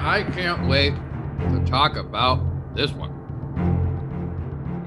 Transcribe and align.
I 0.00 0.22
can't 0.22 0.66
wait 0.66 0.94
to 1.50 1.62
talk 1.66 1.96
about 1.96 2.74
this 2.74 2.90
one. 2.92 3.10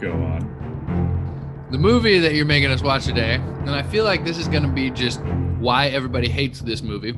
Go 0.01 0.11
on. 0.11 1.67
The 1.69 1.77
movie 1.77 2.17
that 2.19 2.33
you're 2.33 2.45
making 2.45 2.71
us 2.71 2.81
watch 2.81 3.05
today, 3.05 3.35
and 3.35 3.69
I 3.69 3.83
feel 3.83 4.05
like 4.05 4.25
this 4.25 4.39
is 4.39 4.47
going 4.47 4.63
to 4.63 4.69
be 4.69 4.89
just 4.89 5.21
why 5.59 5.89
everybody 5.89 6.29
hates 6.29 6.61
this 6.61 6.81
movie, 6.81 7.13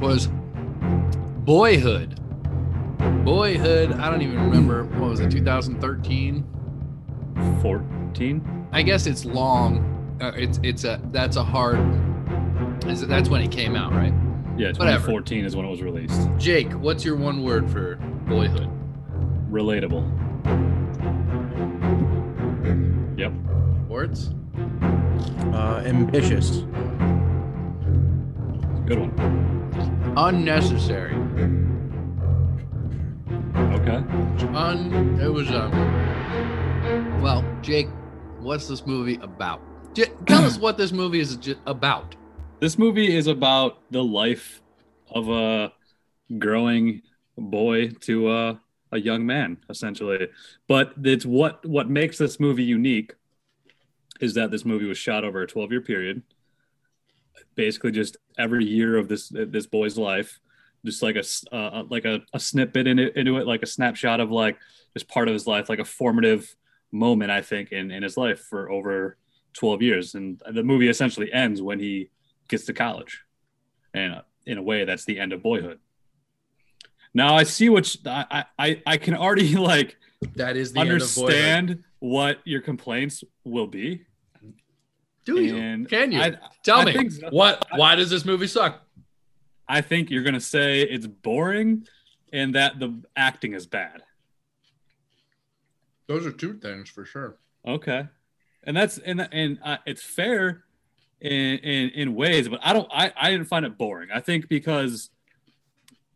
was 0.00 0.28
Boyhood. 1.44 2.18
Boyhood, 3.24 3.92
I 3.92 4.10
don't 4.10 4.22
even 4.22 4.36
remember. 4.44 4.84
What 4.84 5.10
was 5.10 5.20
it, 5.20 5.30
2013? 5.30 6.44
14? 7.62 8.68
I 8.72 8.82
guess 8.82 9.06
it's 9.06 9.24
long. 9.24 10.18
Uh, 10.20 10.32
it's 10.34 10.58
it's 10.62 10.84
a 10.84 11.00
that's 11.12 11.36
a 11.36 11.44
hard. 11.44 11.78
That's 12.82 13.28
when 13.28 13.40
it 13.40 13.52
came 13.52 13.76
out, 13.76 13.92
right? 13.92 14.12
Yeah, 14.56 14.68
Whatever. 14.68 15.06
2014 15.06 15.44
is 15.44 15.56
when 15.56 15.66
it 15.66 15.70
was 15.70 15.82
released. 15.82 16.28
Jake, 16.38 16.70
what's 16.74 17.04
your 17.04 17.16
one 17.16 17.42
word 17.42 17.68
for 17.70 17.96
Boyhood? 18.26 18.68
Relatable. 19.50 20.04
Yep. 23.18 23.32
Words? 23.88 24.30
Uh, 25.52 25.82
ambitious. 25.84 26.58
Good 28.86 28.98
one. 28.98 30.14
Unnecessary. 30.16 31.14
Okay. 33.74 34.02
Un. 34.54 35.18
It 35.20 35.28
was 35.32 35.50
um. 35.50 35.70
Well, 37.22 37.44
Jake, 37.62 37.88
what's 38.40 38.68
this 38.68 38.86
movie 38.86 39.18
about? 39.22 39.60
J- 39.94 40.12
tell 40.26 40.44
us 40.44 40.58
what 40.58 40.76
this 40.76 40.92
movie 40.92 41.20
is 41.20 41.36
j- 41.36 41.56
about. 41.66 42.14
This 42.64 42.78
movie 42.78 43.14
is 43.14 43.26
about 43.26 43.76
the 43.90 44.02
life 44.02 44.62
of 45.10 45.28
a 45.28 45.70
growing 46.38 47.02
boy 47.36 47.90
to 47.90 48.32
a, 48.32 48.60
a 48.90 48.98
young 48.98 49.26
man, 49.26 49.58
essentially. 49.68 50.28
But 50.66 50.94
it's 51.04 51.26
what 51.26 51.66
what 51.66 51.90
makes 51.90 52.16
this 52.16 52.40
movie 52.40 52.64
unique 52.64 53.16
is 54.18 54.32
that 54.32 54.50
this 54.50 54.64
movie 54.64 54.86
was 54.86 54.96
shot 54.96 55.24
over 55.24 55.42
a 55.42 55.46
12 55.46 55.72
year 55.72 55.82
period. 55.82 56.22
Basically, 57.54 57.90
just 57.90 58.16
every 58.38 58.64
year 58.64 58.96
of 58.96 59.08
this 59.08 59.28
this 59.28 59.66
boy's 59.66 59.98
life, 59.98 60.40
just 60.86 61.02
like 61.02 61.16
a 61.16 61.18
s- 61.18 61.44
uh, 61.52 61.82
like 61.90 62.06
a, 62.06 62.22
a 62.32 62.40
snippet 62.40 62.86
in 62.86 62.98
it, 62.98 63.14
into 63.14 63.36
it, 63.36 63.46
like 63.46 63.62
a 63.62 63.66
snapshot 63.66 64.20
of 64.20 64.30
like 64.30 64.56
just 64.94 65.06
part 65.06 65.28
of 65.28 65.34
his 65.34 65.46
life, 65.46 65.68
like 65.68 65.80
a 65.80 65.84
formative 65.84 66.56
moment, 66.90 67.30
I 67.30 67.42
think, 67.42 67.72
in 67.72 67.90
in 67.90 68.02
his 68.02 68.16
life 68.16 68.40
for 68.40 68.70
over 68.70 69.18
12 69.52 69.82
years. 69.82 70.14
And 70.14 70.40
the 70.50 70.62
movie 70.62 70.88
essentially 70.88 71.30
ends 71.30 71.60
when 71.60 71.78
he 71.78 72.08
gets 72.48 72.66
to 72.66 72.72
college, 72.72 73.22
and 73.92 74.14
uh, 74.14 74.22
in 74.46 74.58
a 74.58 74.62
way, 74.62 74.84
that's 74.84 75.04
the 75.04 75.18
end 75.18 75.32
of 75.32 75.42
boyhood. 75.42 75.78
Now 77.14 77.36
I 77.36 77.44
see 77.44 77.68
what 77.68 77.86
sh- 77.86 77.96
I 78.06 78.44
I 78.58 78.82
I 78.86 78.96
can 78.96 79.14
already 79.14 79.54
like 79.72 79.96
That 80.36 80.56
is 80.56 80.72
the 80.72 80.80
understand 80.80 81.84
what 82.00 82.38
your 82.44 82.60
complaints 82.60 83.22
will 83.44 83.66
be. 83.66 84.04
Do 85.24 85.40
you? 85.40 85.56
And 85.56 85.88
Can 85.88 86.12
you? 86.12 86.20
I- 86.20 86.38
Tell 86.62 86.80
I 86.80 86.84
me 86.86 86.92
think 86.92 87.12
so. 87.12 87.28
what? 87.30 87.66
Why 87.74 87.94
does 87.94 88.10
this 88.10 88.24
movie 88.24 88.46
suck? 88.46 88.82
I 89.66 89.80
think 89.80 90.10
you're 90.10 90.22
gonna 90.22 90.40
say 90.40 90.82
it's 90.82 91.06
boring 91.06 91.86
and 92.32 92.54
that 92.54 92.78
the 92.78 93.00
acting 93.16 93.54
is 93.54 93.66
bad. 93.66 94.02
Those 96.06 96.26
are 96.26 96.32
two 96.32 96.54
things 96.58 96.90
for 96.90 97.04
sure. 97.06 97.38
Okay, 97.66 98.06
and 98.64 98.76
that's 98.76 98.98
and 98.98 99.26
and 99.32 99.58
uh, 99.64 99.78
it's 99.86 100.02
fair 100.02 100.64
in, 101.20 101.58
in 101.58 101.90
in 101.90 102.14
ways, 102.14 102.48
but 102.48 102.60
I 102.62 102.72
don't. 102.72 102.88
I 102.92 103.12
I 103.16 103.30
didn't 103.30 103.46
find 103.46 103.64
it 103.64 103.78
boring. 103.78 104.10
I 104.12 104.20
think 104.20 104.48
because 104.48 105.10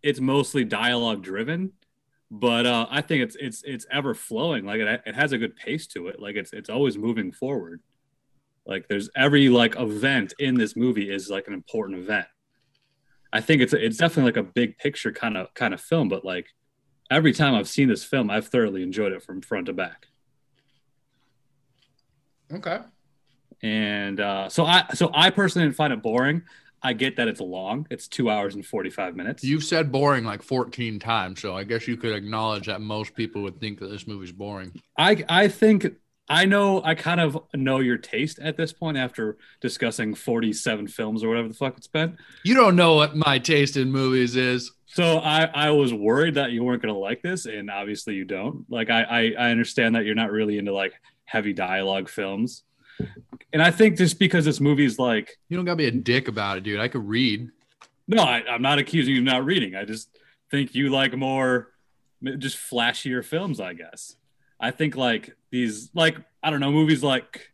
it's 0.03 0.21
mostly 0.21 0.65
dialogue 0.65 1.23
driven, 1.23 1.73
but 2.31 2.67
uh, 2.67 2.87
I 2.91 3.01
think 3.01 3.23
it's 3.23 3.37
it's 3.41 3.63
it's 3.65 3.87
ever 3.91 4.15
flowing. 4.15 4.65
Like 4.65 4.81
it, 4.81 5.03
it 5.07 5.15
has 5.15 5.33
a 5.33 5.39
good 5.39 5.57
pace 5.57 5.87
to 5.89 6.09
it. 6.09 6.21
Like 6.21 6.37
it's 6.37 6.53
it's 6.53 6.71
always 6.71 6.99
moving 6.99 7.33
forward. 7.33 7.81
Like 8.67 8.87
there's 8.89 9.09
every 9.17 9.49
like 9.49 9.77
event 9.79 10.35
in 10.39 10.55
this 10.55 10.77
movie 10.77 11.11
is 11.11 11.31
like 11.31 11.47
an 11.47 11.55
important 11.55 11.99
event. 11.99 12.27
I 13.33 13.41
think 13.41 13.63
it's 13.63 13.73
it's 13.73 13.97
definitely 13.97 14.33
like 14.33 14.47
a 14.47 14.53
big 14.53 14.79
picture 14.79 15.13
kind 15.13 15.37
of 15.37 15.53
kind 15.55 15.73
of 15.73 15.81
film, 15.81 16.09
but 16.09 16.25
like 16.25 16.49
every 17.11 17.33
time 17.33 17.55
I've 17.55 17.69
seen 17.69 17.89
this 17.89 18.05
film, 18.05 18.31
I've 18.31 18.49
thoroughly 18.49 18.83
enjoyed 18.83 19.13
it 19.13 19.23
from 19.23 19.41
front 19.41 19.67
to 19.67 19.73
back. 19.73 20.07
Okay. 22.53 22.81
And 23.63 24.21
uh, 24.21 24.49
so 24.49 24.65
I 24.65 24.85
so 24.95 25.11
I 25.15 25.31
personally 25.31 25.67
didn't 25.67 25.77
find 25.77 25.93
it 25.93 26.03
boring. 26.03 26.43
I 26.83 26.93
get 26.93 27.17
that 27.17 27.27
it's 27.27 27.41
long; 27.41 27.87
it's 27.91 28.09
two 28.09 28.31
hours 28.31 28.55
and 28.55 28.65
forty 28.65 28.91
five 28.91 29.17
minutes. 29.17 29.43
You've 29.43 29.65
said 29.65 29.91
boring 29.91 30.25
like 30.25 30.43
14 30.43 30.99
times, 30.99 31.41
so 31.41 31.57
I 31.57 31.65
guess 31.65 31.89
you 31.89 31.97
could 31.97 32.15
acknowledge 32.15 32.67
that 32.67 32.81
most 32.81 33.15
people 33.15 33.43
would 33.43 33.61
think 33.61 33.81
that 33.81 33.89
this 33.89 34.07
movie's 34.07 34.33
boring. 34.33 34.73
I 34.97 35.25
I 35.29 35.49
think 35.49 35.87
I 36.29 36.45
know 36.45 36.83
I 36.85 36.95
kind 36.95 37.21
of 37.21 37.39
know 37.55 37.81
your 37.81 37.97
taste 37.97 38.39
at 38.39 38.57
this 38.57 38.73
point 38.73 38.97
after 38.97 39.39
discussing 39.61 40.15
forty 40.15 40.53
seven 40.53 40.87
films 40.87 41.25
or 41.25 41.29
whatever 41.29 41.49
the 41.49 41.55
fuck 41.55 41.77
it's 41.77 41.89
been. 41.89 42.17
You 42.45 42.55
don't 42.55 42.77
know 42.77 42.95
what 42.95 43.17
my 43.17 43.39
taste 43.39 43.77
in 43.77 43.91
movies 43.91 44.37
is. 44.37 44.71
So 44.87 45.19
I 45.19 45.45
I 45.47 45.71
was 45.71 45.93
worried 45.93 46.35
that 46.35 46.53
you 46.53 46.63
weren't 46.63 46.83
gonna 46.83 46.97
like 46.97 47.23
this, 47.23 47.47
and 47.47 47.71
obviously 47.71 48.15
you 48.15 48.25
don't. 48.25 48.65
Like 48.69 48.91
I 48.91 49.03
I, 49.03 49.21
I 49.39 49.51
understand 49.51 49.95
that 49.95 50.05
you're 50.05 50.15
not 50.15 50.31
really 50.31 50.59
into 50.59 50.73
like 50.73 50.93
heavy 51.25 51.53
dialogue 51.53 52.09
films, 52.09 52.63
and 53.53 53.63
I 53.63 53.71
think 53.71 53.97
just 53.97 54.19
because 54.19 54.45
this 54.45 54.61
movie 54.61 54.85
is 54.85 54.99
like 54.99 55.39
You 55.49 55.57
don't 55.57 55.65
gotta 55.65 55.77
be 55.77 55.87
a 55.87 55.91
dick 55.91 56.29
about 56.29 56.59
it, 56.59 56.65
dude. 56.65 56.81
I 56.81 56.89
could 56.89 57.07
read. 57.07 57.51
No, 58.07 58.23
I, 58.23 58.43
I'm 58.49 58.63
not 58.63 58.79
accusing 58.79 59.15
you 59.15 59.21
of 59.21 59.27
not 59.27 59.45
reading. 59.45 59.75
I 59.75 59.85
just 59.85 60.09
think 60.51 60.75
you 60.75 60.91
like 60.91 61.17
more, 61.17 61.73
just 62.39 62.57
flashier 62.57 63.25
films. 63.25 63.61
I 63.61 63.75
guess. 63.75 64.17
I 64.61 64.71
think 64.71 64.97
like 64.97 65.37
these, 65.51 65.91
like 65.95 66.17
I 66.43 66.51
don't 66.51 66.61
know, 66.61 66.73
movies 66.73 67.03
like 67.03 67.53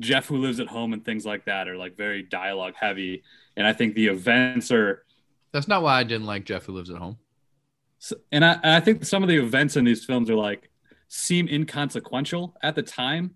Jeff 0.00 0.26
Who 0.26 0.38
Lives 0.38 0.60
at 0.60 0.68
Home 0.68 0.92
and 0.92 1.04
things 1.04 1.26
like 1.26 1.46
that 1.46 1.68
are 1.68 1.76
like 1.76 1.96
very 1.96 2.22
dialogue 2.22 2.74
heavy, 2.78 3.22
and 3.56 3.66
I 3.66 3.72
think 3.72 3.94
the 3.94 4.08
events 4.08 4.70
are. 4.70 5.04
That's 5.52 5.68
not 5.68 5.82
why 5.82 5.98
I 5.98 6.04
didn't 6.04 6.26
like 6.26 6.44
Jeff 6.44 6.64
Who 6.64 6.72
Lives 6.72 6.90
at 6.90 6.96
Home. 6.96 7.18
And 8.32 8.44
I, 8.44 8.52
and 8.54 8.72
I 8.72 8.80
think 8.80 9.04
some 9.04 9.22
of 9.22 9.28
the 9.28 9.36
events 9.36 9.76
in 9.76 9.84
these 9.84 10.04
films 10.04 10.28
are 10.28 10.34
like 10.34 10.70
seem 11.08 11.46
inconsequential 11.46 12.56
at 12.62 12.74
the 12.74 12.82
time, 12.82 13.34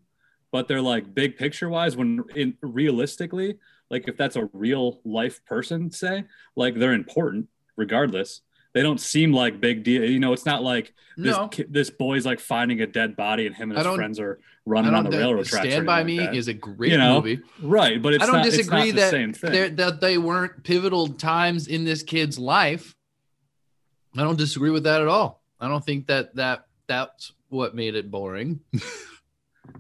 but 0.53 0.69
they're 0.69 0.81
like 0.83 1.15
big 1.15 1.37
picture 1.37 1.69
wise. 1.69 1.97
When 1.97 2.25
in 2.35 2.57
realistically, 2.63 3.59
like 3.91 4.09
if 4.09 4.17
that's 4.17 4.37
a 4.37 4.49
real 4.53 5.01
life 5.05 5.45
person, 5.45 5.91
say 5.91 6.25
like 6.57 6.75
they're 6.77 6.93
important 6.95 7.49
regardless. 7.77 8.41
They 8.73 8.83
don't 8.83 9.01
seem 9.01 9.33
like 9.33 9.59
big 9.59 9.85
deal. 9.85 10.05
You 10.05 10.19
know, 10.19 10.35
it's 10.35 10.45
not 10.45 10.63
like 10.63 10.93
this 11.17 11.35
No. 11.35 11.49
ki- 11.49 11.65
this 11.71 11.89
boy's 11.89 12.27
like 12.27 12.41
finding 12.41 12.83
a 12.83 12.87
dead 12.87 13.17
body 13.17 13.47
and 13.47 13.55
him 13.57 13.71
and 13.71 13.79
his 13.79 13.95
friends 13.97 14.21
are 14.21 14.39
running 14.67 14.93
on 14.95 15.05
the 15.05 15.17
railroad 15.17 15.47
tracks. 15.47 15.67
Stand 15.69 15.87
by 15.87 16.01
anything 16.01 16.17
Me 16.17 16.21
like 16.25 16.33
that. 16.33 16.37
is 16.39 16.49
a 16.49 16.53
great 16.55 16.93
You 16.93 16.99
know, 16.99 17.15
movie. 17.23 17.41
right, 17.63 18.03
but 18.03 18.13
it's 18.13 18.23
I 18.23 18.27
don't 18.27 18.37
not, 18.37 18.45
disagree 18.45 18.91
the 18.91 19.01
that 19.01 19.11
same 19.11 19.33
thing. 19.33 19.77
that 19.77 20.03
they 20.03 20.19
weren't 20.19 20.63
pivotal 20.63 21.09
times 21.09 21.69
in 21.69 21.85
this 21.85 22.03
kid's 22.03 22.39
life. 22.39 22.95
I 24.15 24.23
don't 24.23 24.37
disagree 24.37 24.71
with 24.71 24.85
that 24.85 25.01
at 25.01 25.09
all. 25.09 25.43
I 25.59 25.69
don't 25.69 25.85
think 25.85 26.07
that 26.09 26.35
that 26.37 26.67
that's 26.87 27.33
what 27.49 27.75
made 27.75 27.95
it 27.95 28.11
boring. 28.11 28.61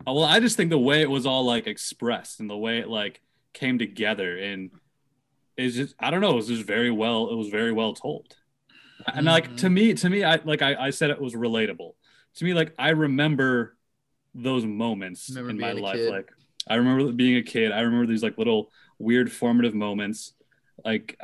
Well, 0.06 0.24
I 0.24 0.40
just 0.40 0.56
think 0.56 0.70
the 0.70 0.78
way 0.78 1.02
it 1.02 1.10
was 1.10 1.26
all 1.26 1.44
like 1.44 1.66
expressed 1.66 2.40
and 2.40 2.48
the 2.48 2.56
way 2.56 2.78
it 2.78 2.88
like 2.88 3.20
came 3.52 3.78
together 3.78 4.36
and 4.38 4.70
is 5.56 5.76
just 5.76 5.94
I 6.00 6.10
don't 6.10 6.20
know, 6.20 6.32
it 6.32 6.36
was 6.36 6.48
just 6.48 6.64
very 6.64 6.90
well 6.90 7.30
it 7.30 7.36
was 7.36 7.48
very 7.48 7.72
well 7.72 7.94
told. 7.94 8.34
And 9.14 9.26
like 9.26 9.46
Mm-hmm. 9.46 9.56
to 9.56 9.70
me, 9.70 9.94
to 9.94 10.10
me, 10.10 10.24
I 10.24 10.36
like 10.44 10.62
I, 10.62 10.74
I 10.86 10.90
said 10.90 11.10
it 11.10 11.20
was 11.20 11.34
relatable. 11.34 11.92
To 12.36 12.44
me, 12.44 12.54
like 12.54 12.74
I 12.78 12.90
remember 12.90 13.76
those 14.34 14.64
moments 14.64 15.28
Remember 15.30 15.50
in 15.50 15.58
my 15.58 15.72
life. 15.72 15.96
kid? 15.96 16.10
Like 16.10 16.30
I 16.68 16.76
remember 16.76 17.12
being 17.12 17.36
a 17.36 17.42
kid. 17.42 17.72
I 17.72 17.80
remember 17.80 18.06
these 18.06 18.22
like 18.22 18.38
little 18.38 18.70
weird 18.98 19.32
formative 19.32 19.74
moments. 19.74 20.32
Like 20.84 21.18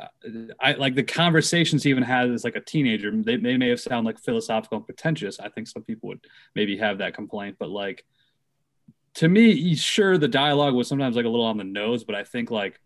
I 0.59 0.73
like 0.73 0.95
the 0.95 1.03
conversations 1.03 1.83
he 1.83 1.89
even 1.89 2.03
had 2.03 2.29
as 2.31 2.43
like 2.43 2.55
a 2.55 2.61
teenager. 2.61 3.11
They, 3.15 3.37
they 3.37 3.57
may 3.57 3.69
have 3.69 3.79
sound 3.79 4.05
like 4.05 4.19
philosophical 4.19 4.77
and 4.77 4.85
pretentious. 4.85 5.39
I 5.39 5.49
think 5.49 5.67
some 5.67 5.83
people 5.83 6.09
would 6.09 6.25
maybe 6.55 6.77
have 6.77 6.97
that 6.99 7.13
complaint, 7.13 7.57
but 7.59 7.69
like 7.69 8.03
to 9.15 9.27
me, 9.27 9.75
sure, 9.75 10.17
the 10.17 10.27
dialogue 10.27 10.73
was 10.73 10.87
sometimes 10.87 11.15
like 11.15 11.25
a 11.25 11.29
little 11.29 11.45
on 11.45 11.57
the 11.57 11.63
nose, 11.63 12.03
but 12.03 12.15
I 12.15 12.23
think 12.23 12.49
like 12.51 12.79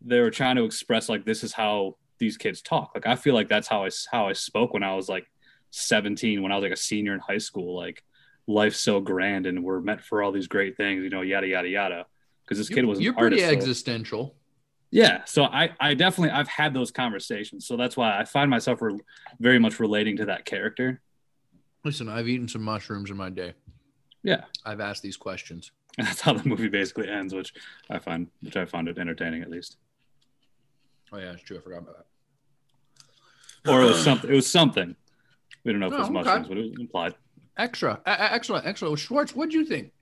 they 0.00 0.20
were 0.20 0.30
trying 0.30 0.56
to 0.56 0.64
express 0.64 1.08
like 1.08 1.24
this 1.24 1.42
is 1.44 1.52
how 1.52 1.96
these 2.18 2.36
kids 2.36 2.62
talk. 2.62 2.92
Like 2.94 3.06
I 3.06 3.16
feel 3.16 3.34
like 3.34 3.48
that's 3.48 3.68
how 3.68 3.84
I 3.84 3.90
how 4.10 4.28
I 4.28 4.32
spoke 4.32 4.72
when 4.72 4.82
I 4.82 4.94
was 4.94 5.08
like 5.08 5.26
17, 5.70 6.42
when 6.42 6.52
I 6.52 6.56
was 6.56 6.62
like 6.62 6.72
a 6.72 6.76
senior 6.76 7.12
in 7.14 7.20
high 7.20 7.38
school. 7.38 7.76
Like 7.76 8.02
life's 8.46 8.80
so 8.80 9.00
grand 9.00 9.46
and 9.46 9.62
we're 9.62 9.80
meant 9.80 10.00
for 10.02 10.22
all 10.22 10.32
these 10.32 10.46
great 10.48 10.76
things, 10.76 11.02
you 11.04 11.10
know, 11.10 11.20
yada 11.22 11.46
yada 11.46 11.68
yada. 11.68 12.06
Because 12.44 12.58
this 12.58 12.68
kid 12.70 12.84
was 12.86 12.98
You're 13.00 13.12
pretty 13.12 13.42
artist, 13.44 13.44
so- 13.46 13.52
existential. 13.52 14.34
yeah, 14.90 15.22
so 15.26 15.44
I 15.44 15.70
I 15.78 15.92
definitely 15.94 16.30
I've 16.30 16.48
had 16.48 16.72
those 16.72 16.90
conversations, 16.90 17.66
so 17.66 17.76
that's 17.76 17.94
why 17.96 18.18
I 18.18 18.24
find 18.24 18.48
myself 18.50 18.80
re- 18.80 18.98
very 19.38 19.58
much 19.58 19.78
relating 19.80 20.16
to 20.16 20.24
that 20.26 20.46
character. 20.46 21.02
Listen, 21.84 22.08
I've 22.08 22.26
eaten 22.26 22.48
some 22.48 22.62
mushrooms 22.62 23.10
in 23.10 23.16
my 23.18 23.28
day. 23.30 23.52
Yeah, 24.22 24.44
I've 24.64 24.80
asked 24.80 25.02
these 25.02 25.16
questions. 25.16 25.70
and 25.96 26.06
that's 26.06 26.20
how 26.20 26.32
the 26.34 26.48
movie 26.48 26.68
basically 26.68 27.08
ends, 27.08 27.34
which 27.34 27.52
I 27.90 27.98
find 27.98 28.28
which 28.42 28.56
I 28.56 28.64
found 28.64 28.88
it 28.88 28.98
entertaining 28.98 29.42
at 29.42 29.50
least. 29.50 29.76
Oh 31.12 31.18
yeah, 31.18 31.32
it's 31.32 31.42
true. 31.42 31.58
I 31.58 31.60
forgot 31.60 31.78
about 31.82 31.96
that. 33.64 33.70
or 33.72 33.82
it 33.82 33.86
was 33.86 34.02
something. 34.02 34.30
It 34.30 34.34
was 34.34 34.50
something. 34.50 34.94
We 35.64 35.72
don't 35.72 35.80
know 35.80 35.86
if 35.88 35.92
it 35.94 35.98
was 35.98 36.08
Oh, 36.08 36.10
okay. 36.18 36.22
mushrooms, 36.24 36.48
but 36.48 36.56
it 36.58 36.60
was 36.62 36.80
implied. 36.80 37.14
Extra, 37.56 38.00
A- 38.06 38.10
a- 38.10 38.32
excellent, 38.32 38.66
excellent. 38.66 38.98
Schwartz, 38.98 39.34
what 39.34 39.50
do 39.50 39.58
you 39.58 39.64
think? 39.64 39.92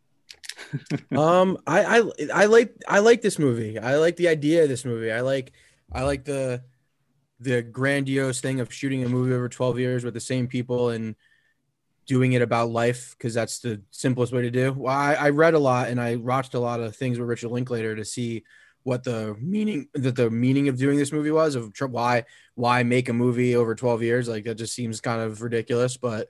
um 1.17 1.57
I, 1.67 1.99
I 2.01 2.11
i 2.35 2.45
like 2.47 2.75
i 2.89 2.99
like 2.99 3.21
this 3.23 3.39
movie 3.39 3.79
i 3.79 3.97
like 3.97 4.17
the 4.17 4.27
idea 4.27 4.63
of 4.65 4.69
this 4.69 4.85
movie 4.85 5.13
i 5.13 5.21
like 5.21 5.53
i 5.93 6.03
like 6.03 6.25
the 6.25 6.63
the 7.41 7.63
grandiose 7.63 8.41
thing 8.41 8.59
of 8.61 8.73
shooting 8.73 9.05
a 9.05 9.09
movie 9.09 9.33
over 9.35 9.49
12 9.49 9.79
years 9.79 10.05
with 10.05 10.15
the 10.15 10.21
same 10.21 10.49
people 10.49 10.89
and 10.91 11.15
doing 12.07 12.33
it 12.33 12.43
about 12.43 12.71
life 12.71 13.15
because 13.17 13.35
that's 13.35 13.59
the 13.59 13.81
simplest 13.91 14.33
way 14.33 14.43
to 14.43 14.51
do 14.51 14.73
well 14.73 14.95
I, 14.95 15.15
I 15.15 15.31
read 15.31 15.55
a 15.55 15.59
lot 15.59 15.89
and 15.89 16.01
i 16.01 16.17
watched 16.17 16.55
a 16.55 16.61
lot 16.61 16.81
of 16.81 16.97
things 16.97 17.19
with 17.19 17.29
richard 17.29 17.51
linklater 17.51 17.97
to 17.97 18.05
see 18.05 18.45
what 18.85 19.03
the 19.03 19.37
meaning 19.41 19.89
that 19.95 20.15
the 20.15 20.31
meaning 20.31 20.69
of 20.69 20.79
doing 20.79 20.97
this 20.97 21.13
movie 21.13 21.33
was 21.33 21.57
of 21.57 21.73
why 21.91 22.25
why 22.55 22.83
make 22.85 23.09
a 23.09 23.13
movie 23.13 23.57
over 23.57 23.75
12 23.75 24.03
years 24.03 24.29
like 24.29 24.45
that 24.45 24.55
just 24.55 24.75
seems 24.75 25.01
kind 25.01 25.21
of 25.21 25.43
ridiculous 25.43 25.97
but 25.97 26.29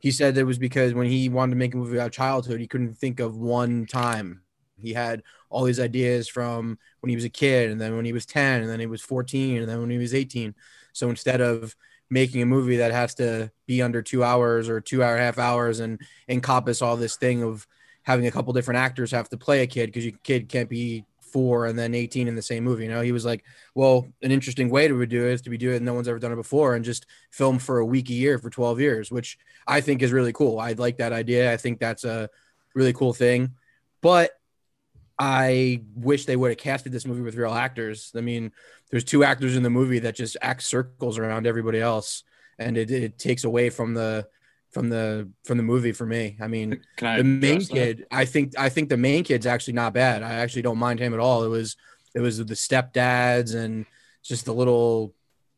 he 0.00 0.10
said 0.10 0.36
it 0.36 0.44
was 0.44 0.58
because 0.58 0.94
when 0.94 1.06
he 1.06 1.28
wanted 1.28 1.50
to 1.50 1.56
make 1.56 1.74
a 1.74 1.76
movie 1.76 1.96
about 1.96 2.12
childhood, 2.12 2.60
he 2.60 2.66
couldn't 2.66 2.94
think 2.94 3.20
of 3.20 3.36
one 3.36 3.86
time. 3.86 4.42
He 4.80 4.92
had 4.92 5.24
all 5.50 5.64
these 5.64 5.80
ideas 5.80 6.28
from 6.28 6.78
when 7.00 7.10
he 7.10 7.16
was 7.16 7.24
a 7.24 7.30
kid, 7.30 7.70
and 7.70 7.80
then 7.80 7.96
when 7.96 8.04
he 8.04 8.12
was 8.12 8.26
10, 8.26 8.62
and 8.62 8.70
then 8.70 8.78
he 8.78 8.86
was 8.86 9.02
14, 9.02 9.58
and 9.58 9.68
then 9.68 9.80
when 9.80 9.90
he 9.90 9.98
was 9.98 10.14
18. 10.14 10.54
So 10.92 11.10
instead 11.10 11.40
of 11.40 11.74
making 12.10 12.42
a 12.42 12.46
movie 12.46 12.78
that 12.78 12.92
has 12.92 13.14
to 13.16 13.50
be 13.66 13.82
under 13.82 14.02
two 14.02 14.24
hours 14.24 14.68
or 14.68 14.80
two 14.80 15.02
hour 15.02 15.16
half 15.16 15.38
hours 15.38 15.80
and 15.80 16.00
encompass 16.28 16.80
all 16.80 16.96
this 16.96 17.16
thing 17.16 17.42
of 17.42 17.66
having 18.02 18.26
a 18.26 18.30
couple 18.30 18.52
different 18.52 18.78
actors 18.78 19.10
have 19.10 19.28
to 19.28 19.36
play 19.36 19.62
a 19.62 19.66
kid 19.66 19.86
because 19.86 20.04
your 20.04 20.14
kid 20.22 20.48
can't 20.48 20.70
be 20.70 21.04
four 21.20 21.66
and 21.66 21.78
then 21.78 21.94
18 21.94 22.26
in 22.26 22.34
the 22.34 22.42
same 22.42 22.64
movie. 22.64 22.84
You 22.84 22.90
know, 22.90 23.02
he 23.02 23.12
was 23.12 23.24
like, 23.24 23.44
well, 23.74 24.06
an 24.22 24.32
interesting 24.32 24.70
way 24.70 24.88
to 24.88 25.06
do 25.06 25.26
it 25.26 25.32
is 25.32 25.42
to 25.42 25.50
be 25.50 25.58
doing 25.58 25.76
it. 25.76 25.82
No 25.82 25.92
one's 25.94 26.08
ever 26.08 26.18
done 26.18 26.32
it 26.32 26.36
before 26.36 26.74
and 26.74 26.84
just 26.84 27.04
film 27.30 27.58
for 27.58 27.78
a 27.78 27.84
week 27.84 28.08
a 28.08 28.14
year 28.14 28.38
for 28.38 28.48
12 28.48 28.80
years, 28.80 29.10
which 29.10 29.38
I 29.66 29.82
think 29.82 30.02
is 30.02 30.12
really 30.12 30.32
cool. 30.32 30.58
I 30.58 30.72
like 30.72 30.96
that 30.98 31.12
idea. 31.12 31.52
I 31.52 31.58
think 31.58 31.78
that's 31.78 32.04
a 32.04 32.30
really 32.74 32.94
cool 32.94 33.12
thing. 33.12 33.54
But 34.00 34.30
I 35.18 35.82
wish 35.94 36.26
they 36.26 36.36
would 36.36 36.50
have 36.50 36.58
casted 36.58 36.92
this 36.92 37.06
movie 37.06 37.22
with 37.22 37.34
real 37.34 37.52
actors. 37.52 38.12
I 38.16 38.20
mean, 38.20 38.52
there's 38.90 39.04
two 39.04 39.24
actors 39.24 39.56
in 39.56 39.62
the 39.62 39.70
movie 39.70 39.98
that 40.00 40.14
just 40.14 40.36
act 40.40 40.62
circles 40.62 41.18
around 41.18 41.46
everybody 41.46 41.80
else, 41.80 42.22
and 42.58 42.76
it, 42.76 42.90
it 42.90 43.18
takes 43.18 43.44
away 43.44 43.70
from 43.70 43.94
the 43.94 44.28
from 44.70 44.88
the 44.90 45.28
from 45.44 45.56
the 45.56 45.64
movie 45.64 45.92
for 45.92 46.06
me. 46.06 46.36
I 46.40 46.46
mean, 46.46 46.80
Can 46.96 47.08
I 47.08 47.16
the 47.18 47.24
main 47.24 47.58
that? 47.58 47.68
kid, 47.68 48.06
I 48.10 48.24
think 48.26 48.56
I 48.58 48.68
think 48.68 48.88
the 48.88 48.96
main 48.96 49.24
kid's 49.24 49.46
actually 49.46 49.74
not 49.74 49.92
bad. 49.92 50.22
I 50.22 50.34
actually 50.34 50.62
don't 50.62 50.78
mind 50.78 51.00
him 51.00 51.14
at 51.14 51.20
all. 51.20 51.42
It 51.44 51.48
was 51.48 51.76
it 52.14 52.20
was 52.20 52.38
the 52.38 52.54
stepdads 52.54 53.54
and 53.54 53.86
just 54.22 54.44
the 54.44 54.54
little 54.54 55.14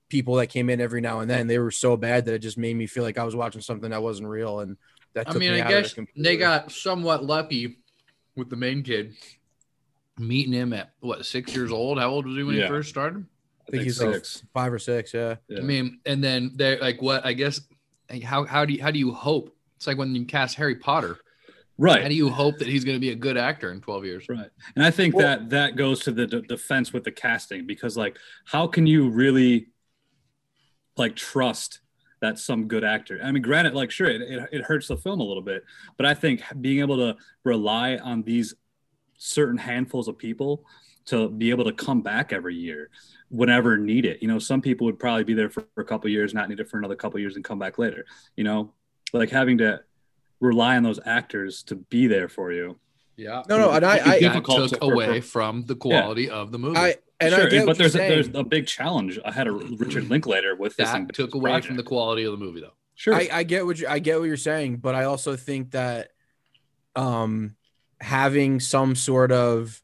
people 0.08 0.36
that 0.36 0.48
came 0.48 0.70
in 0.70 0.80
every 0.80 1.00
now 1.00 1.20
and 1.20 1.30
then. 1.30 1.46
They 1.46 1.58
were 1.58 1.70
so 1.70 1.96
bad 1.96 2.24
that 2.24 2.34
it 2.34 2.40
just 2.40 2.58
made 2.58 2.76
me 2.76 2.86
feel 2.86 3.02
like 3.02 3.18
I 3.18 3.24
was 3.24 3.36
watching 3.36 3.60
something 3.60 3.90
that 3.90 4.02
wasn't 4.02 4.28
real. 4.28 4.60
And 4.60 4.76
that 5.14 5.28
I 5.28 5.32
mean, 5.34 5.52
me 5.52 5.60
I 5.60 5.64
out 5.64 5.72
of 5.72 5.78
it 5.78 5.94
guess 5.96 6.06
they 6.16 6.36
got 6.36 6.72
somewhat 6.72 7.24
lucky 7.24 7.78
with 8.36 8.48
the 8.48 8.56
main 8.56 8.82
kid 8.82 9.14
meeting 10.20 10.52
him 10.52 10.72
at 10.72 10.92
what 11.00 11.24
six 11.26 11.54
years 11.54 11.72
old. 11.72 11.98
How 11.98 12.08
old 12.10 12.26
was 12.26 12.36
he 12.36 12.42
when 12.42 12.54
he 12.56 12.66
first 12.68 12.88
started? 12.90 13.24
I 13.66 13.70
think 13.70 13.82
he's 13.84 14.02
like 14.02 14.14
six. 14.16 14.42
five 14.52 14.72
or 14.72 14.78
six. 14.78 15.14
Yeah. 15.14 15.36
Yeah. 15.48 15.58
I 15.58 15.62
mean, 15.62 16.00
and 16.06 16.22
then 16.22 16.52
they're 16.56 16.78
like, 16.80 17.00
what? 17.02 17.24
I 17.24 17.32
guess 17.32 17.60
how 18.24 18.44
how 18.44 18.64
do 18.64 18.72
you 18.74 18.82
how 18.82 18.90
do 18.90 18.98
you 18.98 19.12
hope? 19.12 19.54
It's 19.76 19.86
like 19.86 19.96
when 19.98 20.14
you 20.14 20.24
cast 20.24 20.56
Harry 20.56 20.74
Potter. 20.74 21.18
right. 21.78 22.02
How 22.02 22.08
do 22.08 22.14
you 22.14 22.28
hope 22.28 22.58
that 22.58 22.68
he's 22.68 22.84
going 22.84 22.96
to 22.96 23.00
be 23.00 23.10
a 23.10 23.14
good 23.14 23.36
actor 23.36 23.72
in 23.72 23.80
twelve 23.80 24.04
years? 24.04 24.26
Right. 24.28 24.50
And 24.76 24.84
I 24.84 24.90
think 24.90 25.14
Well- 25.14 25.26
that 25.26 25.50
that 25.50 25.76
goes 25.76 26.00
to 26.00 26.12
the 26.12 26.26
d- 26.26 26.42
defense 26.42 26.92
with 26.92 27.04
the 27.04 27.12
casting 27.12 27.66
because 27.66 27.96
like 27.96 28.18
how 28.44 28.66
can 28.66 28.86
you 28.86 29.08
really 29.08 29.68
like 30.96 31.16
trust 31.16 31.80
that 32.20 32.38
some 32.38 32.68
good 32.68 32.84
actor? 32.84 33.18
I 33.22 33.32
mean 33.32 33.42
granted 33.42 33.74
like 33.74 33.90
sure 33.90 34.08
it, 34.08 34.20
it, 34.20 34.48
it 34.52 34.62
hurts 34.62 34.88
the 34.88 34.96
film 34.96 35.20
a 35.20 35.24
little 35.24 35.42
bit, 35.42 35.64
but 35.96 36.04
I 36.06 36.12
think 36.14 36.42
being 36.60 36.80
able 36.80 36.96
to 36.98 37.16
rely 37.44 37.96
on 37.96 38.22
these 38.22 38.54
certain 39.22 39.58
handfuls 39.58 40.08
of 40.08 40.16
people 40.16 40.64
to 41.04 41.28
be 41.28 41.50
able 41.50 41.64
to 41.64 41.72
come 41.72 42.00
back 42.00 42.32
every 42.32 42.54
year 42.54 42.88
whenever 43.28 43.76
needed. 43.76 44.18
You 44.22 44.28
know, 44.28 44.38
some 44.38 44.60
people 44.62 44.86
would 44.86 44.98
probably 44.98 45.24
be 45.24 45.34
there 45.34 45.50
for, 45.50 45.64
for 45.74 45.82
a 45.82 45.84
couple 45.84 46.08
of 46.08 46.12
years, 46.12 46.32
not 46.32 46.48
need 46.48 46.58
it 46.58 46.68
for 46.70 46.78
another 46.78 46.94
couple 46.96 47.18
of 47.18 47.20
years 47.20 47.36
and 47.36 47.44
come 47.44 47.58
back 47.58 47.78
later, 47.78 48.06
you 48.36 48.44
know? 48.44 48.72
Like 49.12 49.28
having 49.30 49.58
to 49.58 49.82
rely 50.40 50.76
on 50.76 50.82
those 50.82 51.00
actors 51.04 51.62
to 51.64 51.74
be 51.76 52.06
there 52.06 52.28
for 52.28 52.50
you. 52.50 52.78
Yeah. 53.16 53.42
No, 53.48 53.58
no, 53.58 53.70
and 53.72 53.84
I, 53.84 53.96
I, 53.98 54.20
That 54.20 54.44
took 54.44 54.70
to- 54.70 54.84
away 54.84 55.20
for- 55.20 55.28
from 55.28 55.64
the 55.66 55.74
quality 55.76 56.30
of 56.30 56.50
the 56.52 56.58
movie. 56.58 56.78
I, 56.78 56.94
and 57.20 57.34
sure, 57.34 57.46
I 57.46 57.50
get 57.50 57.66
but 57.66 57.76
there's 57.76 57.94
a, 57.94 57.98
there's 57.98 58.28
a 58.32 58.42
big 58.44 58.66
challenge 58.66 59.18
ahead 59.24 59.46
of 59.48 59.78
Richard 59.78 60.08
Linklater 60.08 60.56
with 60.56 60.76
that 60.76 60.94
ambitious 60.94 61.26
took 61.26 61.34
away 61.34 61.50
project. 61.50 61.66
from 61.66 61.76
the 61.76 61.82
quality 61.82 62.24
of 62.24 62.32
the 62.32 62.38
movie, 62.42 62.62
though. 62.62 62.72
sure. 62.94 63.14
I, 63.14 63.28
I 63.30 63.42
get 63.42 63.66
what 63.66 63.78
you 63.78 63.86
I 63.88 63.98
get 63.98 64.18
what 64.18 64.24
you're 64.26 64.38
saying, 64.38 64.76
but 64.78 64.94
I 64.94 65.04
also 65.04 65.36
think 65.36 65.72
that 65.72 66.12
um 66.96 67.56
having 68.00 68.60
some 68.60 68.94
sort 68.94 69.32
of 69.32 69.80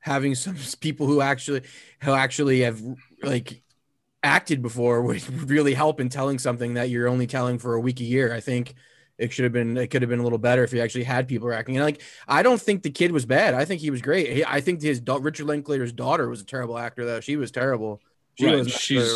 having 0.00 0.34
some 0.34 0.56
people 0.80 1.06
who 1.06 1.20
actually 1.20 1.62
who 2.02 2.12
actually 2.12 2.60
have 2.60 2.80
like 3.22 3.62
acted 4.22 4.62
before 4.62 5.02
would 5.02 5.26
really 5.50 5.74
help 5.74 6.00
in 6.00 6.08
telling 6.08 6.38
something 6.38 6.74
that 6.74 6.90
you're 6.90 7.08
only 7.08 7.26
telling 7.26 7.58
for 7.58 7.74
a 7.74 7.80
week 7.80 8.00
a 8.00 8.04
year. 8.04 8.32
I 8.34 8.40
think 8.40 8.74
it 9.18 9.32
should 9.32 9.44
have 9.44 9.52
been 9.52 9.76
it 9.76 9.86
could 9.88 10.02
have 10.02 10.08
been 10.10 10.20
a 10.20 10.22
little 10.22 10.38
better 10.38 10.62
if 10.64 10.72
you 10.72 10.80
actually 10.80 11.04
had 11.04 11.26
people 11.28 11.52
acting. 11.52 11.76
And 11.76 11.84
like 11.84 12.02
I 12.28 12.42
don't 12.42 12.60
think 12.60 12.82
the 12.82 12.90
kid 12.90 13.12
was 13.12 13.24
bad. 13.24 13.54
I 13.54 13.64
think 13.64 13.80
he 13.80 13.90
was 13.90 14.02
great. 14.02 14.30
He, 14.32 14.44
I 14.44 14.60
think 14.60 14.82
his 14.82 15.00
da- 15.00 15.18
Richard 15.20 15.46
Linklater's 15.46 15.92
daughter 15.92 16.28
was 16.28 16.40
a 16.40 16.44
terrible 16.44 16.76
actor 16.76 17.04
though. 17.04 17.20
She 17.20 17.36
was 17.36 17.50
terrible. 17.50 18.00
She 18.38 18.46
Right, 18.46 18.70
she's- 18.70 19.12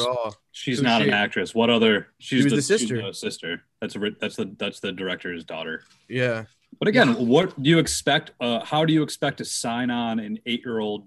she's, 0.53 0.77
who's 0.79 0.83
not 0.83 1.03
she? 1.03 1.09
an 1.09 1.15
actress. 1.15 1.55
What 1.55 1.69
other? 1.69 2.07
She's 2.19 2.45
was 2.45 2.53
the 2.55 2.57
she's 2.63 2.67
sister. 2.67 3.03
the 3.03 3.13
sister. 3.13 3.63
That's 3.83 3.95
a, 3.97 4.11
that's 4.19 4.37
the 4.37 4.55
that's 4.59 4.81
the 4.81 4.93
director's 4.93 5.45
daughter. 5.45 5.83
Yeah. 6.09 6.45
But 6.79 6.89
again, 6.89 7.27
what 7.27 7.61
do 7.63 7.69
you 7.69 7.79
expect? 7.79 8.33
Uh, 8.41 8.65
how 8.65 8.85
do 8.85 8.93
you 8.93 9.03
expect 9.03 9.39
to 9.39 9.45
sign 9.45 9.91
on 9.91 10.19
an 10.19 10.39
eight 10.47 10.63
year 10.65 10.79
old 10.79 11.07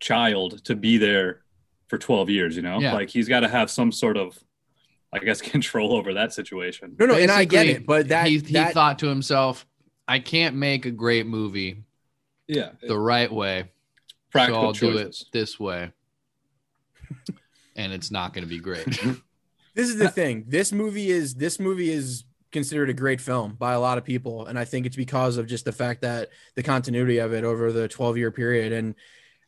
child 0.00 0.64
to 0.64 0.76
be 0.76 0.98
there 0.98 1.42
for 1.88 1.98
twelve 1.98 2.28
years? 2.28 2.56
You 2.56 2.62
know, 2.62 2.80
Yeah. 2.80 2.92
like 2.92 3.08
he's 3.08 3.28
got 3.28 3.40
to 3.40 3.48
have 3.48 3.70
some 3.70 3.90
sort 3.92 4.16
of, 4.16 4.38
I 5.12 5.18
guess, 5.18 5.40
control 5.54 5.94
over 5.94 6.14
that 6.14 6.32
situation. 6.34 6.96
No, 6.98 7.06
no, 7.06 7.14
and 7.14 7.30
I 7.30 7.44
get 7.44 7.66
it, 7.66 7.86
but 7.86 8.08
that 8.08 8.26
he, 8.26 8.38
he 8.38 8.52
that, 8.54 8.74
thought 8.74 8.98
to 8.98 9.06
himself, 9.08 9.64
I 10.06 10.18
can't 10.18 10.56
make 10.56 10.84
a 10.84 10.90
great 10.90 11.26
movie 11.26 11.84
Yeah, 12.48 12.70
the 12.86 12.98
right 12.98 13.32
way, 13.32 13.70
so 14.34 14.54
I'll 14.54 14.72
do 14.72 14.98
it 14.98 15.16
this 15.32 15.58
way. 15.58 15.92
and 17.76 17.92
it's 17.92 18.10
not 18.10 18.34
going 18.34 18.44
to 18.44 18.48
be 18.50 18.58
great. 18.58 18.84
this 19.74 19.88
is 19.88 19.96
the 19.96 20.10
thing. 20.10 20.44
This 20.48 20.72
movie 20.72 21.10
is 21.10 21.34
this 21.34 21.58
movie 21.58 21.90
is 21.90 22.24
considered 22.52 22.90
a 22.90 22.94
great 22.94 23.20
film 23.20 23.54
by 23.54 23.72
a 23.72 23.80
lot 23.80 23.98
of 23.98 24.04
people, 24.04 24.46
and 24.46 24.58
I 24.58 24.64
think 24.64 24.86
it's 24.86 24.96
because 24.96 25.36
of 25.36 25.46
just 25.46 25.64
the 25.64 25.72
fact 25.72 26.02
that 26.02 26.28
the 26.54 26.62
continuity 26.62 27.18
of 27.18 27.32
it 27.32 27.44
over 27.44 27.72
the 27.72 27.88
12 27.88 28.16
year 28.16 28.30
period. 28.30 28.72
And 28.72 28.94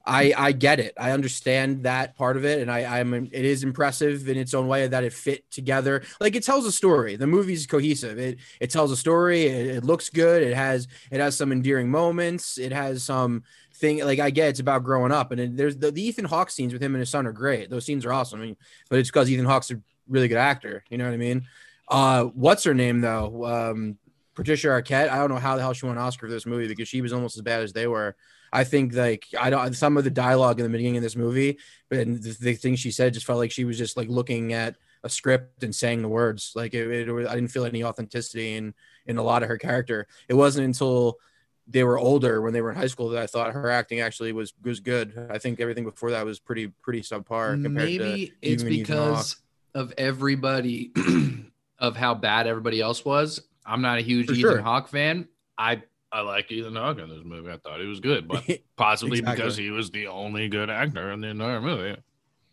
I 0.07 0.35
I 0.37 0.53
get 0.53 0.81
it. 0.81 0.95
I 0.99 1.13
understand 1.13 1.85
that 1.85 2.17
part 2.17 2.37
of 2.37 2.45
it, 2.45 2.61
and 2.61 2.71
I 2.71 3.01
I'm 3.01 3.15
it 3.15 3.33
is 3.33 3.63
impressive 3.63 4.29
in 4.29 4.37
its 4.37 4.53
own 4.53 4.69
way 4.69 4.87
that 4.87 5.05
it 5.05 5.13
fit 5.13 5.51
together. 5.51 6.03
Like 6.21 6.37
it 6.37 6.45
tells 6.45 6.67
a 6.67 6.73
story. 6.73 7.17
The 7.17 7.27
movie's 7.27 7.67
cohesive. 7.67 8.19
It 8.19 8.39
it 8.61 8.71
tells 8.71 8.91
a 8.93 8.97
story. 8.97 9.47
It, 9.47 9.77
it 9.77 9.85
looks 9.85 10.11
good. 10.11 10.43
It 10.43 10.55
has 10.55 10.89
it 11.11 11.21
has 11.21 11.37
some 11.37 11.53
endearing 11.53 11.91
moments. 11.91 12.59
It 12.59 12.73
has 12.73 13.03
some 13.03 13.45
thing 13.77 14.05
like 14.05 14.19
I 14.19 14.31
get 14.31 14.51
it's 14.51 14.61
about 14.61 14.85
growing 14.85 15.13
up, 15.13 15.31
and 15.31 15.41
it, 15.41 15.57
there's 15.57 15.77
the, 15.79 15.91
the 15.91 16.03
Ethan 16.03 16.27
Hawke 16.27 16.51
scenes 16.51 16.73
with 16.73 16.83
him 16.83 16.95
and 16.95 17.01
his 17.01 17.11
son 17.11 17.27
are 17.27 17.33
great. 17.33 17.71
Those 17.71 17.87
scenes 17.87 18.05
are 18.05 18.13
awesome. 18.13 18.41
I 18.41 18.47
mean, 18.47 18.57
but 18.91 18.99
it's 18.99 19.11
because 19.11 19.31
Ethan 19.31 19.47
Hawke's 19.47 19.71
a 19.71 19.81
really 20.07 20.29
good 20.29 20.39
actor. 20.39 20.85
You 20.91 20.99
know 20.99 21.05
what 21.05 21.15
I 21.15 21.19
mean? 21.19 21.47
Uh, 21.89 22.25
what's 22.25 22.65
her 22.65 22.75
name 22.75 23.01
though? 23.01 23.45
Um, 23.45 23.99
Patricia 24.35 24.69
Arquette. 24.69 25.09
I 25.11 25.17
don't 25.19 25.29
know 25.31 25.37
how 25.37 25.57
the 25.57 25.63
hell 25.63 25.73
she 25.75 25.87
won 25.87 25.97
an 25.97 26.03
Oscar 26.03 26.27
for 26.27 26.33
this 26.33 26.47
movie 26.47 26.67
because 26.69 26.89
she 26.89 27.01
was 27.01 27.13
almost 27.13 27.37
as 27.37 27.43
bad 27.43 27.63
as 27.63 27.73
they 27.73 27.87
were. 27.87 28.17
I 28.53 28.65
think 28.65 28.95
like 28.95 29.27
I 29.39 29.51
don't 29.51 29.75
some 29.75 29.97
of 29.97 30.05
the 30.05 30.11
dialogue 30.11 30.61
in 30.61 30.65
the 30.65 30.71
beginning 30.77 30.97
of 30.97 31.03
this 31.03 31.17
movie, 31.17 31.59
but 31.89 31.99
the, 32.07 32.37
the 32.41 32.55
thing 32.55 32.77
she 32.77 32.91
said 32.91 33.13
just 33.15 33.27
felt 33.27 33.39
like 33.39 33.51
she 33.51 33.65
was 33.65 33.77
just 33.79 33.97
like 33.97 34.09
looking 34.09 34.53
at 34.53 34.77
a 35.03 35.09
script 35.09 35.63
and 35.63 35.75
saying 35.75 36.03
the 36.03 36.09
words. 36.09 36.53
Like 36.55 36.73
it, 36.73 36.89
it 36.91 37.13
was- 37.13 37.27
I 37.27 37.35
didn't 37.35 37.51
feel 37.51 37.65
any 37.65 37.85
authenticity 37.85 38.55
in 38.55 38.75
in 39.07 39.19
a 39.19 39.23
lot 39.23 39.43
of 39.43 39.49
her 39.49 39.59
character. 39.59 40.07
It 40.29 40.35
wasn't 40.35 40.67
until 40.67 41.19
they 41.67 41.83
were 41.83 41.99
older 41.99 42.41
when 42.43 42.53
they 42.53 42.61
were 42.63 42.71
in 42.71 42.77
high 42.77 42.87
school 42.87 43.09
that 43.11 43.23
I 43.23 43.27
thought 43.27 43.53
her 43.55 43.71
acting 43.71 44.01
actually 44.01 44.33
was 44.33 44.53
was 44.63 44.81
good. 44.81 45.29
I 45.31 45.39
think 45.39 45.61
everything 45.61 45.85
before 45.85 46.13
that 46.13 46.25
was 46.25 46.39
pretty 46.39 46.69
pretty 46.69 47.01
subpar 47.03 47.61
compared 47.63 47.65
to 47.65 47.71
Maybe 47.99 48.33
it's 48.41 48.63
Ethan 48.63 48.97
Hawke. 48.97 49.09
because 49.17 49.37
of 49.75 49.93
everybody 49.99 50.93
of 51.79 51.97
how 51.97 52.15
bad 52.15 52.47
everybody 52.47 52.81
else 52.81 53.05
was. 53.05 53.41
I'm 53.67 53.83
not 53.83 53.99
a 53.99 54.03
huge 54.03 54.27
For 54.27 54.33
Ethan 54.33 54.41
sure. 54.41 54.61
Hawke 54.61 54.89
fan. 54.89 55.29
I 55.59 55.83
I 56.13 56.21
like 56.21 56.51
Ethan 56.53 56.77
Hawke 56.77 57.01
in 57.01 57.09
this 57.09 57.25
movie. 57.25 57.51
I 57.51 57.57
thought 57.57 57.81
he 57.81 57.87
was 57.87 58.01
good, 58.01 58.29
but 58.29 58.45
possibly 58.77 59.19
Exactly. 59.19 59.43
because 59.43 59.57
he 59.57 59.71
was 59.71 59.91
the 59.91 60.07
only 60.07 60.49
good 60.49 60.71
actor 60.71 61.11
in 61.13 61.21
the 61.21 61.29
entire 61.29 61.61
movie. 61.61 62.01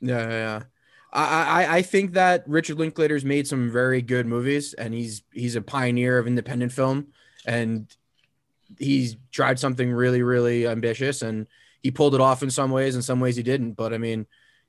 Yeah, 0.01 0.21
yeah. 0.21 0.29
yeah. 0.29 0.59
I, 1.13 1.63
I 1.63 1.75
I 1.77 1.81
think 1.81 2.13
that 2.13 2.47
Richard 2.47 2.77
Linklater's 2.79 3.25
made 3.25 3.45
some 3.47 3.69
very 3.71 4.01
good 4.01 4.25
movies, 4.25 4.73
and 4.73 4.93
he's 4.93 5.23
he's 5.33 5.55
a 5.55 5.61
pioneer 5.61 6.17
of 6.17 6.25
independent 6.25 6.71
film, 6.71 7.07
and 7.45 7.93
he's 8.79 9.17
tried 9.31 9.59
something 9.59 9.91
really 9.91 10.21
really 10.23 10.65
ambitious, 10.67 11.21
and 11.21 11.47
he 11.83 11.91
pulled 11.91 12.15
it 12.15 12.21
off 12.21 12.43
in 12.43 12.49
some 12.49 12.71
ways, 12.71 12.95
in 12.95 13.01
some 13.01 13.19
ways 13.19 13.35
he 13.35 13.43
didn't. 13.43 13.73
But 13.73 13.93
I 13.93 13.97
mean, 13.97 14.25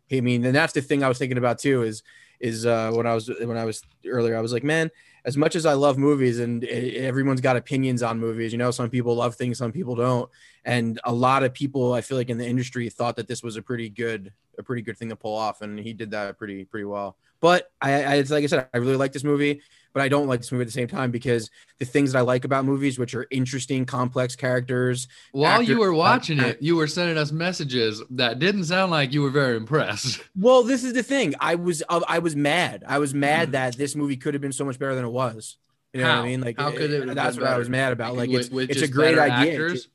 he, 0.09 0.19
I 0.19 0.21
mean, 0.21 0.45
and 0.45 0.55
that's 0.55 0.73
the 0.73 0.83
thing 0.83 1.05
I 1.05 1.09
was 1.09 1.19
thinking 1.19 1.39
about 1.39 1.61
too 1.61 1.83
is 1.83 2.03
is 2.43 2.67
uh, 2.67 2.91
when 2.93 3.07
I 3.07 3.15
was 3.15 3.29
when 3.29 3.57
I 3.57 3.65
was 3.65 3.83
earlier. 4.05 4.37
I 4.37 4.41
was 4.41 4.53
like, 4.53 4.65
man, 4.65 4.91
as 5.25 5.37
much 5.37 5.55
as 5.55 5.65
I 5.65 5.75
love 5.75 5.97
movies 5.97 6.41
and 6.41 6.65
e- 6.65 6.97
everyone's 6.97 7.41
got 7.41 7.57
opinions 7.57 8.03
on 8.03 8.19
movies, 8.19 8.53
you 8.53 8.59
know, 8.59 8.73
some 8.73 8.91
people 8.91 9.15
love 9.15 9.37
things, 9.37 9.59
some 9.59 9.71
people 9.71 9.95
don't, 9.95 10.29
and 10.65 11.01
a 11.05 11.13
lot 11.13 11.45
of 11.45 11.55
people 11.55 11.95
I 11.95 12.01
feel 12.01 12.19
like 12.19 12.31
in 12.31 12.39
the 12.39 12.47
industry 12.47 12.91
thought 12.91 13.17
that 13.17 13.29
this 13.29 13.43
was 13.43 13.57
a 13.57 13.63
pretty 13.63 13.89
good 13.89 14.33
a 14.59 14.63
pretty 14.63 14.83
good 14.83 14.99
thing 14.99 15.09
to 15.09 15.17
pull 15.17 15.37
off, 15.37 15.63
and 15.63 15.79
he 15.79 15.93
did 15.93 16.11
that 16.11 16.37
pretty 16.37 16.65
pretty 16.65 16.85
well. 16.85 17.17
But 17.43 17.71
I, 17.83 17.93
I 18.03 18.15
it's 18.15 18.31
like 18.31 18.45
I 18.45 18.47
said, 18.47 18.69
I 18.73 18.79
really 18.79 18.97
like 18.97 19.13
this 19.13 19.25
movie 19.25 19.61
but 19.93 20.03
I 20.03 20.09
don't 20.09 20.27
like 20.27 20.41
this 20.41 20.51
movie 20.51 20.63
at 20.63 20.69
the 20.69 20.73
same 20.73 20.89
time 20.89 21.11
because 21.11 21.51
the 21.79 21.85
things 21.85 22.13
that 22.13 22.19
I 22.19 22.23
like 22.23 22.45
about 22.45 22.65
movies, 22.65 22.99
which 22.99 23.15
are 23.15 23.27
interesting, 23.31 23.85
complex 23.85 24.35
characters. 24.37 25.09
While 25.33 25.63
you 25.63 25.79
were 25.79 25.93
watching 25.93 26.41
uh, 26.41 26.49
it, 26.49 26.63
you 26.63 26.77
were 26.77 26.87
sending 26.87 27.19
us 27.19 27.33
messages 27.33 28.03
that 28.11 28.39
didn't 28.39 28.65
sound 28.65 28.91
like 28.91 29.13
you 29.13 29.23
were 29.23 29.31
very 29.31 29.57
impressed. 29.57 30.21
Well, 30.35 30.63
this 30.63 30.83
is 30.83 30.95
the 30.95 31.03
thing. 31.03 31.35
I 31.41 31.57
was 31.57 31.83
uh, 31.89 32.01
I 32.09 32.19
was 32.19 32.35
mad. 32.35 32.85
I 32.87 32.99
was 32.99 33.13
mad 33.13 33.53
that 33.53 33.77
this 33.77 33.95
movie 33.95 34.17
could 34.17 34.35
have 34.35 34.41
been 34.41 34.53
so 34.53 34.65
much 34.65 34.79
better 34.79 34.95
than 34.95 35.05
it 35.05 35.11
was. 35.11 35.57
You 35.93 36.01
know 36.01 36.09
what 36.09 36.19
I 36.19 36.25
mean? 36.25 36.41
Like, 36.41 36.59
How 36.59 36.71
could 36.71 36.91
it 36.91 37.15
That's 37.15 37.37
what 37.37 37.47
I 37.47 37.59
was 37.59 37.69
mad 37.69 37.93
about. 37.93 38.17
Like, 38.17 38.31
With- 38.31 38.41
it's 38.41 38.51
with 38.51 38.71
it's 38.71 38.83
a 38.83 38.89
great 38.89 39.19
idea. 39.19 39.53
actors? 39.53 39.89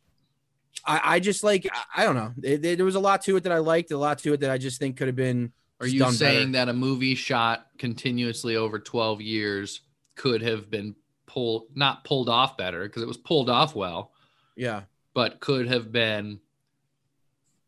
I, 0.85 1.01
I 1.03 1.19
just 1.19 1.43
like 1.43 1.67
I, 1.71 2.03
I 2.03 2.05
don't 2.05 2.15
know. 2.15 2.33
There 2.37 2.85
was 2.85 2.95
a 2.95 2.99
lot 2.99 3.23
to 3.23 3.35
it 3.35 3.43
that 3.43 3.51
I 3.51 3.57
liked. 3.57 3.91
A 3.91 3.97
lot 3.97 4.19
to 4.19 4.33
it 4.33 4.41
that 4.41 4.51
I 4.51 4.57
just 4.57 4.79
think 4.79 4.97
could 4.97 5.07
have 5.07 5.15
been. 5.15 5.51
Are 5.79 5.87
you 5.87 6.11
saying 6.11 6.51
better. 6.53 6.65
that 6.65 6.69
a 6.69 6.73
movie 6.73 7.15
shot 7.15 7.67
continuously 7.77 8.55
over 8.55 8.79
12 8.79 9.21
years 9.21 9.81
could 10.15 10.41
have 10.41 10.69
been 10.71 10.95
pulled, 11.27 11.65
not 11.75 12.03
pulled 12.03 12.29
off 12.29 12.57
better 12.57 12.83
because 12.83 13.03
it 13.03 13.07
was 13.07 13.17
pulled 13.17 13.49
off 13.49 13.75
well, 13.75 14.11
Yeah. 14.55 14.83
but 15.13 15.39
could 15.39 15.67
have 15.67 15.91
been, 15.91 16.39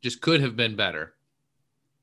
just 0.01 0.21
could 0.21 0.41
have 0.41 0.55
been 0.55 0.75
better? 0.75 1.13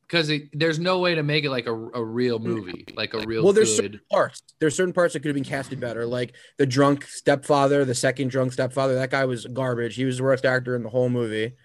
Because 0.02 0.30
there's 0.52 0.78
no 0.78 1.00
way 1.00 1.16
to 1.16 1.24
make 1.24 1.42
it 1.44 1.50
like 1.50 1.66
a, 1.66 1.72
a 1.74 2.04
real 2.04 2.38
movie, 2.38 2.84
like 2.94 3.12
a 3.14 3.26
real 3.26 3.42
Well, 3.42 3.52
there's 3.52 3.70
good. 3.70 3.76
certain 3.94 4.00
parts. 4.08 4.40
There's 4.60 4.76
certain 4.76 4.92
parts 4.94 5.14
that 5.14 5.20
could 5.20 5.30
have 5.30 5.34
been 5.34 5.42
casted 5.42 5.80
better, 5.80 6.06
like 6.06 6.34
the 6.58 6.66
drunk 6.66 7.04
stepfather, 7.08 7.84
the 7.84 7.96
second 7.96 8.28
drunk 8.30 8.52
stepfather. 8.52 8.94
That 8.94 9.10
guy 9.10 9.24
was 9.24 9.46
garbage. 9.46 9.96
He 9.96 10.04
was 10.04 10.18
the 10.18 10.22
worst 10.22 10.44
actor 10.44 10.76
in 10.76 10.84
the 10.84 10.88
whole 10.90 11.08
movie. 11.08 11.56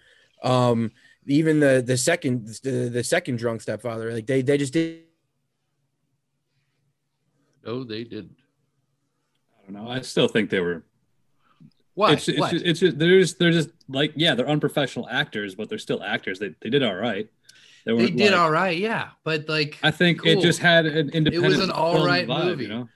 Um, 0.42 0.90
even 1.26 1.60
the 1.60 1.82
the 1.84 1.96
second 1.96 2.46
the, 2.62 2.90
the 2.92 3.04
second 3.04 3.36
drunk 3.38 3.60
stepfather, 3.60 4.12
like 4.12 4.26
they 4.26 4.42
they 4.42 4.58
just 4.58 4.72
did. 4.72 5.02
Oh, 7.64 7.84
they 7.84 8.04
didn't 8.04 8.36
I 9.62 9.72
don't 9.72 9.84
know. 9.84 9.90
I 9.90 10.00
still 10.00 10.28
think 10.28 10.50
they 10.50 10.60
were. 10.60 10.82
Why? 11.94 12.14
It's, 12.14 12.28
it's, 12.28 12.38
What? 12.38 12.50
just, 12.52 12.64
it's 12.64 12.80
just 12.80 12.98
they're 12.98 13.20
just 13.20 13.38
they're 13.38 13.52
just 13.52 13.68
like 13.88 14.12
yeah 14.16 14.34
they're 14.34 14.48
unprofessional 14.48 15.08
actors 15.08 15.54
but 15.54 15.68
they're 15.68 15.78
still 15.78 16.02
actors. 16.02 16.38
They 16.38 16.54
they 16.60 16.70
did 16.70 16.82
all 16.82 16.94
right. 16.94 17.28
they 17.84 17.92
weren't, 17.92 18.16
did 18.16 18.32
like- 18.32 18.40
all 18.40 18.50
right, 18.50 18.76
yeah, 18.76 19.10
but 19.24 19.48
like 19.48 19.78
I 19.82 19.90
think 19.90 20.24
it 20.24 20.40
just 20.40 20.58
had 20.58 20.86
an 20.86 21.10
independent. 21.10 21.62
an 21.62 21.70
all 21.70 21.94
film 21.94 22.06
right 22.06 22.26
vibe, 22.26 22.44
movie. 22.44 22.62
You 22.64 22.68
know? 22.68 22.88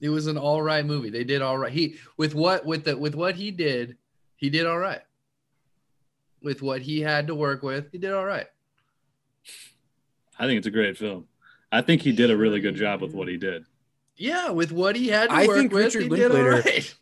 it 0.00 0.08
was 0.08 0.26
an 0.26 0.38
all 0.38 0.62
right 0.62 0.84
movie. 0.86 1.10
They 1.10 1.24
did 1.24 1.42
all 1.42 1.58
right. 1.58 1.72
He 1.72 1.96
with 2.16 2.34
what 2.34 2.64
with 2.64 2.84
the 2.84 2.96
with 2.96 3.14
what 3.14 3.34
he 3.34 3.50
did, 3.50 3.96
he 4.36 4.50
did 4.50 4.66
all 4.66 4.78
right. 4.78 5.00
With 6.42 6.62
what 6.62 6.82
he 6.82 7.00
had 7.00 7.26
to 7.28 7.34
work 7.34 7.62
with, 7.62 7.90
he 7.92 7.98
did 7.98 8.12
all 8.12 8.24
right. 8.24 8.46
I 10.38 10.46
think 10.46 10.58
it's 10.58 10.66
a 10.66 10.70
great 10.72 10.96
film. 10.96 11.24
I 11.72 11.82
think 11.82 12.02
he 12.02 12.12
did 12.12 12.30
a 12.30 12.36
really 12.36 12.60
good 12.60 12.76
job 12.76 13.00
with 13.02 13.12
what 13.12 13.28
he 13.28 13.36
did. 13.36 13.64
Yeah, 14.16 14.50
with 14.50 14.72
what 14.72 14.96
he 14.96 15.08
had 15.08 15.30
to 15.30 15.34
I 15.36 15.46
work 15.46 15.56
think 15.56 15.72
with, 15.72 15.84
Richard 15.94 16.02
he 16.04 16.08
did 16.08 16.30
all 16.30 16.38
Linklater- 16.38 16.68
right. 16.68 16.94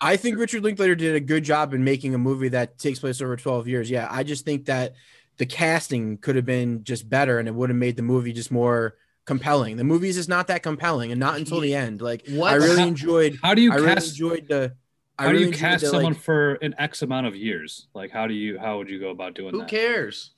I 0.00 0.16
think 0.16 0.38
Richard 0.38 0.62
Linklater 0.62 0.94
did 0.94 1.16
a 1.16 1.20
good 1.20 1.42
job 1.44 1.74
in 1.74 1.82
making 1.82 2.14
a 2.14 2.18
movie 2.18 2.48
that 2.50 2.78
takes 2.78 2.98
place 3.00 3.20
over 3.20 3.36
12 3.36 3.66
years. 3.68 3.90
Yeah, 3.90 4.06
I 4.10 4.22
just 4.22 4.44
think 4.44 4.66
that 4.66 4.94
the 5.38 5.46
casting 5.46 6.18
could 6.18 6.36
have 6.36 6.46
been 6.46 6.84
just 6.84 7.08
better, 7.08 7.38
and 7.38 7.48
it 7.48 7.54
would 7.54 7.68
have 7.70 7.76
made 7.76 7.96
the 7.96 8.02
movie 8.02 8.32
just 8.32 8.50
more 8.52 8.96
compelling. 9.24 9.76
The 9.76 9.84
movie 9.84 10.08
is 10.08 10.16
just 10.16 10.28
not 10.28 10.46
that 10.48 10.62
compelling, 10.62 11.10
and 11.10 11.18
not 11.18 11.36
until 11.36 11.60
the 11.60 11.74
end. 11.74 12.00
Like 12.00 12.26
What? 12.28 12.52
I 12.52 12.56
really 12.56 12.82
enjoyed. 12.88 13.38
How 13.42 13.54
do 13.54 13.62
you 13.62 13.72
I 13.72 13.76
really 13.76 13.94
cast? 13.94 14.10
enjoyed 14.10 14.46
the. 14.48 14.74
I 15.18 15.24
how 15.24 15.32
do 15.32 15.40
you 15.40 15.50
cast 15.50 15.82
the, 15.82 15.90
someone 15.90 16.12
like, 16.12 16.22
for 16.22 16.54
an 16.54 16.74
X 16.78 17.02
amount 17.02 17.26
of 17.26 17.34
years? 17.34 17.88
Like 17.94 18.10
how 18.10 18.26
do 18.26 18.34
you 18.34 18.58
how 18.58 18.78
would 18.78 18.88
you 18.88 19.00
go 19.00 19.10
about 19.10 19.34
doing 19.34 19.50
Who 19.52 19.58
that? 19.60 19.68
cares? 19.68 20.30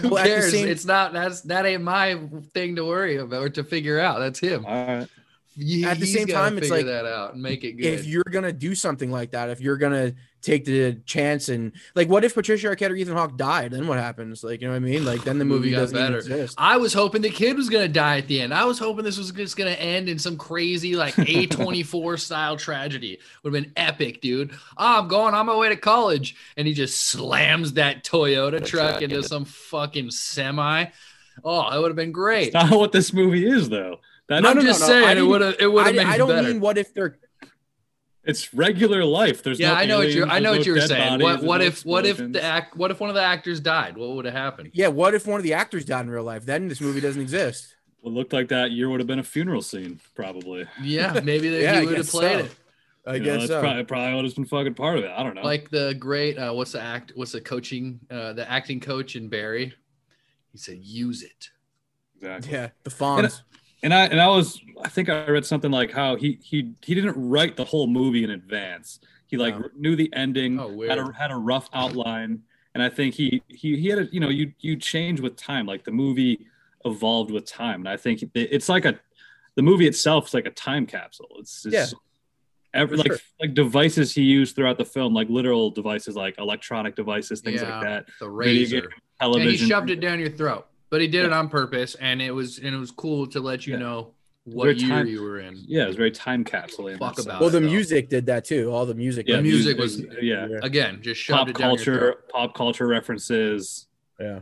Who 0.00 0.10
Well, 0.10 0.24
cares? 0.24 0.50
same- 0.50 0.68
It's 0.68 0.84
not 0.84 1.12
that's 1.12 1.40
that 1.42 1.64
ain't 1.64 1.82
my 1.82 2.18
thing 2.52 2.76
to 2.76 2.84
worry 2.84 3.16
about 3.16 3.42
or 3.42 3.48
to 3.50 3.64
figure 3.64 3.98
out. 3.98 4.18
That's 4.18 4.38
him. 4.38 4.64
All 4.66 4.86
right. 4.86 5.08
He- 5.56 5.84
At 5.84 5.98
the 5.98 6.06
same 6.06 6.26
time, 6.26 6.58
it's 6.58 6.68
like, 6.70 6.84
that 6.84 7.06
out 7.06 7.32
and 7.32 7.42
make 7.42 7.64
it 7.64 7.72
good. 7.72 7.86
if 7.86 8.04
you're 8.06 8.24
gonna 8.30 8.52
do 8.52 8.74
something 8.74 9.10
like 9.10 9.30
that, 9.30 9.48
if 9.48 9.60
you're 9.60 9.78
gonna 9.78 10.12
take 10.46 10.64
the 10.64 10.94
chance 11.06 11.48
and 11.48 11.72
like, 11.96 12.08
what 12.08 12.24
if 12.24 12.32
Patricia 12.34 12.68
Arquette 12.68 12.90
or 12.90 12.94
Ethan 12.94 13.16
Hawke 13.16 13.36
died? 13.36 13.72
Then 13.72 13.88
what 13.88 13.98
happens? 13.98 14.44
Like, 14.44 14.60
you 14.60 14.68
know 14.68 14.72
what 14.74 14.76
I 14.76 14.78
mean? 14.78 15.04
Like, 15.04 15.24
then 15.24 15.38
the 15.40 15.44
Movie 15.44 15.70
movie 15.70 15.76
doesn't 15.76 15.96
better. 15.98 16.18
exist. 16.18 16.54
I 16.56 16.76
was 16.76 16.92
hoping 16.94 17.20
the 17.22 17.30
kid 17.30 17.56
was 17.56 17.68
gonna 17.68 17.88
die 17.88 18.18
at 18.18 18.28
the 18.28 18.40
end. 18.40 18.54
I 18.54 18.64
was 18.64 18.78
hoping 18.78 19.04
this 19.04 19.18
was 19.18 19.32
just 19.32 19.56
gonna 19.56 19.70
end 19.72 20.08
in 20.08 20.18
some 20.18 20.36
crazy 20.38 20.94
like 20.94 21.14
A24 21.16 22.18
style 22.20 22.56
tragedy. 22.56 23.18
Would 23.42 23.52
have 23.54 23.62
been 23.64 23.72
epic, 23.76 24.20
dude. 24.20 24.52
Oh, 24.78 25.00
I'm 25.00 25.08
going 25.08 25.34
on 25.34 25.46
my 25.46 25.56
way 25.56 25.68
to 25.68 25.76
college, 25.76 26.36
and 26.56 26.66
he 26.66 26.72
just 26.74 27.02
slams 27.06 27.72
that 27.74 28.04
Toyota 28.04 28.64
truck 28.64 29.02
into 29.02 29.22
some 29.22 29.44
fucking 29.44 30.10
semi. 30.12 30.86
Oh, 31.44 31.70
that 31.70 31.78
would 31.80 31.88
have 31.88 31.96
been 31.96 32.12
great. 32.12 32.52
That's 32.52 32.70
not 32.70 32.78
what 32.78 32.92
this 32.92 33.12
movie 33.12 33.46
is 33.46 33.68
though. 33.68 33.98
That, 34.28 34.42
No, 34.42 34.50
I'm 34.50 34.56
no, 34.56 34.62
no, 34.62 34.68
just 34.68 34.80
no. 34.80 34.86
I 34.86 34.88
saying 34.88 35.04
it 35.04 35.14
didn't- 35.16 35.28
would 35.28 35.40
have 35.40 35.56
it 35.60 35.66
would 35.72 35.82
I, 35.82 35.86
have 35.88 35.96
made 35.96 36.06
I 36.06 36.16
don't 36.18 36.28
better. 36.28 36.48
mean 36.48 36.60
what 36.60 36.78
if 36.78 36.94
they're 36.94 37.16
it's 38.26 38.52
regular 38.52 39.04
life. 39.04 39.42
There's 39.42 39.58
yeah, 39.60 39.68
no 39.70 39.74
I 39.74 39.86
know 39.86 39.98
what 39.98 40.08
you 40.08 40.24
aliens, 40.24 40.32
I 40.32 40.38
know 40.40 40.52
there's 40.52 40.58
what 40.58 40.66
you 40.66 40.74
no 40.74 40.80
were 40.82 40.86
saying. 40.86 41.18
bodies, 41.20 41.24
What 41.24 41.42
what 41.44 41.60
no 41.60 41.64
if 41.66 41.84
what 41.84 42.06
if 42.06 42.16
the 42.18 42.42
act 42.42 42.76
what 42.76 42.90
if 42.90 43.00
one 43.00 43.08
of 43.10 43.14
the 43.16 43.22
actors 43.22 43.60
died? 43.60 43.96
What 43.96 44.10
would 44.16 44.24
have 44.24 44.34
happened? 44.34 44.70
yeah, 44.74 44.88
what 44.88 45.14
if 45.14 45.26
one 45.26 45.38
of 45.40 45.44
the 45.44 45.54
actors 45.54 45.84
died 45.84 46.02
in 46.06 46.10
real 46.10 46.24
life? 46.24 46.44
Then 46.44 46.68
this 46.68 46.80
movie 46.80 47.00
doesn't 47.00 47.20
exist. 47.22 47.74
What 48.00 48.12
looked 48.14 48.32
like 48.32 48.48
that 48.48 48.70
year 48.70 48.88
would 48.88 49.00
have 49.00 49.06
been 49.06 49.18
a 49.18 49.24
funeral 49.24 49.62
scene, 49.62 50.00
probably. 50.14 50.66
Yeah, 50.80 51.20
maybe 51.24 51.48
they, 51.48 51.62
Yeah, 51.64 51.82
would 51.82 51.96
have 51.96 52.08
played 52.08 52.38
so. 52.40 52.44
it. 52.44 52.54
I 53.08 53.14
You 53.14 53.20
know, 53.20 53.24
guess 53.24 53.38
that's 53.42 53.48
so. 53.48 53.60
probably, 53.60 53.84
probably 53.84 54.14
would 54.16 54.24
have 54.24 54.34
been 54.34 54.44
fucking 54.44 54.74
part 54.74 54.98
of 54.98 55.04
it. 55.04 55.10
I 55.10 55.22
don't 55.22 55.34
know. 55.34 55.42
like 55.42 55.70
the 55.70 55.94
great 55.98 56.38
uh, 56.38 56.52
what's 56.52 56.72
the 56.72 56.80
act 56.82 57.12
what's 57.16 57.32
the 57.32 57.40
coaching 57.40 58.00
uh, 58.10 58.32
the 58.32 58.48
acting 58.50 58.80
coach 58.80 59.14
in 59.16 59.28
Barry 59.28 59.74
he 60.52 60.58
said 60.58 60.78
use 60.82 61.22
it 61.22 61.50
exactly. 62.16 62.52
yeah, 62.52 62.68
the 62.82 62.90
Fonz. 62.90 63.42
And 63.82 63.92
I 63.94 64.06
and 64.06 64.20
I 64.20 64.28
was 64.28 64.60
I 64.82 64.88
think 64.88 65.08
I 65.08 65.26
read 65.28 65.44
something 65.46 65.70
like 65.70 65.92
how 65.92 66.16
he 66.16 66.38
he 66.42 66.72
he 66.82 66.94
didn't 66.94 67.14
write 67.16 67.56
the 67.56 67.64
whole 67.64 67.86
movie 67.86 68.24
in 68.24 68.30
advance. 68.30 69.00
He 69.26 69.36
like 69.36 69.58
No. 69.58 69.68
knew 69.76 69.96
the 69.96 70.12
ending, 70.14 70.58
Oh, 70.58 70.82
had 70.82 70.98
a 70.98 71.12
had 71.12 71.30
a 71.30 71.36
rough 71.36 71.68
outline, 71.72 72.42
and 72.74 72.82
I 72.82 72.88
think 72.88 73.14
he 73.14 73.42
he 73.48 73.76
he 73.76 73.88
had 73.88 73.98
a 73.98 74.06
you 74.12 74.20
know 74.20 74.28
you 74.28 74.52
you 74.60 74.76
change 74.76 75.20
with 75.20 75.36
time. 75.36 75.66
Like 75.66 75.84
the 75.84 75.90
movie 75.92 76.46
evolved 76.84 77.30
with 77.30 77.44
time, 77.46 77.80
and 77.80 77.88
I 77.88 77.96
think 77.96 78.22
it, 78.22 78.30
it's 78.34 78.68
like 78.68 78.84
a 78.84 78.98
the 79.56 79.62
movie 79.62 79.86
itself 79.86 80.28
is 80.28 80.34
like 80.34 80.46
a 80.46 80.50
time 80.50 80.86
capsule. 80.86 81.28
It's, 81.38 81.64
it's 81.66 81.74
Yeah, 81.74 81.86
Every, 82.74 82.96
like 82.98 83.06
sure. 83.06 83.18
like 83.40 83.54
devices 83.54 84.14
he 84.14 84.22
used 84.22 84.54
throughout 84.54 84.76
the 84.78 84.84
film, 84.84 85.14
like 85.14 85.28
literal 85.30 85.70
devices, 85.70 86.14
like 86.14 86.36
electronic 86.38 86.94
devices, 86.94 87.40
things 87.40 87.62
Yeah. 87.62 87.78
like 87.78 87.82
that, 87.82 88.08
the 88.20 88.28
razor 88.28 88.80
game, 88.82 88.90
and 88.92 88.92
television. 89.20 89.50
he 89.50 89.56
shoved 89.56 89.90
it 89.90 90.00
down 90.00 90.18
your 90.20 90.30
throat 90.30 90.66
but 90.90 91.00
he 91.00 91.08
did 91.08 91.24
it 91.24 91.32
on 91.32 91.48
purpose 91.48 91.94
and 91.96 92.20
it 92.22 92.30
was 92.30 92.58
and 92.58 92.74
it 92.74 92.78
was 92.78 92.90
cool 92.90 93.26
to 93.28 93.40
let 93.40 93.66
you 93.66 93.74
Yeah. 93.74 93.80
know 93.80 94.12
what 94.44 94.66
Very 94.66 94.76
year 94.78 94.88
time- 94.88 95.06
you 95.08 95.22
were 95.22 95.40
in 95.40 95.56
Yeah, 95.66 95.84
it 95.84 95.88
was 95.88 95.96
very 95.96 96.12
time 96.12 96.44
capsule. 96.44 96.86
in 96.88 96.98
Fuck 96.98 97.16
that 97.16 97.22
about 97.24 97.32
sense. 97.32 97.40
well, 97.40 97.50
the 97.50 97.60
though. 97.60 97.66
music 97.66 98.08
did 98.08 98.26
that 98.26 98.44
too. 98.44 98.70
All 98.70 98.86
the 98.86 98.94
music. 98.94 99.26
Yeah, 99.28 99.36
The 99.36 99.42
music 99.42 99.76
was- 99.78 100.00
yeah. 100.22 100.46
again 100.62 101.02
just 101.02 101.20
shoved 101.20 101.38
Pop 101.38 101.48
it 101.48 101.56
down 101.56 101.70
your 101.70 101.76
culture, 101.76 101.98
throat. 101.98 102.28
pop 102.28 102.54
culture 102.54 102.86
references. 102.86 103.86
yeah. 104.20 104.40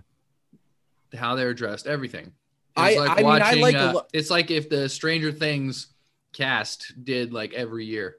how 1.14 1.36
they're 1.36 1.54
dressed 1.54 1.86
everything 1.86 2.32
I- 2.76 2.96
like 2.96 3.10
I 3.10 3.16
mean, 3.22 3.26
I 3.42 3.52
like 3.54 3.76
uh, 3.76 3.92
lo- 3.94 4.06
it's 4.12 4.30
like 4.30 4.50
if 4.50 4.68
the 4.68 4.88
stranger 4.88 5.30
things 5.30 5.88
cast 6.32 6.92
did 7.04 7.32
like 7.32 7.54
every 7.54 7.86
year 7.86 8.18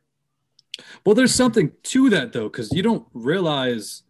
Well, 1.06 1.14
there's 1.14 1.34
something 1.36 1.72
to 1.84 2.10
that 2.12 2.32
though, 2.34 2.48
because 2.50 2.72
you 2.72 2.82
don't 2.82 3.06
realize 3.14 4.04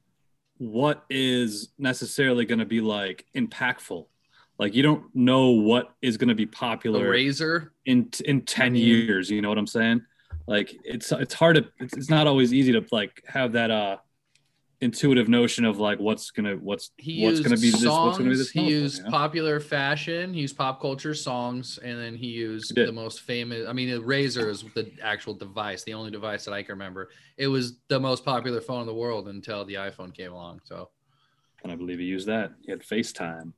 what 0.58 1.04
is 1.10 1.70
necessarily 1.78 2.46
going 2.46 2.60
to 2.60 2.66
be 2.66 2.82
like 2.82 3.26
impactful. 3.36 4.06
Like 4.58 4.74
you 4.74 4.84
don't 4.84 5.14
know 5.14 5.50
what 5.50 5.94
is 6.02 6.18
going 6.18 6.30
to 6.30 6.36
be 6.36 6.46
popular 6.46 7.10
razor 7.10 7.74
in 7.86 8.10
in 8.24 8.42
ten 8.42 8.76
years. 8.76 9.30
You 9.30 9.42
know 9.42 9.50
what 9.50 9.58
I'm 9.58 9.68
saying? 9.68 10.02
Like 10.48 10.76
it's 10.84 11.12
it's 11.12 11.34
hard 11.34 11.58
to 11.58 11.66
it's, 11.80 11.98
it's 11.98 12.10
not 12.10 12.28
always 12.28 12.54
easy 12.54 12.72
to 12.72 12.86
like 12.92 13.24
have 13.28 13.52
that 13.54 13.70
uh 13.70 13.98
intuitive 14.82 15.30
notion 15.30 15.64
of 15.64 15.80
like 15.80 16.00
what's 16.00 16.32
gonna 16.32 16.56
what's 16.56 16.92
he 16.98 17.24
what's 17.24 17.40
gonna 17.40 17.56
be 17.56 17.72
this 17.72 17.86
what's 17.86 18.18
gonna 18.18 18.30
be 18.30 18.36
this 18.36 18.52
he 18.52 18.60
novel, 18.60 18.72
used 18.72 19.04
know? 19.04 19.10
popular 19.10 19.60
fashion 19.60 20.34
he 20.34 20.42
used 20.42 20.58
pop 20.58 20.82
culture 20.82 21.14
songs 21.14 21.80
and 21.82 21.98
then 21.98 22.14
he 22.14 22.28
used 22.28 22.78
He 22.78 22.86
the 22.86 22.92
most 22.92 23.22
famous 23.22 23.68
i 23.70 23.74
mean 23.74 23.90
the 23.90 24.02
Razr 24.02 24.50
is 24.50 24.64
the 24.76 24.92
actual 25.02 25.34
device 25.34 25.84
the 25.84 25.94
only 25.94 26.12
device 26.12 26.44
that 26.46 26.54
i 26.54 26.62
can 26.62 26.74
remember 26.74 27.10
it 27.38 27.48
was 27.48 27.78
the 27.88 28.00
most 28.00 28.26
popular 28.26 28.60
phone 28.60 28.82
in 28.82 28.88
the 28.88 28.94
world 28.94 29.30
until 29.30 29.64
the 29.64 29.76
iphone 29.76 30.14
came 30.14 30.34
along 30.34 30.60
so 30.66 30.90
and 31.66 31.72
I 31.72 31.76
believe 31.76 31.98
he 31.98 32.06
used 32.06 32.28
that. 32.28 32.52
He 32.62 32.70
had 32.70 32.82
FaceTime. 32.82 33.52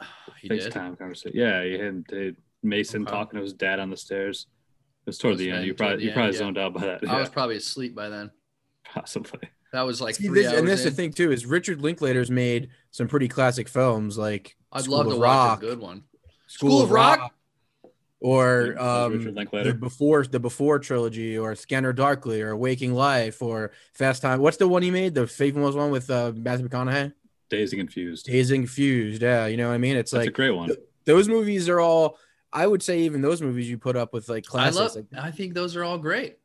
he 0.40 0.48
did 0.48 0.62
FaceTime 0.62 0.98
conversation. 0.98 1.32
Yeah, 1.38 1.62
he 1.62 1.72
had, 1.72 2.04
he 2.08 2.16
had 2.16 2.36
Mason 2.62 3.02
Okay. 3.02 3.10
talking 3.10 3.36
to 3.36 3.42
his 3.42 3.52
dad 3.52 3.80
on 3.80 3.90
the 3.90 3.98
stairs. 3.98 4.46
It 5.04 5.10
was 5.10 5.18
toward 5.18 5.32
Must 5.34 5.40
the 5.40 5.50
end. 5.50 5.66
You 5.66 5.74
probably 5.74 6.04
you 6.04 6.08
end, 6.08 6.14
probably 6.14 6.32
yeah. 6.32 6.38
zoned 6.38 6.56
out 6.56 6.72
by 6.72 6.80
that. 6.86 7.00
i 7.06 7.12
Yeah, 7.12 7.20
was 7.20 7.28
probably 7.38 7.56
asleep 7.56 7.94
by 7.94 8.08
then 8.08 8.30
possibly. 8.84 9.40
That 9.74 9.82
was 9.82 10.00
like 10.00 10.14
See, 10.14 10.28
three 10.28 10.42
this, 10.42 10.52
hours 10.52 10.58
and 10.58 10.68
this 10.68 10.80
is 10.80 10.86
the 10.86 10.90
thing 10.92 11.12
too 11.12 11.32
is 11.32 11.46
Richard 11.46 11.80
Linklater's 11.82 12.30
made 12.30 12.68
some 12.90 13.08
pretty 13.08 13.28
classic 13.28 13.68
films 13.68 14.16
like 14.16 14.56
i'd 14.72 14.84
School 14.84 14.96
love 14.98 15.06
of 15.06 15.14
to 15.14 15.18
Rock, 15.20 15.48
watch 15.48 15.58
a 15.58 15.66
good 15.66 15.80
one 15.80 16.04
School 16.46 16.82
of 16.82 16.90
Rock? 16.90 17.32
or 18.20 18.68
Richard 18.68 18.78
um, 18.78 19.34
Linklater. 19.34 19.72
the 19.72 19.78
before 19.78 20.24
the 20.24 20.40
before 20.40 20.78
trilogy, 20.78 21.36
or 21.36 21.54
Scanner 21.54 21.92
Darkly, 21.92 22.40
or 22.40 22.56
Waking 22.56 22.94
Life, 22.94 23.42
or 23.42 23.72
Fast 23.92 24.22
Time. 24.22 24.40
What's 24.40 24.56
the 24.56 24.66
one 24.66 24.82
he 24.82 24.90
made? 24.90 25.14
The 25.14 25.26
famous 25.26 25.74
one 25.74 25.90
with 25.90 26.08
uh, 26.08 26.32
Matthew 26.34 26.66
McConaughey, 26.66 27.12
Dazed 27.50 27.74
and 27.74 27.80
Confused. 27.80 28.24
Dazed 28.24 28.50
and 28.50 28.64
Confused. 28.64 29.20
Yeah, 29.20 29.46
you 29.46 29.58
know 29.58 29.68
what 29.68 29.74
I 29.74 29.78
mean. 29.78 29.96
It's 29.96 30.10
That's 30.12 30.24
a 30.24 30.26
like 30.28 30.34
great 30.34 30.52
one. 30.52 30.70
those 31.04 31.28
movies 31.28 31.68
are 31.68 31.80
all. 31.80 32.16
I 32.50 32.66
would 32.66 32.82
say 32.82 33.00
even 33.00 33.20
those 33.20 33.42
movies 33.42 33.68
you 33.68 33.76
put 33.76 33.96
up 33.96 34.14
with 34.14 34.28
like 34.30 34.46
I 34.54 34.70
love. 34.70 34.94
like, 34.94 35.06
I 35.18 35.30
think 35.30 35.52
those 35.52 35.76
are 35.76 35.84
all 35.84 35.98
great. 35.98 36.38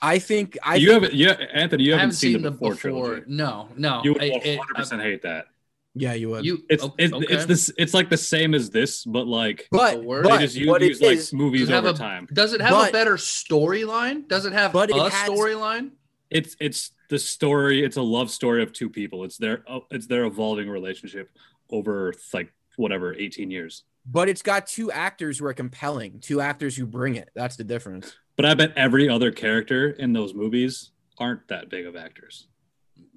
I 0.00 0.18
think 0.18 0.56
I 0.62 0.76
you 0.76 0.90
think, 0.90 1.02
haven't, 1.02 1.18
yeah, 1.18 1.32
Anthony. 1.52 1.84
You 1.84 1.92
haven't, 1.92 2.00
haven't 2.00 2.14
seen, 2.16 2.32
seen 2.34 2.42
the 2.42 2.50
them 2.50 2.52
before, 2.54 2.70
before. 2.74 2.90
trilogy. 3.06 3.24
No, 3.28 3.68
no. 3.76 4.00
You 4.04 4.12
would 4.14 4.22
100 4.22 4.74
percent 4.76 5.02
hate 5.02 5.22
that. 5.22 5.46
yeah, 5.94 6.12
you 6.14 6.28
would. 6.30 6.44
You 6.44 6.62
It's 6.70 6.84
o- 6.84 6.94
it's 6.98 7.12
it's 7.30 7.46
this. 7.46 7.72
It's 7.76 7.94
like 7.94 8.08
the 8.08 8.16
same 8.16 8.54
as 8.54 8.70
this, 8.70 9.04
but 9.04 9.26
like 9.26 9.66
but 9.72 9.96
The 9.96 10.00
they 10.00 10.28
but 10.28 10.40
just 10.40 10.54
use, 10.56 10.68
what 10.68 10.82
it 10.82 10.88
use 10.88 11.00
like 11.00 11.16
is- 11.18 11.32
movies 11.32 11.62
Does 11.62 11.70
it 11.70 11.74
over 11.74 11.88
a- 11.88 11.92
time. 11.94 12.28
Does 12.32 12.52
it 12.52 12.60
have 12.60 12.70
But- 12.70 12.90
a 12.90 12.92
better 12.92 13.16
storyline? 13.16 14.28
Does 14.28 14.44
it 14.46 14.52
have 14.52 14.72
But 14.72 14.90
a 14.90 15.06
it 15.06 15.12
storyline? 15.12 15.90
It's 16.30 16.56
it's 16.60 16.92
the 17.10 17.18
story. 17.18 17.82
It's 17.84 17.96
a 17.96 18.02
love 18.02 18.30
story 18.30 18.62
of 18.62 18.72
two 18.72 18.90
people. 18.90 19.24
It's 19.24 19.38
their 19.38 19.64
oh, 19.68 19.86
it's 19.90 20.06
their 20.06 20.24
evolving 20.26 20.68
relationship 20.68 21.30
over 21.70 22.12
like 22.32 22.52
whatever 22.76 23.14
18 23.14 23.50
years. 23.50 23.82
but 24.06 24.28
it's 24.28 24.42
got 24.42 24.66
two 24.66 24.92
actors 24.92 25.38
who 25.38 25.46
are 25.46 25.52
compelling, 25.54 26.20
two 26.20 26.40
actors 26.40 26.76
who 26.76 26.86
bring 26.86 27.16
it. 27.16 27.30
That's 27.34 27.56
the 27.56 27.64
difference. 27.64 28.14
But 28.38 28.46
I 28.46 28.54
bet 28.54 28.72
every 28.76 29.08
other 29.08 29.32
character 29.32 29.90
in 29.90 30.12
those 30.12 30.32
movies 30.32 30.92
aren't 31.18 31.48
that 31.48 31.68
big 31.68 31.86
of 31.86 31.96
actors. 31.96 32.46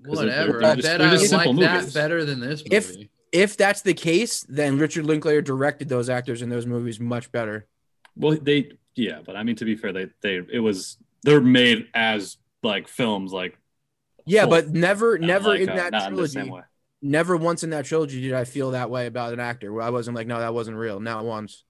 'Cause 0.03 0.17
they're- 0.17 0.27
Whatever. 0.27 0.51
they're 0.59 0.71
I 0.71 0.75
bet 0.77 0.99
I 1.01 1.11
like 1.11 1.19
simple 1.19 1.53
that 1.53 1.75
movies. 1.81 1.93
better 1.93 2.25
than 2.25 2.39
this 2.39 2.63
If- 2.69 2.89
movie. 2.89 3.11
If 3.31 3.55
that's 3.55 3.81
the 3.83 3.93
case, 3.93 4.43
then 4.49 4.77
Richard 4.79 5.05
Linklater 5.05 5.41
directed 5.41 5.87
those 5.89 6.09
actors 6.09 6.41
in 6.41 6.49
those 6.49 6.65
movies 6.65 6.99
much 6.99 7.31
better. 7.31 7.67
Well, 8.15 8.35
they 8.41 8.71
yeah, 8.95 9.21
but 9.25 9.35
I 9.37 9.43
mean 9.43 9.55
to 9.57 9.63
be 9.65 9.75
fair, 9.75 9.93
they 9.93 10.07
they 10.21 10.41
it 10.51 10.59
was 10.59 10.97
they're 11.23 11.39
made 11.39 11.87
as 11.93 12.37
like 12.63 12.87
films, 12.89 13.31
like 13.31 13.57
Yeah, 14.25 14.41
Cool. 14.41 14.49
but 14.49 14.69
never, 14.71 15.17
never 15.19 15.49
like, 15.49 15.61
in 15.61 15.69
uh, 15.69 15.75
that 15.75 15.91
not 15.93 16.09
in 16.09 16.13
trilogy. 16.15 16.49
way. 16.49 16.61
never 17.03 17.37
once 17.37 17.63
in 17.63 17.69
that 17.69 17.85
trilogy 17.85 18.21
did 18.21 18.33
I 18.33 18.43
feel 18.43 18.71
that 18.71 18.89
way 18.89 19.05
about 19.05 19.31
an 19.33 19.39
actor. 19.39 19.71
Where 19.71 19.83
I 19.83 19.91
wasn't 19.91 20.15
like, 20.17 20.27
no, 20.27 20.39
that 20.39 20.53
wasn't 20.53 20.77
real. 20.77 20.99
Not 20.99 21.23
once. 21.23 21.63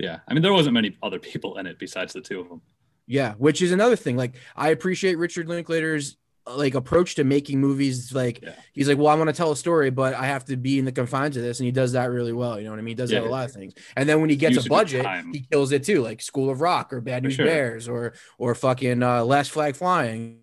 Yeah, 0.00 0.20
I 0.26 0.34
mean 0.34 0.42
there 0.42 0.52
wasn't 0.52 0.74
many 0.74 0.96
other 1.02 1.18
people 1.18 1.58
in 1.58 1.66
it 1.66 1.78
besides 1.78 2.12
the 2.12 2.20
two 2.20 2.40
of 2.40 2.48
them. 2.48 2.62
Yeah, 3.06 3.34
which 3.34 3.60
is 3.60 3.72
another 3.72 3.96
thing. 3.96 4.16
Like, 4.16 4.34
I 4.56 4.68
appreciate 4.70 5.18
Richard 5.18 5.48
Linklater's 5.48 6.16
like 6.46 6.74
approach 6.74 7.16
to 7.16 7.24
making 7.24 7.60
movies. 7.60 8.12
Like, 8.14 8.40
Yeah. 8.42 8.54
he's 8.72 8.88
like, 8.88 8.96
well, 8.98 9.08
I 9.08 9.14
want 9.14 9.28
to 9.28 9.34
tell 9.34 9.52
a 9.52 9.56
story, 9.56 9.90
but 9.90 10.14
I 10.14 10.24
have 10.26 10.44
to 10.46 10.56
be 10.56 10.78
in 10.78 10.84
the 10.84 10.92
confines 10.92 11.36
of 11.36 11.42
this, 11.42 11.60
and 11.60 11.66
he 11.66 11.70
does 11.72 11.92
that 11.92 12.10
really 12.10 12.32
well. 12.32 12.58
You 12.58 12.64
know 12.64 12.70
what 12.70 12.78
I 12.78 12.82
mean? 12.82 12.92
He 12.92 12.94
does 12.94 13.10
that 13.10 13.16
Yeah. 13.16 13.22
with 13.22 13.28
a 13.30 13.32
lot 13.32 13.44
of 13.44 13.52
things. 13.52 13.74
And 13.96 14.08
then 14.08 14.20
when 14.20 14.30
he 14.30 14.36
gets 14.36 14.64
a 14.64 14.68
budget, 14.68 15.04
he 15.32 15.40
kills 15.40 15.70
it 15.72 15.84
too, 15.84 16.02
like 16.02 16.22
School 16.22 16.48
of 16.50 16.60
Rock 16.60 16.92
or 16.92 17.00
Bad 17.00 17.24
News 17.24 17.34
sure. 17.34 17.44
Bears 17.46 17.88
or 17.88 18.14
or 18.38 18.54
fucking 18.54 19.02
uh, 19.02 19.24
Last 19.24 19.50
Flag 19.50 19.76
Flying. 19.76 20.38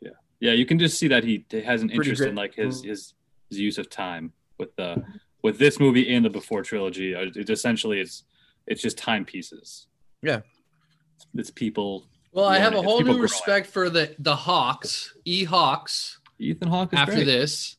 Yeah, 0.00 0.10
yeah, 0.40 0.52
you 0.52 0.66
can 0.66 0.78
just 0.78 0.98
see 0.98 1.08
that 1.08 1.22
he 1.22 1.44
has 1.64 1.82
an 1.82 1.88
Pretty 1.88 1.94
interest 2.10 2.20
great. 2.20 2.30
in 2.30 2.34
like 2.34 2.54
his 2.54 2.82
his 2.82 3.14
his 3.50 3.60
use 3.60 3.78
of 3.78 3.88
time 3.88 4.32
with 4.58 4.74
the 4.76 5.04
with 5.42 5.58
this 5.58 5.78
movie 5.78 6.12
and 6.14 6.24
the 6.24 6.30
before 6.30 6.62
trilogy. 6.62 7.14
uh, 7.14 7.26
It 7.34 7.50
essentially 7.50 8.00
it's 8.00 8.24
it's 8.66 8.82
just 8.82 8.98
timepieces. 8.98 9.86
Yeah. 10.22 10.40
it's 11.34 11.50
people. 11.50 12.06
Well, 12.32 12.46
I 12.46 12.58
have 12.58 12.74
a 12.74 12.82
whole 12.82 13.00
new 13.00 13.18
respect 13.18 13.66
for 13.68 13.88
the 13.90 14.14
the 14.18 14.34
Hawks, 14.34 15.14
E 15.24 15.44
Hawks. 15.44 16.18
Ethan 16.38 16.68
Hawke 16.68 16.92
is 16.92 16.98
After 16.98 17.14
great. 17.14 17.24
this, 17.26 17.76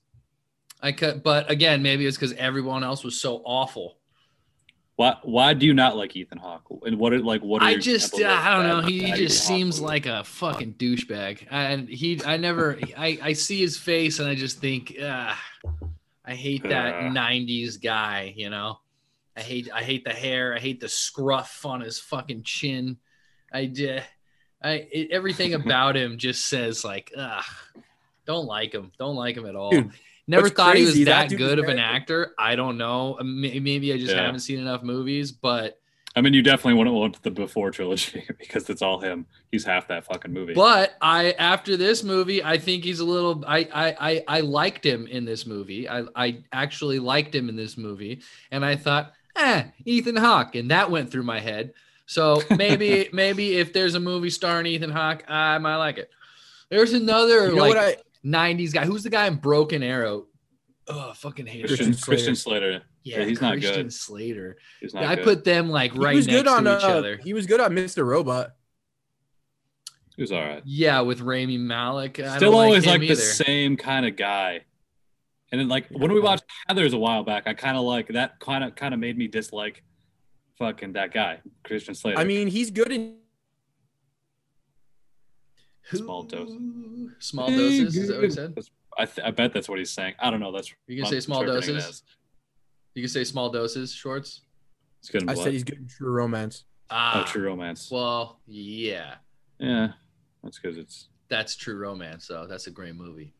I 0.82 0.92
cut. 0.94 1.24
But 1.24 1.52
again, 1.52 1.82
maybe 1.84 2.06
it's 2.06 2.16
because 2.18 2.34
everyone 2.34 2.84
else 2.84 3.04
was 3.04 3.20
so 3.20 3.42
awful. 3.44 3.98
Why 4.96 5.18
why 5.24 5.54
do 5.54 5.66
you 5.66 5.74
not 5.74 5.98
like 5.98 6.16
Ethan 6.16 6.38
Hawke? 6.38 6.64
And 6.86 6.98
what 6.98 7.12
are 7.12 7.20
like 7.20 7.42
what 7.42 7.62
are 7.62 7.66
I 7.66 7.76
just, 7.76 8.14
uh, 8.14 8.28
I 8.28 8.54
don't 8.56 8.68
know. 8.68 8.82
bad- 8.82 8.90
He 8.92 9.00
just 9.12 9.20
Ethan 9.20 9.30
seems 9.58 9.82
movies? 9.82 9.82
like 9.82 10.06
a 10.06 10.24
fucking 10.24 10.76
douchebag, 10.76 11.48
and 11.52 11.90
he, 11.90 12.22
I 12.26 12.38
never, 12.38 12.80
I, 12.98 13.20
I 13.22 13.34
see 13.34 13.60
his 13.60 13.78
face, 13.78 14.20
and 14.20 14.30
I 14.30 14.36
just 14.36 14.60
think, 14.60 14.96
ah, 15.04 15.38
I 16.24 16.34
hate 16.34 16.64
that 16.64 16.94
Uh. 16.96 17.00
'90s 17.10 17.76
guy. 17.84 18.34
You 18.38 18.50
know, 18.50 18.80
I 19.38 19.42
hate, 19.42 19.70
I 19.74 19.84
hate 19.84 20.06
the 20.06 20.14
hair. 20.14 20.56
I 20.56 20.60
hate 20.60 20.80
the 20.80 20.90
scruff 20.90 21.66
on 21.66 21.82
his 21.82 22.00
fucking 22.00 22.44
chin. 22.44 22.98
I 23.52 23.66
just, 23.68 24.06
I, 24.64 24.88
it, 24.92 25.12
everything 25.12 25.54
about 25.62 25.96
him 25.98 26.18
just 26.18 26.46
says 26.46 26.84
like, 26.86 27.12
ah, 27.18 27.46
don't 28.26 28.46
like 28.46 28.74
him. 28.74 28.92
Don't 28.98 29.16
like 29.16 29.36
him 29.38 29.46
at 29.46 29.56
all. 29.56 29.72
Dude, 29.72 29.92
Never 30.28 30.50
thought 30.50 30.76
he 30.76 30.86
was 30.86 30.96
that 31.06 31.30
that 31.30 31.36
good 31.36 31.60
of 31.60 31.66
an 31.66 31.78
actor. 31.78 32.34
I 32.40 32.56
don't 32.56 32.78
know. 32.78 33.18
Maybe 33.22 33.94
I 33.94 33.98
just 33.98 34.14
Yeah. 34.16 34.24
haven't 34.24 34.40
seen 34.40 34.60
enough 34.60 34.82
movies, 34.82 35.32
but. 35.32 35.80
I 36.16 36.22
mean, 36.22 36.34
you 36.34 36.42
definitely 36.42 36.76
wouldn't 36.76 36.96
want 36.96 37.22
the 37.22 37.30
before 37.30 37.72
trilogy 37.72 38.24
because 38.40 38.70
it's 38.70 38.82
all 38.82 39.00
him. 39.00 39.26
He's 39.52 39.66
half 39.66 39.90
that 39.90 40.06
fucking 40.06 40.32
movie. 40.32 40.54
But 40.54 40.96
I 41.02 41.32
after 41.34 41.76
this 41.78 42.04
movie, 42.04 42.42
I 42.44 42.58
think 42.58 42.86
he's 42.86 43.02
a 43.02 43.06
little 43.06 43.44
I 43.46 43.68
I 43.72 43.96
I, 44.00 44.24
I 44.28 44.40
liked 44.40 44.86
him 44.86 45.08
in 45.08 45.26
this 45.26 45.46
movie. 45.46 45.88
I, 45.90 46.06
I 46.16 46.44
actually 46.54 47.00
liked 47.00 47.36
him 47.36 47.50
in 47.50 47.56
this 47.58 47.78
movie. 47.78 48.22
And 48.50 48.64
I 48.66 48.78
thought, 48.78 49.12
eh, 49.36 49.64
Ethan 49.86 50.16
Hawke. 50.16 50.56
And 50.56 50.72
that 50.72 50.90
went 50.92 51.12
through 51.12 51.24
my 51.24 51.40
head. 51.40 51.74
So 52.06 52.42
maybe 52.58 53.10
maybe 53.14 53.58
if 53.58 53.74
there's 53.74 53.96
a 53.96 54.00
movie 54.00 54.30
starring 54.30 54.66
Ethan 54.68 54.92
Hawke, 54.92 55.24
I 55.28 55.58
might 55.58 55.78
like 55.78 55.98
it. 55.98 56.10
There's 56.70 56.94
another 56.94 57.48
You 57.50 57.56
know 57.56 57.62
like 57.64 57.76
what 57.76 57.78
I? 57.78 57.98
90s 58.26 58.74
guy. 58.74 58.86
Who's 58.86 59.04
the 59.04 59.10
guy 59.10 59.28
in 59.28 59.36
Broken 59.36 59.84
Arrow? 59.84 60.26
Oh, 60.88 61.10
I 61.12 61.14
fucking 61.14 61.46
hate 61.48 61.66
Christian, 61.66 61.94
him. 61.94 61.98
Christian 61.98 62.36
Slater. 62.36 62.84
Yeah, 63.04 63.20
Yeah, 63.20 63.26
he's 63.26 63.42
not 63.42 63.56
good. 63.56 63.62
Christian 63.62 63.84
good. 63.86 63.94
Slater. 63.94 64.58
He's 64.82 64.94
not 64.94 65.04
I 65.04 65.16
good. 65.16 65.24
put 65.24 65.44
them 65.44 65.70
like 65.70 65.94
He 65.94 66.00
right 66.00 66.16
was 66.16 66.28
next 66.28 66.38
good 66.44 66.48
on 66.48 66.64
to 66.66 66.78
each 66.78 66.84
uh, 66.84 66.88
other. 66.88 67.18
He 67.18 67.34
was 67.34 67.46
good 67.48 67.60
on 67.60 67.72
Mr. 67.74 68.06
Robot. 68.06 68.52
he 70.16 70.22
was 70.22 70.32
all 70.32 70.42
right. 70.42 70.62
Yeah, 70.66 71.02
with 71.02 71.22
Rami 71.22 71.58
Malek. 71.58 72.20
I 72.20 72.38
Still 72.38 72.52
don't 72.52 72.62
always 72.66 72.84
him 72.84 73.00
like 73.02 73.10
the 73.10 73.16
same 73.16 73.78
kind 73.78 74.06
of 74.06 74.16
guy. 74.16 74.62
And 75.52 75.62
then 75.62 75.68
like 75.68 75.88
when 75.90 76.12
we 76.12 76.20
watched 76.20 76.44
Heathers 76.70 76.94
a 76.94 76.98
while 76.98 77.24
back, 77.24 77.48
I 77.48 77.54
kind 77.54 77.78
of 77.78 77.84
like 77.84 78.08
that 78.10 78.40
kind 78.40 78.64
of 78.64 78.76
kind 78.76 78.94
of 78.94 79.00
made 79.00 79.18
me 79.18 79.28
dislike 79.28 79.84
fucking 80.58 80.94
that 80.94 81.14
guy, 81.14 81.40
Christian 81.64 81.94
Slater. 81.96 82.20
I 82.20 82.24
mean, 82.24 82.48
he's 82.48 82.72
good 82.72 82.92
in. 82.92 83.18
Small 85.94 86.24
doses. 86.24 86.58
Small 87.20 87.48
doses. 87.48 87.96
Is 87.96 88.08
that 88.08 88.16
what 88.16 88.24
he 88.24 88.30
said? 88.32 88.58
I, 88.98 89.06
th- 89.06 89.28
I 89.28 89.32
bet 89.32 89.54
that's 89.54 89.70
what 89.70 89.78
he's 89.78 89.92
saying. 89.92 90.16
I 90.20 90.32
don't 90.32 90.40
know. 90.40 90.52
That's 90.52 90.74
You 90.88 90.96
can 90.96 91.06
I'm 91.06 91.12
say 91.12 91.20
small 91.20 91.46
doses. 91.46 92.02
You 92.96 93.04
can 93.04 93.10
say 93.10 93.24
small 93.24 93.50
doses. 93.52 93.94
Shorts. 93.94 94.42
It's 95.02 95.10
good. 95.10 95.22
in 95.24 95.30
I 95.30 95.34
blood. 95.36 95.44
said 95.44 95.54
he's 95.54 95.64
good 95.64 95.78
in 95.78 95.88
True 95.88 96.12
Romance. 96.12 96.64
Ah, 96.90 97.22
oh, 97.22 97.32
True 97.32 97.44
Romance. 97.44 97.92
Well, 97.92 98.40
yeah, 98.48 99.16
yeah, 99.60 99.90
that's 100.44 100.58
because 100.58 100.78
it's. 100.78 101.10
that's 101.30 101.56
true 101.56 101.76
romance. 101.78 102.26
So 102.26 102.48
that's 102.48 102.66
a 102.68 102.72
great 102.72 102.96
movie. 102.96 103.35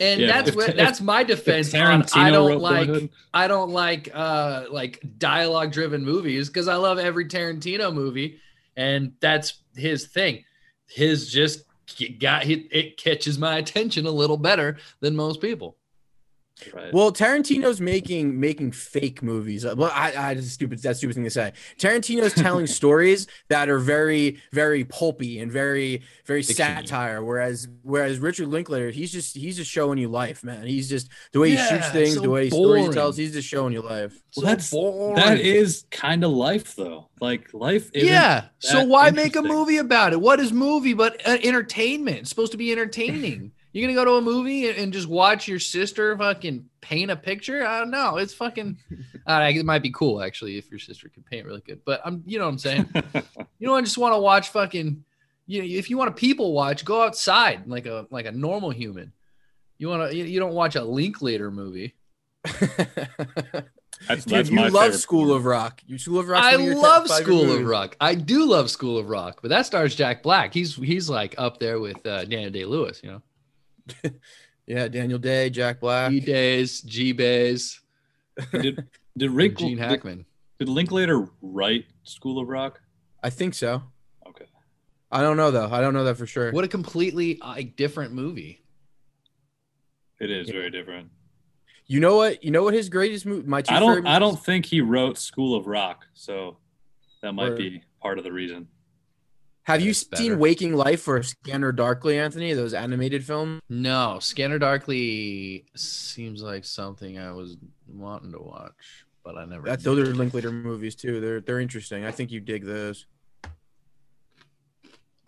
And 0.00 0.20
Yeah, 0.20 0.42
that's 0.42 0.56
what 0.56 0.76
that's 0.76 1.00
my 1.00 1.22
defense. 1.22 1.72
on, 1.74 2.04
I 2.14 2.30
don't 2.30 2.60
like 2.60 3.10
I 3.32 3.46
don't 3.46 3.70
like 3.70 4.10
uh 4.12 4.64
like 4.70 5.00
dialogue 5.18 5.72
driven 5.72 6.04
movies 6.04 6.48
because 6.48 6.68
I 6.68 6.74
love 6.76 6.98
every 6.98 7.26
Tarantino 7.26 7.94
movie, 7.94 8.40
and 8.76 9.12
that's 9.20 9.60
his 9.76 10.06
thing. 10.06 10.44
His 10.88 11.30
just 11.30 11.64
got 12.18 12.46
it, 12.46 12.66
it 12.72 12.96
catches 12.96 13.38
my 13.38 13.58
attention 13.58 14.06
a 14.06 14.10
little 14.10 14.36
better 14.36 14.78
than 15.00 15.14
most 15.14 15.40
people. 15.40 15.76
Right. 16.72 16.94
Well, 16.94 17.12
Tarantino's 17.12 17.80
making 17.80 18.38
making 18.38 18.72
fake 18.72 19.22
movies. 19.24 19.64
Uh, 19.64 19.74
Well, 19.76 19.90
I, 19.92 20.12
I 20.16 20.34
that's 20.34 20.46
a 20.46 20.50
stupid 20.50 20.78
that's 20.80 20.98
stupid 20.98 21.14
thing 21.14 21.24
to 21.24 21.30
say. 21.30 21.52
Tarantino's 21.78 22.32
telling 22.32 22.66
stories 22.80 23.26
that 23.48 23.68
are 23.68 23.80
very 23.80 24.40
very 24.52 24.84
pulpy 24.84 25.40
and 25.40 25.50
very 25.50 26.02
very 26.26 26.42
Fiction-y. 26.44 26.76
satire. 26.82 27.24
Whereas 27.24 27.66
whereas 27.82 28.20
Richard 28.20 28.48
Linklater, 28.48 28.90
he's 28.90 29.10
just 29.10 29.36
he's 29.36 29.56
just 29.56 29.70
showing 29.70 29.98
you 29.98 30.06
life, 30.08 30.44
man. 30.44 30.64
He's 30.64 30.88
just 30.88 31.08
the 31.32 31.40
way 31.40 31.50
he 31.50 31.56
shoots 31.56 31.90
things, 31.90 32.14
so 32.14 32.20
the 32.20 32.30
way 32.30 32.44
he 32.44 32.50
stories 32.50 32.94
tells. 32.94 33.16
He's 33.16 33.32
just 33.32 33.48
showing 33.48 33.72
you 33.72 33.82
life. 33.82 34.16
Well, 34.36 34.46
that's- 34.46 34.70
boring. 34.70 35.16
that 35.16 35.40
is 35.40 35.84
kind 35.90 36.22
of 36.24 36.30
life, 36.30 36.76
though. 36.76 37.08
Like 37.20 37.52
life. 37.52 37.90
Isn't 37.92 38.08
yeah. 38.08 38.46
So 38.60 38.84
why 38.84 39.10
make 39.10 39.34
a 39.34 39.42
movie 39.42 39.78
about 39.78 40.12
it? 40.12 40.20
What 40.20 40.38
is 40.38 40.52
movie 40.52 40.94
but 40.94 41.20
uh, 41.26 41.36
entertainment? 41.42 42.18
It's 42.18 42.28
supposed 42.30 42.52
to 42.52 42.58
be 42.58 42.70
entertaining. 42.70 43.52
You're 43.74 43.88
gonna 43.88 43.98
go 43.98 44.04
to 44.04 44.12
a 44.12 44.20
movie 44.20 44.68
and, 44.68 44.78
and 44.78 44.92
just 44.92 45.08
watch 45.08 45.48
your 45.48 45.58
sister 45.58 46.16
fucking 46.16 46.64
paint 46.80 47.10
a 47.10 47.16
picture? 47.16 47.66
I 47.66 47.80
don't 47.80 47.90
know. 47.90 48.16
It's 48.16 48.32
fucking. 48.32 48.78
Uh, 49.26 49.50
it 49.54 49.64
might 49.64 49.82
be 49.82 49.90
cool 49.90 50.22
actually 50.22 50.58
if 50.58 50.70
your 50.70 50.78
sister 50.78 51.08
could 51.08 51.24
paint 51.24 51.46
really 51.46 51.62
good. 51.62 51.80
But 51.86 52.02
I'm, 52.04 52.22
you 52.26 52.38
know 52.38 52.44
what 52.44 52.50
I'm 52.50 52.58
saying. 52.58 52.86
you 53.58 53.66
know, 53.66 53.74
I 53.74 53.80
just 53.80 53.96
want 53.96 54.12
to 54.12 54.18
watch 54.18 54.50
fucking. 54.50 55.02
You 55.46 55.62
know, 55.62 55.66
if 55.66 55.88
you 55.88 55.96
want 55.96 56.14
to 56.14 56.20
people 56.20 56.52
watch, 56.52 56.84
go 56.84 57.02
outside 57.02 57.66
like 57.66 57.86
a 57.86 58.06
like 58.10 58.26
a 58.26 58.32
normal 58.32 58.68
human. 58.68 59.14
You 59.78 59.88
want 59.88 60.10
to. 60.10 60.14
You, 60.14 60.24
you 60.24 60.40
don't 60.40 60.52
watch 60.52 60.76
a 60.76 60.84
Linklater 60.84 61.50
movie. 61.50 61.94
That's, 64.06 64.26
Dude, 64.26 64.34
that's 64.34 64.50
you 64.50 64.56
my 64.56 64.68
love 64.68 64.82
favorite. 64.82 64.98
School 64.98 65.32
of 65.32 65.46
Rock. 65.46 65.80
You 65.86 65.96
School 65.96 66.20
of 66.20 66.28
Rock. 66.28 66.44
I 66.44 66.56
love 66.56 67.08
School 67.08 67.50
of 67.50 67.64
Rock. 67.64 67.96
I 68.00 68.14
do 68.14 68.44
love 68.44 68.70
School 68.70 68.98
of 68.98 69.08
Rock, 69.08 69.38
but 69.40 69.48
that 69.48 69.64
stars 69.64 69.94
Jack 69.94 70.22
Black. 70.22 70.52
He's 70.52 70.74
he's 70.74 71.08
like 71.08 71.34
up 71.38 71.58
there 71.58 71.80
with 71.80 72.04
uh, 72.04 72.26
Daniel 72.26 72.50
Day 72.50 72.66
Lewis. 72.66 73.00
You 73.02 73.12
know. 73.12 73.22
Yeah, 74.66 74.88
Daniel 74.88 75.18
Day, 75.18 75.50
Jack 75.50 75.78
Black. 75.78 76.10
G 76.10 76.20
Days, 76.20 76.80
G 76.80 77.12
Bays. 77.12 77.82
Did, 78.50 78.82
Did 79.18 79.30
Rick 79.30 79.58
Gene 79.58 79.76
did, 79.76 79.78
Hackman. 79.86 80.24
did 80.58 80.70
Linklater 80.70 81.28
write 81.42 81.84
School 82.04 82.38
of 82.40 82.48
Rock? 82.48 82.80
I 83.22 83.28
think 83.28 83.52
so. 83.52 83.82
Okay. 84.26 84.46
I 85.12 85.20
don't 85.20 85.36
know 85.36 85.50
though. 85.50 85.68
I 85.70 85.82
don't 85.82 85.92
know 85.92 86.04
that 86.04 86.16
for 86.16 86.26
sure. 86.26 86.50
What 86.50 86.64
a 86.64 86.68
completely 86.68 87.38
like 87.42 87.76
different 87.76 88.14
movie. 88.14 88.62
It 90.18 90.30
is 90.30 90.46
Yeah. 90.48 90.54
very 90.54 90.70
different. 90.70 91.10
You 91.86 92.00
know 92.00 92.16
what? 92.16 92.42
You 92.42 92.50
know 92.50 92.62
what 92.62 92.72
his 92.72 92.88
greatest 92.88 93.26
movie? 93.26 93.46
My 93.46 93.60
two 93.60 93.74
I 93.74 93.80
don't 93.80 94.06
I 94.06 94.18
don't 94.18 94.42
think 94.42 94.64
he 94.64 94.80
wrote 94.80 95.18
School 95.18 95.54
of 95.54 95.66
Rock, 95.66 96.06
so 96.14 96.56
that 97.22 97.32
might 97.34 97.50
Word. 97.50 97.58
be 97.58 97.82
part 98.00 98.16
of 98.16 98.24
the 98.24 98.32
reason. 98.32 98.66
Have 99.64 99.80
you 99.80 99.94
seen 99.94 100.08
better. 100.10 100.36
Waking 100.38 100.74
Life 100.74 101.08
or 101.08 101.22
Scanner 101.22 101.72
Darkly, 101.72 102.18
Anthony? 102.18 102.52
Those 102.52 102.74
animated 102.74 103.24
films. 103.24 103.60
No, 103.70 104.18
Scanner 104.20 104.58
Darkly 104.58 105.64
seems 105.74 106.42
like 106.42 106.64
something 106.66 107.18
I 107.18 107.32
was 107.32 107.56
wanting 107.88 108.32
to 108.32 108.40
watch, 108.40 108.72
but 109.24 109.36
I 109.38 109.46
never. 109.46 109.66
That 109.66 109.78
did. 109.78 109.84
those 109.84 110.08
are 110.08 110.14
Linklater 110.14 110.52
movies 110.52 110.94
too. 110.94 111.18
They're 111.20 111.40
they're 111.40 111.60
interesting. 111.60 112.04
I 112.04 112.10
think 112.10 112.30
you 112.30 112.40
dig 112.40 112.64
those. 112.66 113.06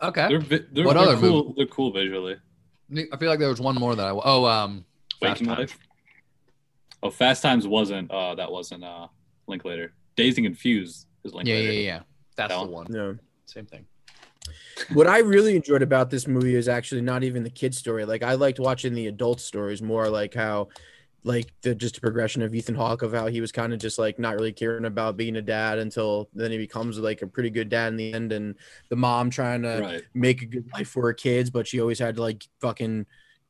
okay. 0.01 0.27
They're, 0.29 0.39
they're, 0.71 0.85
What 0.85 0.93
they're 0.93 1.03
other 1.09 1.17
cool. 1.17 1.53
They're 1.57 1.65
cool 1.65 1.91
visually. 1.91 2.35
I 3.11 3.17
feel 3.17 3.29
like 3.29 3.39
there 3.39 3.49
was 3.49 3.59
one 3.59 3.75
more 3.75 3.95
that 3.95 4.05
I. 4.05 4.11
Oh, 4.11 4.45
um, 4.45 4.85
Fast 5.19 5.41
Waking 5.41 5.47
Times. 5.47 5.59
Life. 5.59 5.79
Oh, 7.03 7.09
Fast 7.09 7.41
Times 7.41 7.67
wasn't. 7.67 8.09
Uh, 8.11 8.35
that 8.35 8.51
wasn't 8.51 8.83
uh 8.83 9.07
Linklater. 9.47 9.93
Dazed 10.15 10.37
and 10.37 10.45
Confused 10.47 11.07
is 11.23 11.31
Yeah, 11.31 11.37
Linklater. 11.37 11.71
yeah, 11.71 11.79
yeah. 11.79 11.99
That's 12.35 12.53
That 12.53 12.59
the 12.65 12.71
one? 12.71 12.85
one. 12.85 12.93
Yeah. 12.93 13.13
Same 13.45 13.65
thing. 13.65 13.85
What 14.89 15.07
I 15.07 15.19
really 15.19 15.55
enjoyed 15.55 15.81
about 15.81 16.09
this 16.09 16.27
movie 16.27 16.55
is 16.55 16.67
actually 16.67 17.01
not 17.01 17.23
even 17.23 17.43
the 17.43 17.49
kid 17.49 17.75
story. 17.75 18.05
Like 18.05 18.23
I 18.23 18.33
liked 18.35 18.59
watching 18.59 18.93
the 18.93 19.07
adult 19.07 19.41
stories 19.41 19.81
more, 19.81 20.09
like 20.09 20.33
how, 20.33 20.69
like 21.23 21.51
the 21.61 21.75
just 21.75 21.97
a 21.97 22.01
progression 22.01 22.41
of 22.41 22.55
Ethan 22.55 22.75
Hawke 22.75 23.01
of 23.01 23.11
how 23.13 23.27
he 23.27 23.41
was 23.41 23.51
kind 23.51 23.73
of 23.73 23.79
just 23.79 23.99
like 23.99 24.17
not 24.19 24.35
really 24.35 24.53
caring 24.53 24.85
about 24.85 25.17
being 25.17 25.35
a 25.35 25.41
dad 25.41 25.77
until 25.79 26.29
then 26.33 26.51
he 26.51 26.57
becomes 26.57 26.97
like 26.99 27.21
a 27.21 27.27
pretty 27.27 27.49
good 27.49 27.69
dad 27.69 27.89
in 27.89 27.97
the 27.97 28.13
end, 28.13 28.31
and 28.31 28.55
the 28.89 28.95
mom 28.95 29.29
trying 29.29 29.63
to 29.63 29.81
Right. 29.83 30.03
make 30.13 30.41
a 30.41 30.45
good 30.45 30.69
life 30.73 30.87
for 30.89 31.03
her 31.03 31.13
kids, 31.13 31.49
but 31.49 31.67
she 31.67 31.81
always 31.81 31.99
had 31.99 32.15
to 32.15 32.21
like 32.21 32.45
fucking 32.61 33.05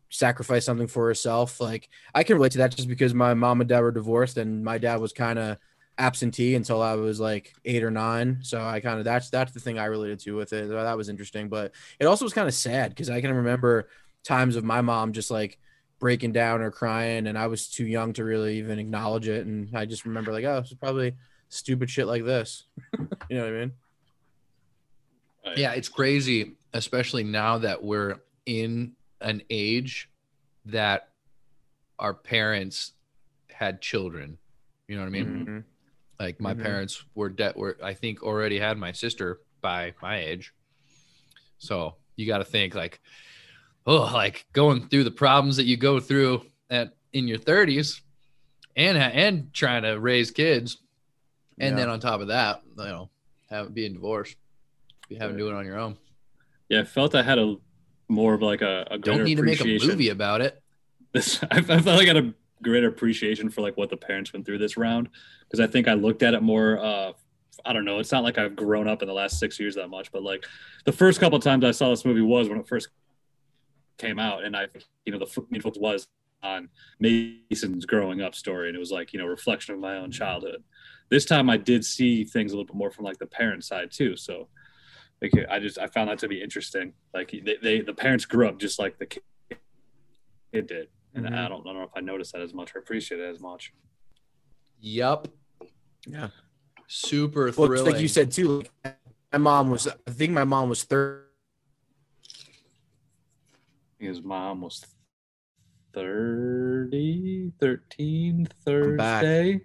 sacrifice 0.10 0.66
something 0.66 0.88
for 0.88 1.06
herself. 1.08 1.60
Like 1.60 1.90
I 2.16 2.24
can 2.24 2.38
relate 2.38 2.54
to 2.54 2.60
that 2.60 2.76
just 2.76 2.88
because 2.88 3.14
my 3.14 3.34
mom 3.34 3.62
and 3.62 3.70
dad 3.70 3.82
were 3.82 3.92
divorced, 3.92 4.38
and 4.38 4.64
my 4.64 4.78
dad 4.78 4.98
was 5.02 5.14
kind 5.14 5.38
of 5.38 5.58
absentee 5.98 6.56
until 6.56 6.82
I 6.82 6.96
was 6.96 7.20
like 7.20 7.54
eight 7.66 7.84
or 7.84 7.92
nine. 7.92 8.40
So 8.42 8.62
I 8.62 8.80
kind 8.80 9.00
of 9.00 9.06
that's 9.06 9.30
that's 9.30 9.52
the 9.52 9.60
thing 9.60 9.80
I 9.80 9.86
related 9.86 10.20
to 10.22 10.36
with 10.36 10.54
it. 10.54 10.70
That 10.70 10.98
was 10.98 11.10
interesting, 11.10 11.50
but 11.50 11.72
it 12.00 12.06
also 12.06 12.26
was 12.26 12.34
kind 12.34 12.48
of 12.48 12.54
sad 12.54 12.90
because 12.90 13.10
I 13.10 13.22
can 13.22 13.34
remember 13.34 13.90
times 14.24 14.56
of 14.56 14.64
my 14.64 14.82
mom 14.82 15.14
just 15.14 15.32
like 15.32 15.58
breaking 16.00 16.32
down 16.32 16.62
or 16.62 16.70
crying, 16.72 17.28
and 17.28 17.38
I 17.38 17.48
was 17.48 17.68
too 17.68 17.86
young 17.86 18.14
to 18.14 18.24
really 18.24 18.60
even 18.60 18.80
acknowledge 18.80 19.28
it. 19.28 19.46
And 19.46 19.76
I 19.76 19.86
just 19.86 20.06
remember 20.06 20.32
like, 20.32 20.46
oh, 20.46 20.60
it's 20.60 20.74
probably 20.74 21.16
stupid 21.50 21.90
shit 21.90 22.08
like 22.08 22.24
this. 22.24 22.66
you 23.30 23.38
know 23.38 23.44
what 23.46 23.54
I 23.54 23.60
mean? 23.60 23.72
Yeah, 25.56 25.72
it's 25.72 25.90
crazy, 25.90 26.58
especially 26.74 27.24
now 27.24 27.58
that 27.60 27.84
we're 27.84 28.18
in 28.46 28.94
an 29.22 29.42
age 29.50 30.10
that 30.66 31.10
our 31.98 32.14
parents 32.14 32.92
had 33.50 33.82
children. 33.82 34.38
You 34.88 34.96
know 34.96 35.02
what 35.02 35.08
I 35.08 35.12
mean? 35.12 35.46
Mhm. 35.46 35.64
Like 36.20 36.40
my 36.42 36.54
Mhm. 36.54 36.62
parents 36.64 37.04
were 37.16 37.30
debt 37.30 37.56
were 37.58 37.78
I 37.84 37.94
think 37.94 38.24
already 38.24 38.60
had 38.60 38.78
my 38.78 38.92
sister 38.92 39.40
by 39.62 39.94
my 40.02 40.20
age. 40.20 40.54
So 41.60 41.96
you 42.16 42.26
got 42.28 42.40
to 42.40 42.44
think 42.46 42.74
like, 42.76 43.00
oh, 43.86 44.12
like 44.14 44.46
going 44.54 44.88
through 44.90 45.04
the 45.04 45.12
problems 45.12 45.58
that 45.58 45.66
you 45.66 45.78
go 45.78 46.00
through 46.00 46.44
at 46.70 46.94
in 47.14 47.28
your 47.28 47.38
30s, 47.38 48.02
and 48.76 48.98
and 48.98 49.54
trying 49.54 49.84
to 49.84 50.00
raise 50.00 50.32
kids, 50.32 50.78
and 51.60 51.74
Yeah. 51.74 51.82
then 51.84 51.90
on 51.90 52.00
top 52.00 52.22
of 52.22 52.28
that, 52.28 52.62
you 52.78 52.84
know, 52.84 53.10
have 53.50 53.74
being 53.74 53.94
divorced, 53.94 54.36
you 55.10 55.18
having 55.18 55.38
to 55.38 55.44
do 55.44 55.50
it 55.50 55.54
on 55.56 55.66
your 55.66 55.80
own. 55.80 55.98
Yeah, 56.70 56.82
I 56.82 56.84
felt 56.84 57.16
I 57.16 57.24
had 57.24 57.40
a 57.40 57.56
more 58.10 58.34
of 58.34 58.42
like 58.42 58.62
a, 58.62 58.88
a 58.92 58.98
Don't 58.98 59.24
need 59.24 59.38
to 59.38 59.44
make 59.44 59.62
a 59.62 59.66
movie 59.66 60.10
about 60.10 60.42
it. 60.42 60.62
This 61.14 61.42
I, 61.52 61.58
I 61.58 61.62
felt 61.62 61.86
like 61.86 62.10
I 62.10 62.14
had 62.14 62.18
a 62.18 62.34
greater 62.62 62.88
appreciation 62.88 63.50
for 63.50 63.62
like 63.62 63.78
what 63.78 63.90
the 63.90 63.98
parents 63.98 64.34
went 64.34 64.46
through 64.46 64.58
this 64.58 64.78
round 64.78 65.10
because 65.48 65.60
I 65.60 65.68
think 65.68 65.88
I 65.88 65.94
looked 65.94 66.24
at 66.24 66.34
it 66.34 66.42
more. 66.42 66.80
Uh, 66.80 67.12
I 67.66 67.74
don't 67.74 67.86
know. 67.86 68.00
It's 68.00 68.12
not 68.12 68.24
like 68.24 68.38
I've 68.38 68.56
grown 68.56 68.88
up 68.88 69.02
in 69.02 69.08
the 69.08 69.14
last 69.14 69.40
six 69.40 69.60
years 69.60 69.76
that 69.76 69.90
much, 69.90 70.12
but 70.12 70.24
like 70.24 70.46
the 70.86 70.92
first 70.92 71.20
couple 71.20 71.40
times 71.40 71.64
I 71.66 71.72
saw 71.72 71.90
this 71.90 72.06
movie 72.06 72.22
was 72.22 72.50
when 72.50 72.60
it 72.60 72.68
first 72.68 72.90
came 73.98 74.20
out, 74.20 74.44
and 74.44 74.56
I, 74.56 74.68
you 75.06 75.12
know, 75.12 75.20
the 75.20 75.46
main 75.50 75.62
focus 75.62 75.80
was 75.80 76.08
on 76.44 76.70
Mason's 77.00 77.86
growing 77.86 78.22
up 78.22 78.36
story, 78.36 78.68
and 78.68 78.76
it 78.76 78.80
was 78.80 78.92
like 78.92 79.14
you 79.14 79.20
know 79.20 79.26
reflection 79.26 79.74
of 79.74 79.80
my 79.80 79.96
own 79.96 80.12
childhood. 80.12 80.64
This 81.10 81.26
time 81.26 81.50
I 81.50 81.58
did 81.58 81.84
see 81.86 82.26
things 82.26 82.52
a 82.52 82.56
little 82.56 82.68
bit 82.68 82.76
more 82.76 82.92
from 82.92 83.06
like 83.06 83.18
the 83.18 83.26
parent 83.26 83.64
side 83.64 83.92
too, 83.92 84.16
so 84.16 84.48
like 85.22 85.32
I 85.50 85.60
just 85.60 85.78
I 85.78 85.88
found 85.88 86.10
that 86.10 86.20
to 86.20 86.28
be 86.28 86.42
interesting. 86.42 86.94
Like 87.14 87.32
they, 87.32 87.58
they 87.62 87.82
the 87.82 87.94
parents 87.94 88.26
grew 88.26 88.48
up 88.48 88.60
just 88.60 88.80
like 88.80 89.00
the 89.00 89.08
kid 89.08 90.68
did, 90.68 90.88
and 91.18 91.26
Mhm. 91.36 91.38
I 91.46 91.48
don't 91.50 91.62
I 91.62 91.64
don't 91.72 91.78
know 91.78 91.84
if 91.84 91.90
I 91.96 92.00
noticed 92.02 92.32
that 92.34 92.42
as 92.42 92.54
much 92.54 92.76
or 92.76 92.80
appreciate 92.80 93.20
it 93.20 93.26
as 93.30 93.40
much. 93.40 93.74
Yup. 94.80 95.28
Yeah. 96.06 96.30
Super 96.88 97.46
Well, 97.46 97.54
thrilling. 97.68 97.74
it's 97.80 97.94
like 97.94 98.02
you 98.02 98.08
said 98.08 98.32
too. 98.32 98.64
My 99.32 99.38
mom 99.40 99.70
was. 99.72 99.88
I 99.88 100.12
think 100.12 100.32
my 100.32 100.44
mom 100.46 100.70
was 100.70 100.84
third. 100.84 101.26
His 104.00 104.22
mom 104.22 104.62
was 104.62 104.86
30, 105.94 107.52
13. 107.60 108.48
Thursday, 108.64 109.62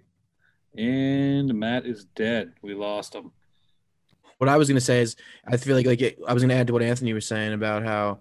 and 0.75 1.53
Matt 1.53 1.85
is 1.85 2.05
dead. 2.15 2.53
We 2.63 2.73
lost 2.73 3.13
him. 3.13 3.31
What 4.39 4.49
I 4.49 4.57
was 4.57 4.67
gonna 4.67 4.81
say 4.81 5.01
is, 5.01 5.15
I 5.45 5.57
feel 5.57 5.75
like 5.75 5.85
like 5.85 6.01
it, 6.01 6.19
I 6.27 6.33
was 6.33 6.41
gonna 6.43 6.55
add 6.55 6.67
to 6.67 6.73
what 6.73 6.81
Anthony 6.81 7.13
was 7.13 7.27
saying 7.27 7.53
about 7.53 7.83
how, 7.83 8.19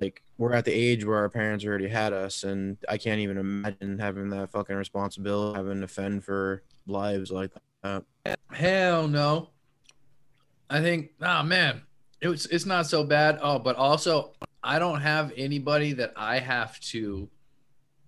like, 0.00 0.22
we're 0.38 0.52
at 0.52 0.64
the 0.64 0.72
age 0.72 1.04
where 1.04 1.18
our 1.18 1.28
parents 1.28 1.64
already 1.64 1.88
had 1.88 2.12
us, 2.12 2.44
and 2.44 2.76
I 2.88 2.98
can't 2.98 3.20
even 3.20 3.38
imagine 3.38 3.98
having 3.98 4.30
that 4.30 4.50
fucking 4.50 4.76
responsibility, 4.76 5.56
having 5.56 5.80
to 5.80 5.88
fend 5.88 6.24
for 6.24 6.62
lives 6.86 7.30
like 7.30 7.50
that. 7.82 8.04
Hell 8.50 9.08
no. 9.08 9.50
I 10.70 10.80
think, 10.80 11.10
oh 11.20 11.42
man, 11.42 11.82
it 12.20 12.28
was, 12.28 12.46
it's 12.46 12.66
not 12.66 12.86
so 12.86 13.04
bad. 13.04 13.38
Oh, 13.42 13.58
but 13.58 13.76
also, 13.76 14.32
I 14.62 14.78
don't 14.78 15.00
have 15.00 15.32
anybody 15.36 15.92
that 15.94 16.12
I 16.16 16.38
have 16.38 16.80
to 16.80 17.28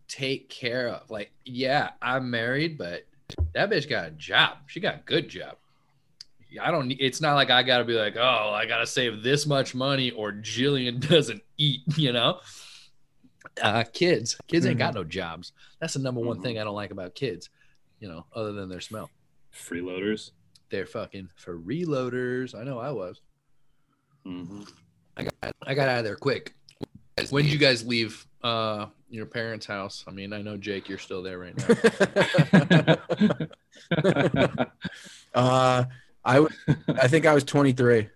take 0.08 0.48
care 0.48 0.88
of. 0.88 1.10
Like, 1.10 1.32
yeah, 1.44 1.90
I'm 2.00 2.30
married, 2.30 2.78
but 2.78 3.06
that 3.52 3.70
bitch 3.70 3.88
got 3.88 4.06
a 4.06 4.10
job. 4.12 4.58
She 4.66 4.80
got 4.80 4.94
a 4.94 5.02
good 5.04 5.28
job. 5.28 5.56
I 6.60 6.70
don't. 6.70 6.90
It's 6.92 7.20
not 7.20 7.34
like 7.34 7.50
I 7.50 7.62
got 7.62 7.78
to 7.78 7.84
be 7.84 7.94
like, 7.94 8.16
oh, 8.16 8.50
I 8.54 8.66
got 8.66 8.78
to 8.78 8.86
save 8.86 9.22
this 9.22 9.46
much 9.46 9.74
money, 9.74 10.10
or 10.10 10.32
Jillian 10.32 11.00
doesn't 11.08 11.42
eat. 11.58 11.80
You 11.96 12.12
know, 12.12 12.40
uh, 13.62 13.84
kids, 13.92 14.36
kids 14.46 14.66
ain't 14.66 14.78
got 14.78 14.94
no 14.94 15.04
jobs. 15.04 15.52
That's 15.80 15.94
the 15.94 16.00
number 16.00 16.20
one 16.20 16.40
thing 16.42 16.58
I 16.58 16.64
don't 16.64 16.74
like 16.74 16.90
about 16.90 17.14
kids. 17.14 17.50
You 18.00 18.08
know, 18.08 18.26
other 18.34 18.52
than 18.52 18.68
their 18.68 18.80
smell 18.80 19.10
Freeloaders. 19.54 20.32
they're 20.70 20.86
fucking 20.86 21.30
for 21.36 21.58
reloaders. 21.58 22.54
I 22.54 22.64
know 22.64 22.78
I 22.78 22.90
was. 22.90 23.20
Mm-hmm. 24.26 24.62
I 25.16 25.24
got 25.24 25.56
I 25.62 25.74
got 25.74 25.88
out 25.88 25.98
of 25.98 26.04
there 26.04 26.16
quick. 26.16 26.54
When 27.30 27.44
did 27.44 27.52
you 27.52 27.58
guys 27.58 27.86
leave 27.86 28.26
uh 28.42 28.86
your 29.08 29.26
parents' 29.26 29.66
house? 29.66 30.04
I 30.08 30.10
mean, 30.10 30.32
I 30.32 30.42
know 30.42 30.56
Jake, 30.56 30.88
you're 30.88 30.98
still 30.98 31.22
there 31.22 31.38
right 31.38 31.56
now. 31.56 32.96
uh, 35.34 35.84
I 36.24 36.34
w- 36.34 36.54
I 36.88 37.08
think 37.08 37.26
I 37.26 37.34
was 37.34 37.44
23. 37.44 38.08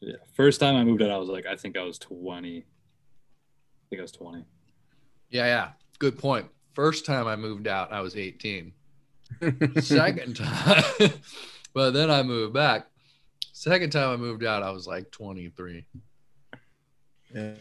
yeah. 0.00 0.14
First 0.34 0.60
time 0.60 0.76
I 0.76 0.84
moved 0.84 1.02
out, 1.02 1.10
I 1.10 1.16
was 1.18 1.28
like, 1.28 1.46
I 1.46 1.56
think 1.56 1.76
I 1.76 1.82
was 1.82 1.98
20. 1.98 2.58
I 2.58 2.62
think 3.90 4.00
I 4.00 4.02
was 4.02 4.12
20. 4.12 4.44
yeah, 5.30 5.44
yeah. 5.46 5.68
Good 5.98 6.18
point. 6.18 6.46
First 6.74 7.04
time 7.06 7.26
I 7.26 7.34
moved 7.36 7.66
out, 7.66 7.92
I 7.92 8.00
was 8.00 8.16
18. 8.16 8.72
Second 9.80 10.36
time, 10.36 10.84
but 11.74 11.90
then 11.90 12.10
I 12.10 12.22
moved 12.22 12.54
back. 12.54 12.86
Second 13.52 13.90
time 13.90 14.10
I 14.10 14.16
moved 14.16 14.44
out, 14.44 14.62
I 14.62 14.70
was 14.70 14.86
like 14.86 15.10
23. 15.10 15.84
yeah. 17.34 17.52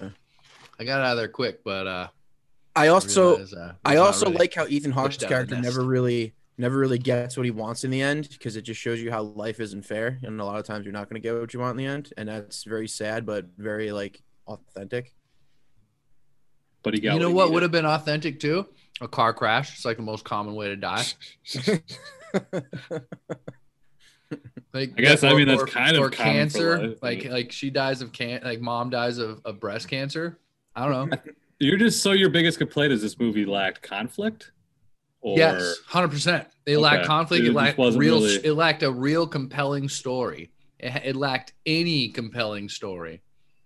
I 0.79 0.83
got 0.83 1.01
out 1.01 1.11
of 1.13 1.17
there 1.17 1.27
quick, 1.27 1.63
but 1.63 1.87
uh 1.87 2.07
I 2.75 2.89
also 2.89 3.31
realized, 3.31 3.55
uh, 3.55 3.71
I 3.83 3.95
also 3.97 4.27
ready. 4.27 4.37
like 4.37 4.53
how 4.53 4.67
Ethan 4.67 4.91
Hawke's 4.91 5.17
pushed 5.17 5.31
out 5.31 5.41
of 5.41 5.49
the 5.49 5.55
character 5.55 5.61
never 5.69 5.83
really 5.83 6.35
never 6.57 6.77
really 6.77 6.97
gets 6.97 7.37
what 7.37 7.45
he 7.45 7.51
wants 7.51 7.83
in 7.83 7.91
the 7.91 8.01
end 8.01 8.29
because 8.31 8.55
it 8.55 8.63
just 8.63 8.79
shows 8.79 9.01
you 9.01 9.11
how 9.11 9.21
life 9.21 9.59
isn't 9.59 9.83
fair 9.83 10.19
and 10.23 10.41
a 10.41 10.45
lot 10.45 10.57
of 10.59 10.65
times 10.65 10.85
you're 10.85 10.93
not 10.93 11.09
going 11.09 11.21
to 11.21 11.25
get 11.27 11.39
what 11.39 11.53
you 11.53 11.59
want 11.59 11.71
in 11.71 11.85
the 11.85 11.91
end 11.91 12.11
and 12.17 12.27
that's 12.27 12.63
very 12.63 12.87
sad 12.87 13.25
but 13.25 13.45
very 13.57 13.91
like 13.91 14.21
authentic. 14.47 15.13
But 16.83 16.93
he 16.93 16.99
got 16.99 17.13
you 17.15 17.19
know 17.19 17.27
he 17.29 17.33
what 17.33 17.51
would 17.51 17.63
have 17.63 17.71
been 17.71 17.85
authentic 17.85 18.39
too? 18.39 18.65
A 19.01 19.07
car 19.07 19.33
crash. 19.33 19.75
It's 19.75 19.85
like 19.85 19.97
the 19.97 20.03
most 20.03 20.25
common 20.25 20.55
way 20.55 20.67
to 20.69 20.75
die. 20.75 21.05
Like 24.73 24.93
I 24.97 25.01
guess, 25.01 25.23
I 25.23 25.33
mean, 25.33 25.47
that's 25.47 25.63
or- 25.63 25.67
kind 25.67 25.95
of 25.95 26.03
or 26.03 26.09
common 26.09 26.33
cancer. 26.33 26.89
life, 26.89 26.97
like 27.01 27.23
but- 27.23 27.31
like 27.31 27.51
she 27.51 27.69
dies 27.69 28.01
of 28.01 28.11
can 28.11 28.41
like 28.43 28.59
mom 28.61 28.89
dies 28.89 29.17
of, 29.17 29.41
of 29.45 29.59
breast 29.59 29.87
cancer. 29.87 30.39
I 30.75 30.87
don't 30.87 31.09
know. 31.09 31.17
You're 31.59 31.77
just 31.77 32.03
so 32.03 32.11
your 32.11 32.29
biggest 32.29 32.59
complaint 32.59 32.93
is 32.93 33.01
this 33.01 33.17
movie 33.19 33.45
lacked 33.45 33.81
conflict. 33.81 34.51
Or 35.21 35.37
yes, 35.37 35.77
hundred 35.85 36.09
percent. 36.09 36.47
It 36.65 36.77
lacked 36.77 37.05
conflict. 37.05 37.43
It 37.45 37.49
It, 37.49 37.53
lacked 37.53 37.77
real. 37.77 37.97
really- 37.97 38.35
It 38.35 38.53
lacked 38.53 38.83
a 38.83 38.91
real 38.91 39.27
compelling 39.27 39.89
story. 39.89 40.51
It, 40.79 40.93
it 41.05 41.15
lacked 41.15 41.53
any 41.65 42.09
compelling 42.09 42.69
story 42.69 43.21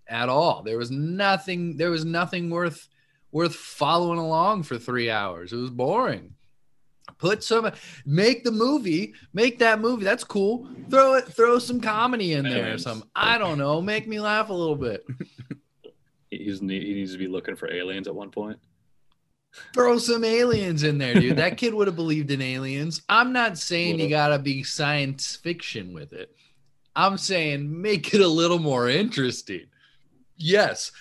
at 0.08 0.30
all. 0.30 0.64
There 0.64 0.78
was 0.78 0.92
nothing. 0.92 1.78
There 1.78 1.92
was 1.92 2.06
nothing 2.06 2.50
worth 2.50 2.88
worth 3.32 3.56
following 3.56 4.20
along 4.20 4.64
for 4.64 4.78
three 4.78 5.10
hours. 5.10 5.54
It 5.54 5.58
was 5.58 5.70
boring. 5.70 6.34
Put 7.18 7.44
some, 7.44 7.70
make 8.06 8.44
the 8.44 8.52
movie, 8.52 9.14
make 9.34 9.60
that 9.60 9.80
movie. 9.80 10.04
That's 10.04 10.24
cool. 10.24 10.68
Throw 10.90 11.16
it, 11.16 11.26
throw 11.26 11.60
some 11.60 11.80
comedy 11.80 12.34
in 12.34 12.44
there 12.46 12.74
or 12.74 12.78
something. 12.78 13.08
I 13.16 13.38
don't 13.38 13.58
know. 13.58 13.82
Make 13.82 14.08
me 14.08 14.20
laugh 14.20 14.50
a 14.50 14.54
little 14.54 14.76
bit. 14.76 15.04
he's 16.32 16.60
he 16.60 16.66
needs 16.66 17.12
to 17.12 17.18
be 17.18 17.28
looking 17.28 17.56
for 17.56 17.72
aliens 17.72 18.08
at 18.08 18.16
one 18.16 18.32
point. 18.32 18.58
Throw 19.74 19.98
some 19.98 20.24
aliens 20.24 20.84
in 20.84 20.98
there, 20.98 21.14
dude. 21.14 21.38
That 21.38 21.58
kid 21.58 21.74
would 21.74 21.88
have 21.88 21.96
believed 21.96 22.32
in 22.32 22.42
aliens. 22.42 23.02
I'm 23.10 23.34
not 23.34 23.58
saying 23.58 24.00
you 24.00 24.10
gotta 24.10 24.40
be 24.40 24.64
science 24.64 25.36
fiction 25.36 25.94
with 25.94 26.14
it. 26.14 26.36
I'm 26.96 27.18
saying 27.18 27.82
make 27.82 28.14
it 28.14 28.22
a 28.22 28.28
little 28.28 28.60
more 28.60 28.90
interesting. 28.90 29.66
Yes. 30.38 30.92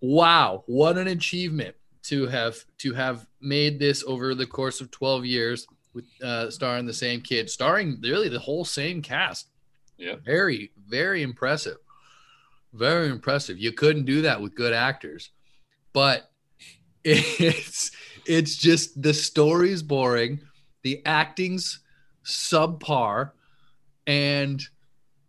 Wow, 0.00 0.64
what 0.66 0.98
an 0.98 1.08
achievement 1.08 1.76
to 2.04 2.26
have 2.26 2.64
to 2.78 2.94
have 2.94 3.26
made 3.40 3.78
this 3.78 4.02
over 4.06 4.34
the 4.34 4.46
course 4.46 4.80
of 4.80 4.90
12 4.90 5.26
years 5.26 5.66
with 5.92 6.04
uh 6.22 6.50
starring 6.50 6.86
the 6.86 6.94
same 6.94 7.20
kid, 7.20 7.50
starring 7.50 7.98
really 8.02 8.28
the 8.28 8.38
whole 8.38 8.64
same 8.64 9.02
cast. 9.02 9.48
Yeah. 9.98 10.16
Very, 10.24 10.72
very 10.88 11.22
impressive. 11.22 11.76
Very 12.72 13.08
impressive. 13.08 13.58
You 13.58 13.72
couldn't 13.72 14.04
do 14.04 14.22
that 14.22 14.40
with 14.40 14.54
good 14.54 14.72
actors. 14.72 15.30
But 15.92 16.29
it's 17.04 17.90
it's 18.26 18.56
just 18.56 19.00
the 19.00 19.14
story's 19.14 19.82
boring, 19.82 20.40
the 20.82 21.04
acting's 21.06 21.80
subpar, 22.24 23.32
and 24.06 24.62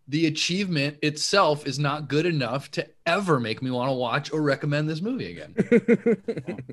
the 0.07 0.27
achievement 0.27 0.97
itself 1.01 1.65
is 1.65 1.79
not 1.79 2.09
good 2.09 2.25
enough 2.25 2.69
to 2.71 2.85
ever 3.05 3.39
make 3.39 3.61
me 3.61 3.71
want 3.71 3.89
to 3.89 3.93
watch 3.93 4.33
or 4.33 4.41
recommend 4.41 4.89
this 4.89 5.01
movie 5.01 5.31
again. 5.31 5.55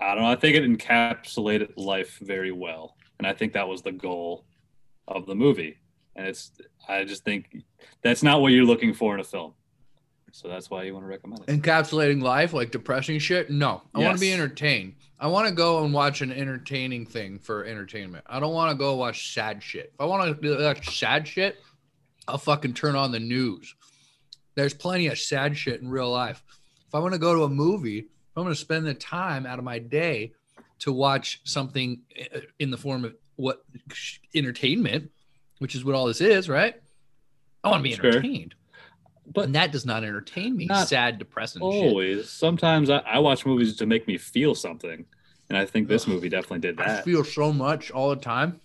I 0.00 0.14
don't 0.14 0.24
know. 0.24 0.30
I 0.30 0.36
think 0.36 0.56
it 0.56 0.64
encapsulated 0.64 1.72
life 1.76 2.18
very 2.20 2.50
well, 2.50 2.96
and 3.18 3.26
I 3.26 3.32
think 3.32 3.52
that 3.52 3.68
was 3.68 3.82
the 3.82 3.92
goal 3.92 4.44
of 5.06 5.26
the 5.26 5.34
movie. 5.34 5.78
And 6.16 6.26
it's, 6.26 6.52
I 6.88 7.04
just 7.04 7.24
think 7.24 7.62
that's 8.02 8.22
not 8.22 8.40
what 8.40 8.52
you're 8.52 8.64
looking 8.64 8.92
for 8.92 9.14
in 9.14 9.20
a 9.20 9.24
film, 9.24 9.54
so 10.34 10.48
that's 10.48 10.68
why 10.68 10.82
you 10.82 10.92
want 10.92 11.04
to 11.04 11.08
recommend 11.08 11.44
it. 11.46 11.46
Encapsulating 11.46 12.20
life 12.20 12.52
like 12.52 12.72
depressing 12.72 13.20
shit? 13.20 13.50
No. 13.50 13.82
I 13.94 14.00
want 14.00 14.18
to 14.18 14.20
be 14.20 14.32
entertained. 14.32 14.96
I 15.20 15.28
want 15.28 15.46
to 15.46 15.54
go 15.54 15.84
and 15.84 15.94
watch 15.94 16.22
an 16.22 16.32
entertaining 16.32 17.06
thing 17.06 17.38
for 17.38 17.64
entertainment. 17.64 18.24
I 18.28 18.40
don't 18.40 18.52
want 18.52 18.72
to 18.72 18.76
go 18.76 18.96
watch 18.96 19.32
sad 19.32 19.62
shit. 19.62 19.92
If 19.94 20.00
I 20.00 20.06
want 20.06 20.42
to 20.42 20.58
watch 20.60 20.98
sad 20.98 21.28
shit, 21.28 21.62
I'll 22.26 22.38
fucking 22.38 22.74
turn 22.74 22.96
on 22.96 23.12
the 23.12 23.20
news. 23.20 23.76
There's 24.56 24.74
plenty 24.74 25.06
of 25.06 25.20
sad 25.20 25.56
shit 25.56 25.80
in 25.80 25.88
real 25.88 26.10
life. 26.10 26.42
If 26.88 26.96
I 26.96 26.98
want 26.98 27.12
to 27.12 27.20
go 27.20 27.32
to 27.36 27.44
a 27.44 27.48
movie, 27.48 27.98
if 27.98 28.06
I'm 28.36 28.42
going 28.42 28.54
to 28.54 28.60
spend 28.60 28.86
the 28.86 28.94
time 28.94 29.46
out 29.46 29.60
of 29.60 29.64
my 29.64 29.78
day 29.78 30.32
to 30.80 30.92
watch 30.92 31.42
something 31.44 32.02
uh, 32.34 32.40
in 32.58 32.72
the 32.72 32.76
form 32.76 33.04
of 33.04 33.14
what 33.36 33.62
entertainment, 34.34 35.12
which 35.60 35.76
is 35.76 35.84
what 35.84 35.94
all 35.94 36.06
this 36.06 36.20
is, 36.20 36.48
right? 36.48 36.74
I 37.62 37.70
want 37.70 37.84
to 37.84 37.88
be 37.88 37.94
Sure. 37.94 38.20
But 39.32 39.46
and 39.46 39.54
that 39.54 39.72
does 39.72 39.86
not 39.86 40.04
entertain 40.04 40.56
me. 40.56 40.66
Not 40.66 40.88
Sad, 40.88 41.18
depressing 41.18 41.60
shit. 41.60 41.82
always, 41.88 42.28
sometimes 42.30 42.90
I, 42.90 42.98
I 42.98 43.18
watch 43.20 43.46
movies 43.46 43.76
to 43.76 43.86
make 43.86 44.06
me 44.06 44.18
feel 44.18 44.54
something, 44.54 45.04
and 45.48 45.58
I 45.58 45.64
think 45.64 45.88
this 45.88 46.06
movie 46.06 46.28
definitely 46.28 46.58
did 46.60 46.76
that. 46.76 46.88
I 47.00 47.02
feel 47.02 47.24
so 47.24 47.52
much 47.52 47.90
all 47.90 48.10
the 48.10 48.16
time. 48.16 48.60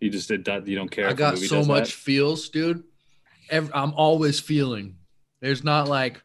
You 0.00 0.08
just 0.10 0.28
did 0.28 0.44
that. 0.46 0.66
You 0.66 0.76
don't 0.76 0.90
care. 0.90 1.08
I 1.08 1.12
got 1.12 1.38
so 1.38 1.64
much 1.64 1.90
that? 1.90 1.92
feels, 1.92 2.48
dude. 2.48 2.84
Ev 3.50 3.70
I'm 3.74 3.92
always 3.94 4.38
feeling. 4.40 4.96
There's 5.40 5.64
not 5.64 5.88
like, 5.88 6.22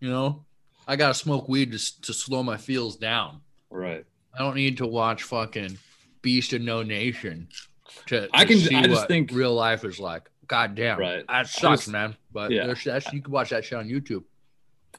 you 0.00 0.08
know, 0.08 0.44
I 0.86 0.96
gotta 0.96 1.14
smoke 1.14 1.48
weed 1.48 1.72
to, 1.72 1.76
s- 1.76 1.90
to 2.02 2.12
slow 2.14 2.42
my 2.42 2.56
feels 2.56 2.96
down. 2.96 3.40
Right. 3.70 4.04
I 4.32 4.38
don't 4.38 4.54
need 4.54 4.78
to 4.78 4.86
watch 4.86 5.24
fucking 5.24 5.76
Beast 6.22 6.52
of 6.52 6.62
No 6.62 6.82
Nation 6.82 7.48
to, 8.06 8.28
I 8.32 8.44
can- 8.44 8.58
see 8.58 8.74
I 8.76 8.82
just 8.84 8.94
what 9.00 9.08
think- 9.08 9.32
real 9.32 9.54
life 9.54 9.84
is 9.84 9.98
like. 9.98 10.30
God 10.46 10.74
damn, 10.74 10.98
Right. 10.98 11.26
that 11.28 11.48
sucks, 11.48 11.80
just- 11.82 11.88
man. 11.90 12.16
But 12.38 12.52
yeah. 12.52 12.66
there's 12.66 12.84
that 12.84 13.12
you 13.12 13.20
can 13.20 13.32
watch 13.32 13.50
that 13.50 13.64
shit 13.64 13.78
on 13.78 13.88
YouTube. 13.88 14.22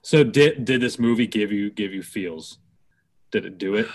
So 0.01 0.23
did 0.23 0.65
did 0.65 0.81
this 0.81 0.99
movie 0.99 1.27
give 1.27 1.51
you 1.51 1.69
give 1.69 1.93
you 1.93 2.03
feels? 2.03 2.57
Did 3.31 3.45
it 3.45 3.57
do 3.57 3.75
it? 3.75 3.87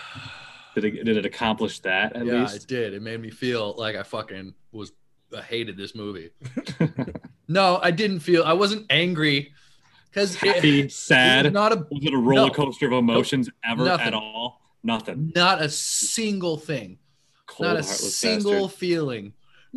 Did 0.74 0.84
it 0.84 1.04
did 1.04 1.16
it 1.16 1.26
accomplish 1.26 1.80
that 1.80 2.16
at 2.16 2.24
yeah, 2.24 2.40
least? 2.40 2.56
it 2.56 2.66
did. 2.66 2.94
It 2.94 3.02
made 3.02 3.20
me 3.20 3.30
feel 3.30 3.74
like 3.76 3.96
I 3.96 4.02
fucking 4.02 4.54
was 4.72 4.92
I 5.36 5.42
hated 5.42 5.76
this 5.76 5.94
movie. 5.94 6.30
No, 7.48 7.78
I 7.82 7.90
didn't 7.90 8.20
feel. 8.20 8.42
I 8.42 8.54
wasn't 8.54 8.86
angry 8.90 9.52
because 10.10 10.34
Happy, 10.34 10.88
sad. 10.88 11.52
not 11.52 11.72
a 11.72 11.86
was 11.90 12.04
it 12.04 12.14
a 12.14 12.18
roller 12.18 12.48
no. 12.48 12.54
coaster 12.54 12.86
of 12.86 12.92
emotions 12.92 13.50
ever 13.64 13.84
Nothing. 13.84 14.06
at 14.06 14.14
all? 14.14 14.60
Nothing. 14.82 15.32
not 15.34 15.62
a 15.62 15.68
single 15.68 16.56
thing, 16.56 16.98
Cold, 17.46 17.68
not 17.68 17.76
a 17.76 17.82
single 17.82 18.68
feeling. 18.68 19.32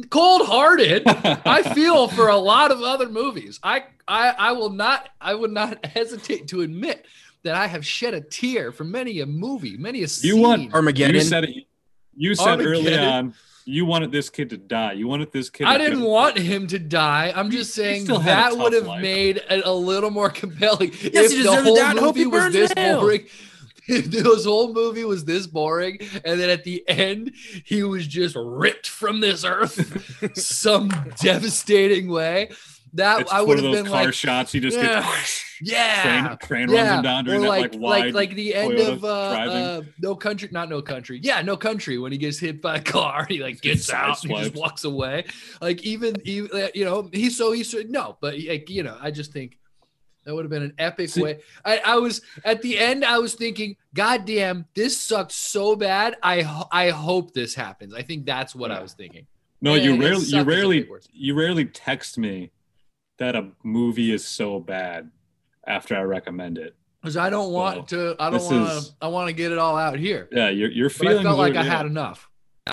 Cold 0.09 0.45
hearted. 0.47 1.03
I 1.07 1.63
feel 1.73 2.07
for 2.07 2.27
a 2.29 2.37
lot 2.37 2.71
of 2.71 2.81
other 2.81 3.09
movies. 3.09 3.59
I, 3.63 3.83
I 4.07 4.29
I 4.37 4.51
will 4.53 4.69
not. 4.69 5.09
I 5.19 5.33
would 5.33 5.51
not 5.51 5.85
hesitate 5.97 6.47
to 6.49 6.61
admit 6.61 7.05
that 7.43 7.55
I 7.55 7.67
have 7.67 7.85
shed 7.85 8.13
a 8.13 8.21
tear 8.21 8.71
for 8.71 8.83
many 8.83 9.19
a 9.21 9.25
movie, 9.25 9.77
many 9.77 10.03
a 10.03 10.07
scene. 10.07 10.35
You 10.35 10.41
want- 10.41 10.73
Armageddon. 10.73 11.15
you 11.15 11.21
said 11.21 11.43
it. 11.45 11.55
You 12.15 12.35
said 12.35 12.59
early 12.61 12.97
on 12.97 13.33
you 13.67 13.85
wanted 13.85 14.13
this 14.13 14.29
kid 14.29 14.49
to 14.51 14.57
die. 14.57 14.93
You 14.93 15.07
wanted 15.09 15.31
this 15.33 15.49
kid. 15.49 15.67
I 15.67 15.77
to 15.77 15.83
didn't 15.83 16.01
want 16.03 16.37
him 16.37 16.67
to 16.67 16.79
die. 16.79 17.33
I'm 17.35 17.51
just 17.51 17.75
saying 17.75 18.05
still 18.05 18.17
had 18.19 18.53
a 18.53 18.55
that 18.55 18.63
would 18.63 18.71
have 18.73 18.87
life. 18.87 19.01
made 19.01 19.37
it 19.49 19.65
a 19.65 19.73
little 19.73 20.09
more 20.09 20.29
compelling. 20.43 20.91
Yes, 21.01 21.31
he 21.33 21.39
if 21.39 21.43
the 21.43 21.61
whole 21.63 21.75
die 21.75 21.91
and 21.91 21.99
hope 21.99 22.15
he 22.15 22.23
movie 22.23 22.37
was 22.45 22.53
this 22.53 22.71
in 22.71 22.77
hell. 22.77 23.01
boring, 23.01 23.21
if 23.25 23.46
this 24.05 24.45
whole 24.45 24.73
movie 24.73 25.03
was 25.03 25.25
this 25.25 25.47
boring, 25.47 25.99
and 26.25 26.39
then 26.39 26.49
at 26.49 26.63
the 26.63 26.83
end 26.87 27.33
he 27.65 27.83
was 27.83 28.07
just 28.07 28.35
ripped 28.35 28.87
from 28.87 29.21
this 29.21 29.43
earth 29.43 30.33
some 30.37 30.89
devastating 31.21 32.09
way, 32.09 32.49
that 32.93 33.21
It's 33.21 33.31
I 33.31 33.41
would 33.41 33.59
have 33.59 33.71
been 33.71 33.85
car 33.85 34.05
like, 34.05 34.13
shots. 34.13 34.53
You 34.53 34.61
just 34.61 34.77
yeah, 34.77 35.01
get 35.01 35.43
yeah, 35.61 36.03
train, 36.03 36.37
train 36.37 36.61
runs 36.67 36.71
yeah, 36.73 36.97
him 36.97 37.03
down 37.03 37.25
during 37.25 37.41
or 37.41 37.43
that 37.43 37.49
like 37.49 37.61
like 37.73 37.73
like 37.73 37.81
wide. 37.81 38.13
like 38.13 38.35
the 38.35 38.55
end 38.55 38.71
Toyota 38.73 38.91
of 38.91 39.03
uh, 39.03 39.07
uh 39.07 39.81
no 39.99 40.15
country 40.15 40.49
not 40.51 40.69
no 40.69 40.81
country 40.81 41.19
yeah 41.21 41.41
no 41.41 41.57
country 41.57 41.97
when 41.97 42.11
he 42.11 42.17
gets 42.17 42.39
hit 42.39 42.61
by 42.61 42.77
a 42.77 42.81
car 42.81 43.25
he 43.29 43.39
like 43.39 43.61
gets 43.61 43.91
out 43.91 44.23
and 44.23 44.31
he 44.31 44.43
just 44.43 44.55
walks 44.55 44.83
away 44.83 45.25
like 45.61 45.83
even 45.83 46.15
even 46.25 46.49
uh, 46.61 46.67
you 46.73 46.85
know 46.85 47.09
he's 47.11 47.37
so 47.37 47.51
he's 47.51 47.69
so, 47.69 47.81
no 47.87 48.17
but 48.21 48.35
like 48.47 48.69
you 48.69 48.83
know 48.83 48.97
I 49.01 49.11
just 49.11 49.31
think 49.31 49.57
that 50.27 50.35
would 50.35 50.43
have 50.43 50.51
been 50.51 50.61
an 50.63 50.73
epic 50.77 51.09
See- 51.09 51.23
way 51.23 51.39
I, 51.63 51.77
I 51.79 51.95
was 51.95 52.21
at 52.43 52.61
the 52.61 52.77
end 52.77 53.03
I 53.05 53.17
was 53.17 53.33
thinking 53.33 53.77
God 53.93 54.25
damn 54.25 54.65
this 54.75 54.97
sucked 55.01 55.31
so 55.31 55.75
bad 55.75 56.17
I 56.21 56.65
I 56.71 56.89
hope 56.89 57.33
this 57.33 57.55
happens 57.55 57.93
I 57.93 58.01
think 58.01 58.25
that's 58.25 58.53
what 58.53 58.69
I 58.69 58.81
was 58.81 58.93
thinking 58.93 59.25
no, 59.59 59.73
Yeah, 59.73 59.83
you 59.85 59.99
rarely, 59.99 60.25
you 60.25 60.43
rarely, 60.43 60.87
you 61.13 61.33
rarely 61.33 61.65
text 61.65 62.19
me 62.19 62.51
that 63.17 63.35
a 63.35 63.47
movie 63.63 64.11
is 64.11 64.23
so 64.23 64.59
bad 64.59 65.09
after 65.65 65.95
I 65.95 66.01
recommend 66.01 66.59
it. 66.59 66.75
because 67.01 67.17
I 67.17 67.31
don't 67.31 67.51
want 67.51 67.77
Well, 67.77 67.85
to 67.85 68.15
I 68.19 68.29
don't 68.29 68.43
want 68.43 68.83
to 68.83 68.91
I 69.01 69.07
want 69.07 69.27
to 69.29 69.33
get 69.33 69.51
it 69.53 69.57
all 69.57 69.75
out 69.77 69.97
here 69.97 70.27
Yeah, 70.31 70.49
your 70.49 70.69
your 70.69 70.89
but 70.89 70.97
feelings. 70.97 71.19
I 71.21 71.23
felt 71.23 71.37
like 71.39 71.55
are, 71.55 71.59
I 71.59 71.63
yeah. 71.63 71.77
had 71.77 71.85
enough 71.87 72.29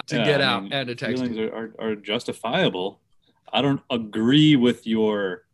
to 0.09 0.17
Yeah, 0.17 0.25
get 0.25 0.41
I 0.43 0.45
out 0.45 0.63
mean, 0.65 0.73
and 0.73 0.89
to 0.89 0.95
text 0.97 1.23
you. 1.23 1.29
feelings 1.29 1.53
are, 1.53 1.57
are, 1.81 1.91
are 1.93 1.97
justifiable. 1.97 3.01
I 3.53 3.63
don't 3.63 3.81
agree 3.89 4.57
with 4.57 4.87
your. 4.89 5.45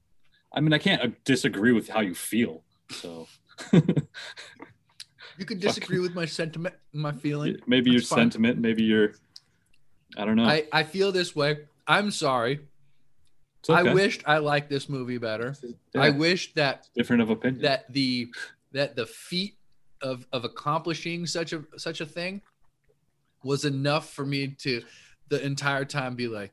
I 0.53 0.61
mean, 0.61 0.73
I 0.73 0.79
can't 0.79 1.03
uh, 1.03 1.09
disagree 1.25 1.73
with 1.73 1.89
how 1.89 2.01
you 2.01 2.15
feel. 2.15 2.63
So 2.91 3.29
You 5.41 5.47
could 5.47 5.61
disagree 5.61 6.01
with 6.01 6.15
my 6.15 6.27
sentiment, 6.27 6.75
my 6.93 7.13
feeling. 7.13 7.57
maybe 7.67 7.91
your 7.91 8.03
fine. 8.03 8.19
sentiment, 8.19 8.59
maybe 8.59 8.83
your. 8.83 9.13
I 10.19 10.27
don't 10.27 10.37
know. 10.37 10.45
I, 10.45 10.67
I 10.71 10.83
feel 10.83 11.13
this 11.13 11.35
way. 11.35 11.61
I'm 11.87 12.11
sorry. 12.11 12.61
Okay. 13.69 13.89
I 13.89 13.95
wished 13.95 14.23
I 14.27 14.37
liked 14.39 14.69
this 14.69 14.89
movie 14.89 15.17
better. 15.17 15.55
Yeah, 15.95 16.03
I 16.03 16.11
wish 16.11 16.53
that 16.55 16.89
different 16.95 17.23
of 17.23 17.31
opinion. 17.31 17.63
that 17.63 17.91
the 17.91 18.29
that 18.73 18.97
the 18.97 19.07
feat 19.07 19.57
of 20.03 20.27
of 20.31 20.45
accomplishing 20.45 21.27
such 21.27 21.55
a 21.55 21.65
such 21.77 22.03
a 22.03 22.07
thing 22.07 22.43
was 23.43 23.65
enough 23.65 24.13
for 24.13 24.27
me 24.27 24.49
to 24.59 24.83
the 25.29 25.43
entire 25.45 25.87
time 25.87 26.17
be 26.17 26.29
like 26.29 26.53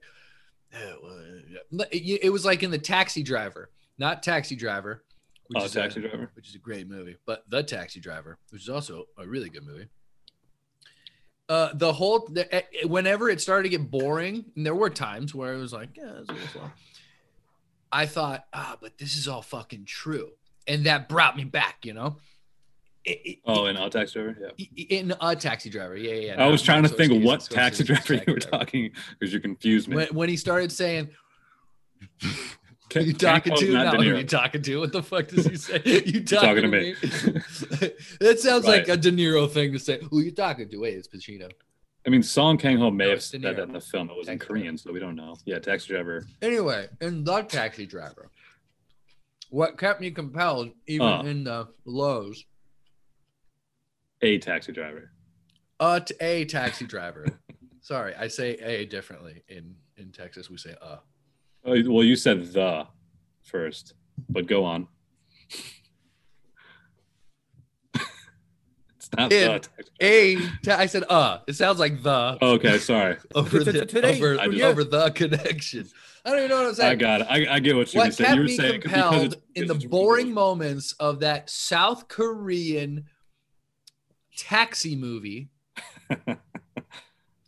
"Eh, 0.71 0.93
well, 1.03 1.19
yeah." 1.49 1.85
it, 1.91 2.19
it 2.23 2.29
was 2.29 2.45
like 2.45 2.63
in 2.63 2.71
the 2.71 2.77
taxi 2.77 3.23
driver 3.23 3.69
not 3.97 4.23
taxi 4.23 4.55
driver 4.55 5.03
which 5.47 5.61
oh, 5.61 5.65
is 5.65 5.75
a- 5.75 5.89
driver. 5.89 6.29
which 6.35 6.49
is 6.49 6.55
a 6.55 6.59
great 6.59 6.89
movie, 6.89 7.15
but 7.25 7.43
The 7.49 7.63
Taxi 7.63 7.99
Driver, 7.99 8.37
which 8.49 8.63
is 8.63 8.69
also 8.69 9.05
a 9.17 9.25
really 9.25 9.49
good 9.49 9.65
movie. 9.65 9.87
Uh, 11.49 11.69
the 11.73 11.93
whole, 11.93 12.27
the, 12.29 12.53
eh, 12.53 12.61
eh, 12.81 12.85
whenever 12.85 13.29
it 13.29 13.39
started 13.39 13.63
to 13.63 13.69
get 13.69 13.89
boring, 13.89 14.45
and 14.55 14.65
there 14.65 14.75
were 14.75 14.89
times 14.89 15.33
where 15.33 15.53
it 15.53 15.57
was 15.57 15.71
like, 15.71 15.95
yeah, 15.95 16.19
is 16.19 16.27
a 16.27 16.33
little 16.33 16.47
slow. 16.49 16.71
I 17.89 18.05
thought, 18.05 18.45
ah, 18.51 18.77
but 18.81 18.97
this 18.97 19.15
is 19.15 19.29
all 19.29 19.41
fucking 19.41 19.85
true, 19.85 20.31
and 20.67 20.85
that 20.85 21.07
brought 21.07 21.37
me 21.37 21.45
back. 21.45 21.85
You 21.85 21.93
know, 21.93 22.17
i- 23.07 23.39
Oh, 23.45 23.67
and 23.67 23.77
a 23.77 23.89
taxi 23.89 24.19
driver. 24.19 24.53
Yeah. 24.57 24.65
in 24.89 25.13
a 25.21 25.35
taxi 25.37 25.69
driver. 25.69 25.95
Yeah, 25.95 26.13
yeah. 26.15 26.35
yeah. 26.35 26.43
I 26.43 26.49
was 26.49 26.61
trying 26.61 26.83
to 26.83 26.89
think 26.89 27.13
of 27.13 27.21
what 27.23 27.39
taxi 27.49 27.85
driver 27.85 28.15
you 28.15 28.33
were 28.33 28.39
talking 28.39 28.91
because 29.17 29.33
you 29.33 29.39
confused 29.39 29.87
me. 29.87 29.95
When, 29.95 30.07
when 30.07 30.27
he 30.29 30.35
started 30.35 30.73
saying, 30.73 31.11
Ken- 32.89 33.05
"You 33.05 33.13
talking 33.13 33.55
to?" 33.55 33.73
not 33.73 33.95
who 33.95 34.01
Niro. 34.03 34.17
you 34.19 34.23
talking 34.25 34.61
to? 34.61 34.79
What 34.79 34.91
the 34.91 35.03
fuck 35.03 35.27
does 35.27 35.45
he 35.45 35.55
say? 35.57 35.81
You 36.05 36.23
talking, 36.23 36.47
talking 36.49 36.61
to 36.63 36.67
me? 36.67 36.93
that 38.19 38.37
sounds 38.39 38.65
like 38.65 38.87
a 38.87 38.97
De 38.97 39.11
Niro 39.11 39.49
thing 39.49 39.73
to 39.73 39.79
say. 39.79 39.99
Who 40.09 40.21
you 40.21 40.31
talking 40.31 40.69
to? 40.69 40.77
Wait, 40.77 40.95
it's 40.95 41.07
Pacino. 41.07 41.49
I 42.05 42.09
mean, 42.09 42.23
Song 42.23 42.57
Kang 42.57 42.77
Ho 42.77 42.89
may 42.89 43.05
No, 43.05 43.09
have 43.11 43.23
said 43.23 43.41
that 43.41 43.59
in 43.59 43.73
the 43.73 43.81
film. 43.81 44.09
It 44.09 44.15
was 44.15 44.29
in 44.29 44.35
Taxi 44.39 44.47
Korean, 44.47 44.77
so 44.77 44.93
we 44.93 44.99
don't 44.99 45.15
know. 45.17 45.35
Yeah, 45.45 45.59
taxi 45.59 45.91
driver. 45.93 46.25
Anyway, 46.41 46.87
in 47.01 47.25
the 47.25 47.41
taxi 47.43 47.85
driver, 47.85 48.29
what 49.49 49.77
kept 49.77 49.99
me 49.99 50.11
compelled, 50.11 50.69
even 50.87 51.05
Uh. 51.07 51.21
in 51.23 51.43
the 51.43 51.67
lows, 51.85 52.45
A 54.21 54.37
taxi 54.37 54.71
driver. 54.71 55.11
uh, 55.81 55.99
a 56.21 56.45
taxi 56.45 56.85
driver. 56.85 57.25
Sorry, 57.81 58.15
I 58.15 58.27
say 58.29 58.51
a 58.55 58.85
differently 58.85 59.43
in 59.49 59.75
in 59.97 60.11
Texas. 60.11 60.49
We 60.49 60.57
say 60.57 60.75
uh. 60.81 60.97
Oh, 61.67 61.75
well, 61.91 62.03
you 62.03 62.15
said 62.15 62.53
the 62.53 62.87
first, 63.43 63.93
but 64.29 64.47
go 64.47 64.63
on. 64.63 64.87
it's 68.95 69.09
not 69.17 69.31
In 69.33 69.51
the 69.51 69.59
taxi 69.59 69.91
A, 70.01 70.37
said 70.87 71.03
uh. 71.09 71.39
It 71.47 71.53
sounds 71.53 71.77
like 71.79 72.01
the 72.03 72.37
Oh, 72.41 72.51
okay, 72.53 72.77
sorry. 72.77 73.17
over 73.35 73.59
T- 73.59 73.65
t- 73.65 73.71
the 73.71 73.85
today- 73.85 74.17
over, 74.17 74.39
I 74.39 74.47
just- 74.47 74.63
over 74.63 74.83
the 74.85 75.09
connection. 75.11 75.87
I 76.25 76.29
don't 76.31 76.39
even 76.39 76.49
know 76.49 76.57
what 76.61 76.67
I'm 76.69 76.73
saying. 76.75 76.91
I 76.91 76.95
got 76.95 77.21
it. 77.21 77.27
I, 77.29 77.55
I 77.55 77.59
get 77.59 77.75
what 77.75 77.93
you 77.93 77.99
were 77.99 78.05
what 78.05 78.13
saying. 78.13 78.25
kept 78.27 78.35
You 78.35 78.41
were 78.41 78.47
me 78.47 78.55
saying 78.57 78.81
'cause- 78.81 78.91
because 78.91 79.01
compelled 79.11 79.25
it's- 79.33 79.41
in 79.55 79.67
the 79.67 79.75
it's 79.75 79.85
boring 79.85 80.27
English. 80.27 80.35
moments 80.35 80.91
of 80.99 81.19
that 81.21 81.49
South 81.49 82.07
Korean 82.07 83.05
taxi 84.37 84.95
movie 84.95 85.49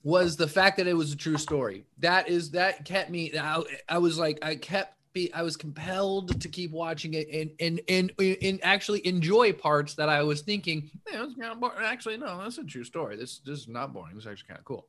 was 0.03 0.37
the 0.37 0.47
fact 0.47 0.77
that 0.77 0.87
it 0.87 0.93
was 0.93 1.11
a 1.11 1.15
true 1.17 1.37
story. 1.37 1.85
That 1.99 2.29
is 2.29 2.51
that 2.51 2.85
kept 2.85 3.09
me. 3.09 3.31
I, 3.37 3.61
I 3.87 3.97
was 3.97 4.17
like, 4.17 4.39
I 4.41 4.55
kept 4.55 4.95
be, 5.11 5.33
I 5.33 5.41
was 5.41 5.57
compelled 5.57 6.39
to 6.41 6.47
keep 6.47 6.71
watching 6.71 7.15
it 7.15 7.27
and 7.33 7.51
and 7.59 7.81
and 7.89 8.11
and 8.43 8.59
actually 8.63 9.05
enjoy 9.07 9.51
parts 9.53 9.95
that 9.95 10.07
I 10.09 10.23
was 10.23 10.41
thinking. 10.41 10.89
Man, 11.11 11.23
it's 11.25 11.35
kind 11.35 11.51
of 11.51 11.59
boring. 11.59 11.77
Actually, 11.83 12.17
no, 12.17 12.37
that's 12.41 12.57
a 12.59 12.63
true 12.63 12.83
story. 12.83 13.15
This 13.17 13.39
this 13.39 13.59
is 13.59 13.67
not 13.67 13.91
boring. 13.93 14.15
This 14.15 14.23
is 14.25 14.31
actually 14.31 14.47
kind 14.47 14.59
of 14.59 14.65
cool. 14.65 14.87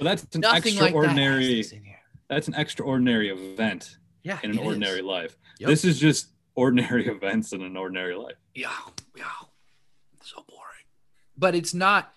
Well, 0.00 0.04
that's 0.08 0.22
an 0.34 0.40
Nothing 0.40 0.74
like 0.76 0.80
that 0.80 0.86
extraordinary. 0.88 1.60
in 1.60 1.84
here. 1.84 1.98
that's 2.28 2.48
an 2.48 2.54
extraordinary 2.54 3.30
event 3.30 3.96
Yeah, 4.22 4.38
in 4.42 4.50
an 4.50 4.58
it 4.58 4.60
is. 4.60 4.66
ordinary 4.66 5.02
life. 5.02 5.36
Yep. 5.58 5.68
This 5.70 5.84
is 5.84 5.98
just 5.98 6.28
ordinary 6.54 7.06
events 7.16 7.52
in 7.52 7.62
an 7.62 7.76
ordinary 7.76 8.14
life. 8.14 8.36
yeah, 8.54 8.72
yeah, 9.16 9.24
so 10.22 10.36
boring. 10.48 10.62
But 11.38 11.54
it's 11.54 11.72
not 11.72 12.12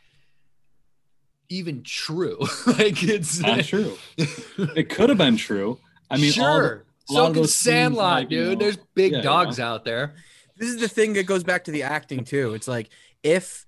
even 1.50 1.84
true. 1.84 2.38
like 2.68 3.04
it's 3.04 3.40
Not 3.40 3.64
true. 3.66 3.98
It 4.18 4.90
could 4.90 5.10
have 5.10 5.18
been 5.18 5.38
true. 5.38 5.80
I 6.10 6.18
mean, 6.18 6.32
all 6.40 6.60
the- 6.60 6.68
sure. 6.68 6.86
so 7.06 7.26
of 7.26 7.34
can 7.34 7.42
those 7.42 7.56
Sandlot, 7.56 8.22
like, 8.24 8.32
you 8.32 8.38
dude. 8.46 8.60
know, 8.60 8.64
There's 8.66 8.78
big 8.96 9.12
yeah, 9.14 9.22
dogs 9.22 9.58
know. 9.60 9.66
out 9.66 9.86
there. 9.86 10.16
This 10.58 10.70
is 10.70 10.78
the 10.80 10.88
thing 10.90 11.14
that 11.14 11.26
goes 11.26 11.44
back 11.44 11.64
to 11.66 11.72
the 11.72 11.84
acting 11.84 12.24
too. 12.26 12.54
It's 12.54 12.68
like 12.68 12.90
if 13.24 13.66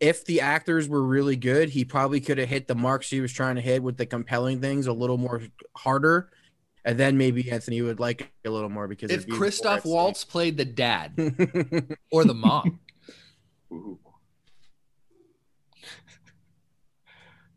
if 0.00 0.24
the 0.24 0.40
actors 0.40 0.88
were 0.88 1.02
really 1.02 1.36
good, 1.36 1.68
he 1.68 1.84
probably 1.84 2.20
could 2.20 2.38
have 2.38 2.48
hit 2.48 2.66
the 2.66 2.74
marks 2.74 3.10
he 3.10 3.20
was 3.20 3.32
trying 3.32 3.56
to 3.56 3.60
hit 3.60 3.82
with 3.82 3.98
the 3.98 4.06
compelling 4.06 4.60
things 4.60 4.86
a 4.86 4.92
little 4.94 5.18
more 5.18 5.42
harder, 5.76 6.30
and 6.86 6.98
then 6.98 7.18
maybe 7.18 7.50
Anthony 7.50 7.82
would 7.82 8.00
like 8.00 8.22
it 8.42 8.48
a 8.48 8.50
little 8.50 8.70
more 8.70 8.88
because 8.88 9.10
If 9.10 9.26
be 9.26 9.32
Christoph 9.32 9.84
Waltz 9.84 10.24
played 10.24 10.56
the 10.56 10.64
dad 10.64 11.12
or 12.10 12.24
the 12.24 12.32
mom, 12.32 12.80
Ooh. 13.72 13.98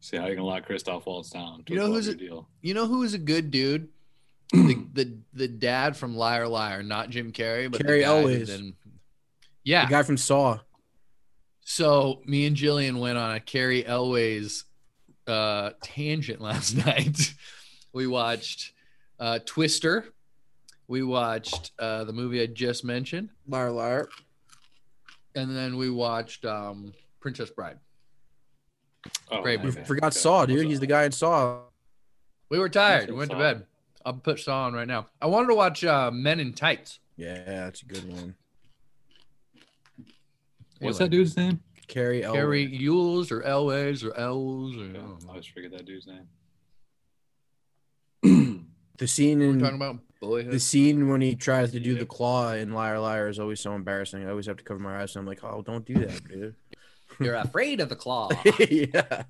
See 0.03 0.17
how 0.17 0.27
you 0.27 0.35
can 0.35 0.43
lock 0.43 0.65
Christoph 0.65 1.05
Waltz 1.05 1.29
down. 1.29 1.63
You 1.69 1.77
know 1.77 1.87
who's 1.87 2.09
a- 2.09 2.15
deal. 2.15 2.49
you 2.61 2.73
know 2.73 2.87
who 2.87 3.03
is 3.03 3.13
a 3.13 3.17
good 3.17 3.51
dude? 3.51 3.87
the, 4.51 4.85
the 4.91 5.17
the 5.33 5.47
dad 5.47 5.95
from 5.95 6.17
Liar 6.17 6.45
Liar, 6.45 6.83
not 6.83 7.09
Jim 7.09 7.31
Carrey, 7.31 7.71
but 7.71 7.77
the 7.77 7.85
Cary 7.85 8.01
guy 8.01 8.07
Elwes. 8.07 8.61
yeah. 9.63 9.85
the 9.85 9.91
guy 9.91 10.03
from 10.03 10.17
Saw. 10.17 10.59
So 11.61 12.21
me 12.25 12.45
and 12.45 12.57
Jillian 12.57 12.99
went 12.99 13.17
on 13.17 13.33
a 13.33 13.39
Cary 13.39 13.83
Elways 13.83 14.65
uh, 15.25 15.69
tangent 15.81 16.41
last 16.41 16.75
night. 16.85 17.33
we 17.93 18.05
watched 18.05 18.73
uh, 19.21 19.39
Twister. 19.45 20.03
We 20.89 21.01
watched 21.01 21.71
uh, 21.79 22.03
the 22.03 22.11
movie 22.11 22.41
I 22.41 22.47
just 22.47 22.83
mentioned, 22.83 23.29
Liar, 23.47 23.71
liar. 23.71 24.09
and 25.33 25.55
then 25.55 25.77
we 25.77 25.89
watched 25.89 26.43
um, 26.43 26.91
Princess 27.21 27.49
Bride. 27.49 27.77
Oh, 29.31 29.41
Great 29.41 29.59
my 29.59 29.63
We 29.63 29.67
movie. 29.67 29.79
bad. 29.79 29.87
forgot 29.87 30.07
Okay. 30.07 30.19
Saw, 30.19 30.45
dude. 30.45 30.57
What's 30.57 30.69
He's 30.69 30.79
the 30.79 30.87
guy 30.87 31.03
in 31.05 31.11
Saw. 31.11 31.61
We 32.49 32.59
were 32.59 32.69
tired. 32.69 33.09
We 33.09 33.15
Nothing 33.15 33.17
went 33.17 33.31
to 33.31 33.37
bed. 33.37 33.65
I'll 34.05 34.13
put 34.13 34.39
Saw 34.39 34.65
on 34.65 34.73
right 34.73 34.87
now. 34.87 35.07
I 35.21 35.27
wanted 35.27 35.47
to 35.47 35.55
watch 35.55 35.83
uh, 35.83 36.11
Men 36.11 36.39
in 36.39 36.53
Tights. 36.53 36.99
Yeah, 37.17 37.43
that's 37.45 37.81
a 37.81 37.85
good 37.85 38.09
one. 38.11 38.35
What's 40.79 40.81
Anyway, 40.81 40.97
that 40.99 41.09
dude's 41.09 41.37
name? 41.37 41.61
Cary 41.87 42.23
Elwes. 42.23 42.35
Cary 42.35 42.67
Yules 42.67 43.31
or 43.31 43.41
Elways 43.41 44.03
or 44.03 44.15
Ells 44.17 44.75
or 44.77 44.81
I 44.83 44.87
Yeah. 44.93 44.99
I 45.25 45.29
always 45.29 45.45
forget 45.45 45.71
that 45.71 45.85
dude's 45.85 46.07
name. 46.07 46.27
The 48.99 49.07
scene 49.07 49.39
We're 49.39 49.49
in 49.49 49.59
talking 49.59 49.75
about 49.75 49.97
boyhood. 50.21 50.51
the 50.53 50.59
scene 50.59 51.09
when 51.09 51.19
he 51.19 51.35
tries 51.35 51.71
to 51.71 51.79
do 51.79 51.93
Yeah. 51.93 51.99
the 51.99 52.05
claw 52.05 52.53
in 52.53 52.73
Liar 52.73 52.99
Liar 52.99 53.27
is 53.27 53.39
always 53.39 53.59
so 53.59 53.73
embarrassing. 53.73 54.23
I 54.25 54.29
always 54.29 54.45
have 54.45 54.57
to 54.57 54.63
cover 54.63 54.79
my 54.79 55.01
eyes. 55.01 55.15
And 55.15 55.21
I'm 55.21 55.27
like, 55.27 55.43
oh, 55.43 55.63
don't 55.63 55.83
do 55.83 55.95
that, 55.95 56.23
dude. 56.29 56.55
You're 57.19 57.35
afraid 57.35 57.79
of 57.79 57.89
the 57.89 57.95
claw. 57.95 58.29
yeah. 58.69 59.23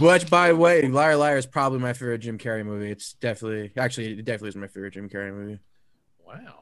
Which, 0.00 0.28
by 0.30 0.48
the 0.48 0.56
way, 0.56 0.82
Liar 0.88 1.16
Liar 1.16 1.36
is 1.36 1.46
probably 1.46 1.78
my 1.78 1.92
favorite 1.92 2.18
Jim 2.18 2.38
Carrey 2.38 2.64
movie. 2.64 2.90
It's 2.90 3.12
definitely, 3.14 3.72
actually, 3.76 4.18
it 4.18 4.24
definitely 4.24 4.48
is 4.50 4.56
my 4.56 4.66
favorite 4.68 4.94
Jim 4.94 5.08
Carrey 5.08 5.32
movie. 5.32 5.58
wow. 6.26 6.60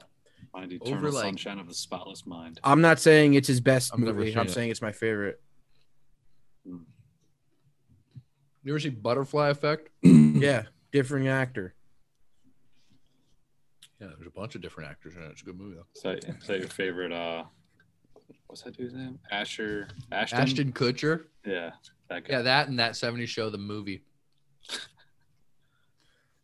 Find 0.52 0.80
Over, 0.84 1.10
like- 1.10 1.24
sunshine 1.24 1.58
of 1.58 1.66
the 1.68 1.74
spotless 1.74 2.26
mind. 2.26 2.60
I'm 2.62 2.80
not 2.80 3.00
saying 3.00 3.34
it's 3.34 3.48
his 3.48 3.60
best 3.60 3.92
I've 3.92 3.98
never 3.98 4.18
movie. 4.18 4.30
seen 4.30 4.38
I'm 4.38 4.46
it. 4.46 4.50
saying 4.52 4.70
it's 4.70 4.82
my 4.82 4.92
favorite. 4.92 5.40
You 6.66 6.84
ever 8.68 8.78
see 8.80 8.90
Butterfly 8.90 9.48
Effect? 9.50 9.88
Yeah, 10.34 10.64
different 10.92 11.28
actor. 11.28 11.74
Yeah, 14.00 14.08
there's 14.16 14.26
a 14.26 14.30
bunch 14.30 14.54
of 14.56 14.60
different 14.62 14.90
actors 14.90 15.14
in 15.14 15.22
it. 15.22 15.26
It's 15.30 15.42
a 15.42 15.44
good 15.44 15.58
movie 15.58 15.76
though. 15.76 15.86
Is 15.94 16.02
that, 16.02 16.24
is 16.38 16.46
that 16.48 16.58
your 16.58 16.68
favorite? 16.68 17.12
Uh, 17.12 17.44
what's 18.46 18.62
that 18.62 18.76
dude's 18.76 18.94
name? 18.94 19.18
Asher. 19.30 19.88
Ashton. 20.12 20.38
Ashton 20.40 20.72
Kutcher. 20.72 21.24
Yeah, 21.44 21.70
that 22.08 22.26
guy. 22.26 22.34
Yeah, 22.36 22.42
that 22.42 22.68
and 22.68 22.78
that 22.78 22.92
70s 22.92 23.28
show, 23.28 23.50
the 23.50 23.58
movie. 23.58 24.02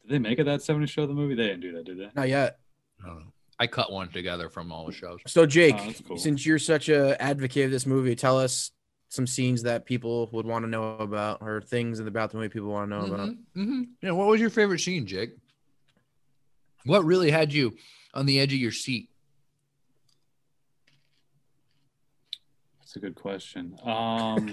Did 0.03 0.11
they 0.11 0.19
make 0.19 0.39
it 0.39 0.45
that 0.45 0.63
70 0.63 0.87
show 0.87 1.07
the 1.07 1.15
movie? 1.15 1.35
They 1.35 1.47
didn't 1.47 1.61
do 1.61 1.73
that, 1.73 1.85
did 1.85 1.99
they? 1.99 2.09
Not 2.15 2.29
yet. 2.29 2.59
I. 3.07 3.19
I 3.61 3.67
cut 3.67 3.93
one 3.93 4.09
together 4.11 4.49
from 4.49 4.73
all 4.73 4.87
the 4.87 4.93
shows. 4.93 5.21
So, 5.27 5.45
Jake, 5.45 5.75
Oh, 5.79 5.93
cool. 6.09 6.17
since 6.17 6.47
you're 6.47 6.59
such 6.59 6.89
a 6.89 7.21
advocate 7.21 7.67
of 7.67 7.71
this 7.71 7.85
movie, 7.85 8.17
tell 8.17 8.39
us 8.39 8.71
some 9.11 9.27
scenes 9.27 9.63
that 9.65 9.85
people 9.85 10.31
would 10.33 10.47
want 10.47 10.65
to 10.65 10.71
know 10.71 10.97
about, 10.97 11.43
or 11.43 11.61
things 11.61 12.01
about 12.01 12.31
the 12.31 12.39
movie 12.39 12.49
people 12.49 12.71
want 12.71 12.91
to 12.91 12.97
know 12.99 13.05
about. 13.15 13.29
Mhm, 13.29 13.37
mhm. 13.57 13.85
Yeah, 14.03 14.13
what 14.13 14.29
was 14.29 14.41
your 14.41 14.49
favorite 14.49 14.79
scene, 14.79 15.07
Jake? 15.07 15.33
What 16.85 17.05
really 17.05 17.31
had 17.31 17.53
you 17.53 17.77
on 18.15 18.25
the 18.25 18.41
edge 18.41 18.55
of 18.55 18.59
your 18.59 18.73
seat? 18.73 19.10
That's 22.91 22.97
a 22.97 23.07
good 23.07 23.15
question. 23.15 23.77
Um, 23.85 24.53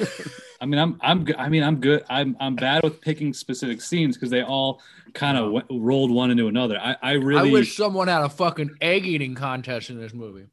I 0.61 0.67
mean, 0.67 0.77
I'm, 0.77 0.99
I'm, 1.01 1.23
good. 1.23 1.35
I 1.37 1.49
mean, 1.49 1.63
I'm 1.63 1.79
good. 1.79 2.03
I'm, 2.07 2.37
I'm 2.39 2.55
bad 2.55 2.83
with 2.83 3.01
picking 3.01 3.33
specific 3.33 3.81
scenes 3.81 4.15
because 4.15 4.29
they 4.29 4.43
all 4.43 4.79
kind 5.15 5.39
of 5.39 5.45
w- 5.55 5.83
rolled 5.83 6.11
one 6.11 6.29
into 6.29 6.47
another. 6.47 6.77
I, 6.77 6.95
I 7.01 7.11
really, 7.13 7.49
I 7.49 7.51
wish 7.51 7.75
someone 7.75 8.09
had 8.09 8.21
a 8.21 8.29
fucking 8.29 8.77
egg 8.79 9.07
eating 9.07 9.33
contest 9.33 9.89
in 9.89 9.99
this 9.99 10.13
movie. 10.13 10.45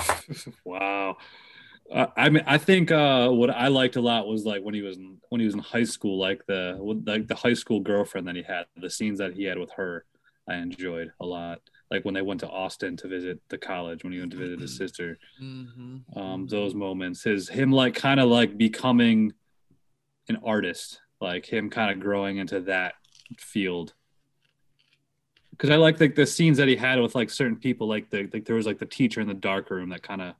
wow. 0.64 1.18
Uh, 1.92 2.06
I 2.16 2.30
mean, 2.30 2.44
I 2.46 2.56
think 2.56 2.90
uh, 2.90 3.28
what 3.28 3.50
I 3.50 3.68
liked 3.68 3.96
a 3.96 4.00
lot 4.00 4.26
was 4.26 4.46
like 4.46 4.62
when 4.62 4.72
he 4.72 4.80
was 4.80 4.96
in, 4.96 5.18
when 5.28 5.42
he 5.42 5.44
was 5.44 5.54
in 5.54 5.60
high 5.60 5.84
school, 5.84 6.18
like 6.18 6.46
the 6.46 6.78
like 7.04 7.26
the 7.26 7.34
high 7.34 7.52
school 7.52 7.80
girlfriend 7.80 8.26
that 8.28 8.36
he 8.36 8.42
had, 8.42 8.64
the 8.74 8.88
scenes 8.88 9.18
that 9.18 9.34
he 9.34 9.44
had 9.44 9.58
with 9.58 9.72
her, 9.72 10.06
I 10.48 10.54
enjoyed 10.54 11.12
a 11.20 11.26
lot. 11.26 11.60
Like 11.90 12.04
when 12.04 12.14
they 12.14 12.22
went 12.22 12.40
to 12.40 12.48
Austin 12.48 12.96
to 12.98 13.08
visit 13.08 13.40
the 13.48 13.58
college, 13.58 14.04
when 14.04 14.12
he 14.12 14.18
went 14.18 14.32
to 14.32 14.38
visit 14.38 14.60
his 14.60 14.76
sister, 14.76 15.18
Mm-hmm. 15.42 16.18
um, 16.18 16.46
those 16.48 16.74
moments, 16.74 17.22
his 17.24 17.48
him 17.48 17.70
like 17.72 17.94
kind 17.94 18.18
of 18.20 18.28
like 18.28 18.58
becoming 18.58 19.32
an 20.28 20.38
artist, 20.44 21.00
like 21.20 21.46
him 21.46 21.70
kind 21.70 21.90
of 21.92 22.00
growing 22.00 22.36
into 22.38 22.60
that 22.62 22.94
field. 23.38 23.94
Because 25.50 25.70
I 25.70 25.76
like 25.76 25.98
like 26.00 26.14
the 26.14 26.26
scenes 26.26 26.58
that 26.58 26.68
he 26.68 26.76
had 26.76 27.00
with 27.00 27.14
like 27.14 27.30
certain 27.30 27.56
people, 27.56 27.88
like 27.88 28.10
the 28.10 28.28
like 28.32 28.44
there 28.44 28.56
was 28.56 28.66
like 28.66 28.78
the 28.78 28.86
teacher 28.86 29.20
in 29.20 29.26
the 29.28 29.34
dark 29.34 29.70
room 29.70 29.88
that 29.90 30.02
kind 30.02 30.22
of 30.22 30.34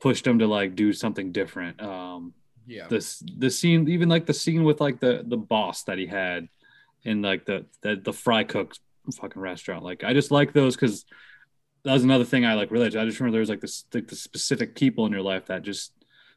pushed 0.00 0.26
him 0.26 0.38
to 0.38 0.46
like 0.46 0.74
do 0.76 0.92
something 0.92 1.32
different. 1.32 1.80
Um, 1.82 2.32
Yeah. 2.66 2.86
this 2.88 3.22
the 3.38 3.50
scene, 3.50 3.88
even 3.88 4.08
like 4.08 4.26
the 4.26 4.34
scene 4.34 4.62
with 4.64 4.80
like 4.80 5.00
the 5.00 5.24
the 5.26 5.36
boss 5.36 5.82
that 5.84 5.98
he 5.98 6.06
had 6.06 6.48
in 7.02 7.20
like 7.22 7.44
the 7.46 7.66
the 7.82 7.96
the 7.96 8.12
fry 8.12 8.44
cook 8.44 8.74
fucking 9.12 9.40
restaurant. 9.40 9.84
Like 9.84 10.04
I 10.04 10.12
just 10.12 10.30
like 10.30 10.52
those 10.52 10.76
because 10.76 11.04
that 11.84 11.92
was 11.92 12.04
another 12.04 12.24
thing 12.24 12.44
I 12.44 12.54
like 12.54 12.70
realized. 12.70 12.96
I 12.96 13.04
just 13.04 13.20
remember 13.20 13.32
there 13.32 13.40
was 13.40 13.48
like 13.50 13.60
this 13.60 13.84
like 13.94 14.08
the 14.08 14.16
specific 14.16 14.74
people 14.74 15.06
in 15.06 15.12
your 15.12 15.22
life 15.22 15.46
that 15.46 15.62
just 15.62 15.92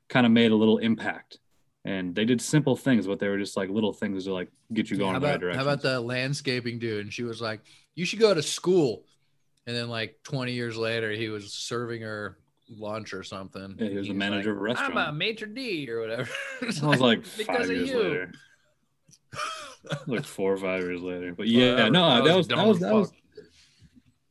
kind 0.10 0.26
of 0.26 0.32
made 0.32 0.52
a 0.52 0.56
little 0.56 0.78
impact, 0.78 1.40
and 1.86 2.14
they 2.16 2.26
did 2.26 2.42
simple 2.42 2.76
things, 2.76 3.08
but 3.08 3.20
they 3.20 3.28
were 3.28 3.38
just 3.38 3.58
like 3.58 3.70
little 3.70 3.94
things 3.94 4.26
to 4.26 4.34
like 4.34 4.50
get 4.74 4.90
you 4.90 4.98
going 4.98 5.12
how 5.12 5.16
in 5.18 5.22
the 5.22 5.28
right 5.28 5.32
about, 5.36 5.42
direction. 5.42 5.60
how 5.60 5.66
about 5.72 5.82
the 5.82 6.00
landscaping 6.00 6.80
dude? 6.80 7.06
And 7.06 7.14
she 7.14 7.24
was 7.24 7.42
like, 7.42 7.62
"You 7.96 8.06
should 8.06 8.20
go 8.20 8.34
to 8.34 8.42
school." 8.44 9.04
And 9.68 9.76
then, 9.76 9.90
like 9.90 10.18
20 10.24 10.54
years 10.54 10.76
later, 10.76 11.12
he 11.12 11.30
was 11.30 11.54
serving 11.54 12.02
her 12.02 12.38
lunch 12.70 13.14
or 13.14 13.24
something. 13.24 13.76
Yeah, 13.78 13.90
he 13.90 13.98
was 13.98 14.08
the 14.08 14.14
He's 14.14 14.20
manager 14.20 14.54
like, 14.54 14.78
of 14.78 14.80
a 14.80 14.84
I'm 14.84 14.92
a 14.92 14.96
restaurant. 14.96 15.18
maitre 15.18 15.48
d 15.48 15.90
or 15.90 16.02
whatever. 16.02 16.30
I 16.62 16.86
was 16.88 17.00
like 17.02 17.24
because 17.38 17.68
five 17.68 17.70
of 17.70 17.76
years 17.76 17.90
you. 17.90 17.98
later, 18.04 18.32
like 20.08 20.26
four 20.26 20.54
or 20.54 20.58
five 20.58 20.82
years 20.84 21.02
later. 21.02 21.34
But 21.36 21.48
yeah, 21.48 21.72
Whatever. 21.72 21.90
no, 21.92 22.26
that 22.26 22.38
was 22.38 22.48
that 22.48 22.56
dumb 22.56 22.68
was 22.68 22.78
as 22.78 22.82
that 22.82 22.94
was. 22.94 23.10
fuck. 23.10 23.18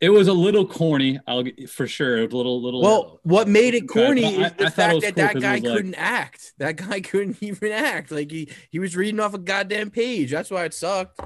It 0.01 0.09
was 0.09 0.28
a 0.28 0.32
little 0.32 0.66
corny. 0.66 1.20
I'll 1.26 1.42
get- 1.42 1.68
for 1.68 1.86
sure. 1.86 2.16
It 2.18 2.24
was 2.26 2.32
a 2.32 2.36
little 2.38 2.62
little. 2.62 2.80
Well, 2.80 3.12
uh, 3.14 3.18
what 3.24 3.48
made 3.48 3.74
it 3.74 3.86
corny 3.86 4.24
I- 4.24 4.28
is 4.46 4.53
the 4.55 4.66
I 4.66 4.68
thought 4.70 4.72
fact 4.72 4.94
was 4.94 5.05
that 5.05 5.14
cool 5.14 5.22
that 5.24 5.32
'cause 5.34 5.42
it 5.42 5.42
guy 5.42 5.61
couldn't 5.61 5.94
act. 5.96 6.53
That 6.59 6.76
guy 6.76 7.01
couldn't 7.03 7.42
even 7.42 7.72
act. 7.72 8.11
Like 8.11 8.30
he 8.30 8.48
he 8.70 8.78
was 8.78 8.96
reading 8.96 9.20
off 9.20 9.34
a 9.34 9.38
goddamn 9.38 9.90
page. 9.90 10.30
That's 10.30 10.51
why 10.51 10.64
it 10.64 10.72
sucked. 10.74 11.20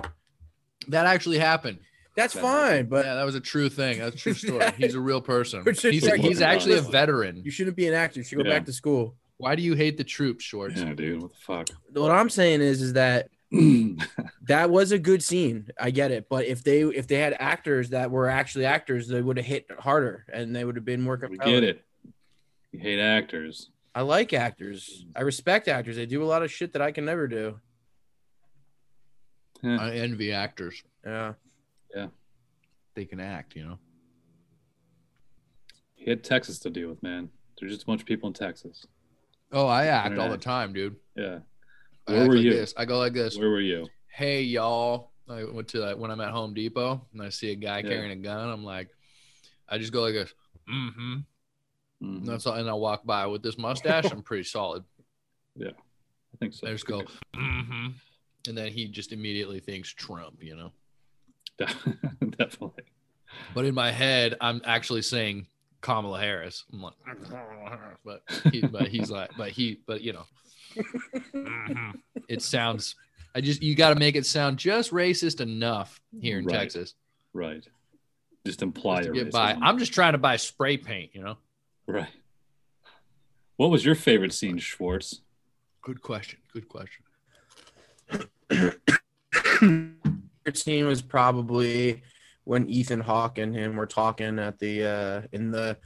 That 0.88 1.06
actually 1.06 1.38
happened. 1.38 1.78
That's 2.16 2.34
That 2.34 2.42
fine, 2.42 2.86
but 2.86 3.04
yeah, 3.04 3.14
that 3.14 3.24
was 3.24 3.34
a 3.34 3.40
true 3.40 3.68
thing. 3.68 3.98
That's 3.98 4.14
a 4.16 4.18
true 4.18 4.34
story. 4.34 4.64
He's 4.76 4.94
a 4.94 5.00
real 5.00 5.20
person. 5.20 5.64
He's, 5.82 5.82
he's 5.82 6.40
actually 6.42 6.76
a 6.78 6.80
veteran. 6.82 7.42
you 7.44 7.50
shouldn't 7.50 7.76
be 7.76 7.88
an 7.88 7.94
actor. 7.94 8.20
You 8.20 8.24
should 8.24 8.38
go 8.38 8.44
Yeah. 8.44 8.54
back 8.58 8.66
to 8.66 8.72
school. 8.72 9.16
Why 9.36 9.56
do 9.56 9.62
you 9.62 9.74
hate 9.74 9.96
the 9.98 10.04
troops, 10.04 10.44
Schwartz? 10.44 10.80
yeah, 10.80 10.94
dude. 10.94 11.20
What 11.22 11.32
the 11.32 11.38
fuck? 11.38 11.68
What 11.92 12.12
I'm 12.12 12.30
saying 12.30 12.60
is, 12.60 12.82
is 12.82 12.92
that 12.92 13.30
that 14.42 14.70
was 14.70 14.92
a 14.92 14.98
good 14.98 15.22
scene. 15.22 15.68
I 15.78 15.90
get 15.90 16.10
it, 16.10 16.28
but 16.28 16.44
if 16.46 16.64
they 16.64 16.82
if 16.82 17.06
they 17.06 17.16
had 17.16 17.36
actors 17.38 17.90
that 17.90 18.10
were 18.10 18.28
actually 18.28 18.66
actors, 18.66 19.08
they 19.08 19.20
would 19.22 19.36
have 19.36 19.46
hit 19.46 19.66
harder 19.78 20.26
and 20.32 20.54
they 20.54 20.64
would 20.64 20.76
have 20.76 20.84
been 20.84 21.00
more 21.00 21.14
we 21.16 21.36
compelling. 21.36 21.54
get 21.54 21.64
it. 21.64 21.84
You 22.72 22.80
hate 22.80 22.98
actors. 22.98 23.70
I 23.94 24.02
like 24.02 24.32
actors. 24.32 25.06
I 25.14 25.20
respect 25.22 25.68
actors. 25.68 25.96
They 25.96 26.06
do 26.06 26.22
a 26.22 26.26
lot 26.26 26.42
of 26.42 26.50
shit 26.50 26.72
that 26.72 26.82
I 26.82 26.90
can 26.90 27.04
never 27.04 27.28
do. 27.28 27.60
I 29.62 29.92
envy 29.92 30.32
actors. 30.32 30.82
Yeah. 31.06 31.34
Yeah. 31.94 32.08
They 32.94 33.04
can 33.04 33.20
act, 33.20 33.56
you 33.56 33.64
know. 33.64 33.78
He 35.94 36.10
had 36.10 36.22
Texas 36.22 36.58
to 36.60 36.70
deal 36.70 36.88
with, 36.88 37.02
man. 37.02 37.30
There's 37.58 37.72
just 37.72 37.84
a 37.84 37.86
bunch 37.86 38.00
of 38.00 38.06
people 38.06 38.26
in 38.26 38.34
Texas. 38.34 38.86
Oh, 39.52 39.66
I 39.66 39.86
act 39.86 40.18
all 40.18 40.28
the 40.28 40.36
time, 40.36 40.72
dude. 40.72 40.96
Yeah. 41.14 41.38
I 42.06 42.12
Where 42.12 42.20
act 42.22 42.28
were 42.28 42.36
like 42.36 42.44
you? 42.44 42.52
This. 42.52 42.74
I 42.76 42.84
go 42.84 42.98
like 42.98 43.12
this. 43.12 43.38
Where 43.38 43.50
were 43.50 43.60
you? 43.60 43.86
Hey, 44.08 44.42
y'all. 44.42 45.10
I 45.28 45.44
went 45.44 45.68
to 45.68 45.78
like 45.78 45.96
when 45.96 46.10
I'm 46.10 46.20
at 46.20 46.30
Home 46.30 46.52
Depot 46.52 47.00
and 47.12 47.22
I 47.22 47.30
see 47.30 47.50
a 47.52 47.54
guy 47.54 47.78
Yeah. 47.78 47.88
carrying 47.88 48.10
a 48.12 48.16
gun. 48.16 48.50
I'm 48.50 48.62
like, 48.64 48.88
I 49.68 49.78
just 49.78 49.92
go 49.92 50.02
like 50.02 50.12
this. 50.14 50.34
Mm-hmm. 50.68 51.14
Mhm. 51.14 51.22
And 52.18 52.26
that's 52.26 52.46
all. 52.46 52.54
And 52.54 52.68
I 52.68 52.74
walk 52.74 53.04
by 53.06 53.26
with 53.26 53.42
this 53.42 53.56
mustache. 53.56 54.10
I'm 54.10 54.22
pretty 54.22 54.44
solid. 54.44 54.84
Yeah, 55.56 55.68
I 55.68 56.36
think 56.40 56.52
so. 56.52 56.66
I 56.66 56.72
just 56.72 56.84
go, 56.84 57.02
mm-hmm. 57.36 57.90
And 58.48 58.58
then 58.58 58.72
he 58.72 58.88
just 58.88 59.12
immediately 59.12 59.60
thinks 59.60 59.88
Trump, 59.88 60.42
you 60.42 60.56
know. 60.56 60.72
Definitely. 62.38 62.82
But 63.54 63.64
in 63.64 63.72
my 63.72 63.92
head, 63.92 64.34
I'm 64.40 64.60
actually 64.64 65.02
saying 65.02 65.46
Kamala 65.80 66.18
Harris. 66.18 66.64
I'm 66.72 66.82
like, 66.82 66.94
but 68.04 68.22
he, 68.50 68.62
but 68.62 68.88
he's 68.88 69.12
like, 69.12 69.30
but 69.38 69.50
he, 69.50 69.78
but 69.86 70.00
you 70.02 70.12
know, 70.12 70.24
Mhm. 70.74 72.00
it 72.28 72.42
sounds. 72.42 72.94
I 73.34 73.40
just 73.40 73.62
you 73.62 73.74
got 73.74 73.90
to 73.90 73.96
make 73.98 74.14
it 74.16 74.26
sound 74.26 74.58
just 74.58 74.90
racist 74.92 75.40
enough 75.40 76.00
here 76.20 76.38
in 76.38 76.44
Right. 76.44 76.54
Texas 76.54 76.94
Right. 77.32 77.66
Just 78.46 78.62
imply 78.62 78.98
just 78.98 79.08
to 79.08 79.14
your 79.16 79.24
get 79.24 79.32
by. 79.32 79.54
I'm 79.60 79.78
just 79.78 79.92
trying 79.92 80.12
to 80.12 80.18
buy 80.18 80.36
spray 80.36 80.76
paint, 80.76 81.10
you 81.14 81.22
know. 81.22 81.38
Right. 81.86 82.08
What 83.56 83.70
was 83.70 83.84
your 83.84 83.94
favorite 83.94 84.32
scene, 84.32 84.58
Schwartz? 84.58 85.20
Good 85.82 86.00
question. 86.02 86.38
Good 86.52 86.68
question. 86.68 87.04
favorite 89.60 90.56
scene 90.56 90.86
was 90.86 91.02
probably 91.02 92.02
when 92.44 92.68
Ethan 92.68 93.00
Hawke 93.00 93.38
and 93.38 93.54
him 93.54 93.76
were 93.76 93.86
talking 93.86 94.38
at 94.38 94.58
the 94.58 94.84
uh 94.84 95.22
in 95.32 95.50
the 95.50 95.76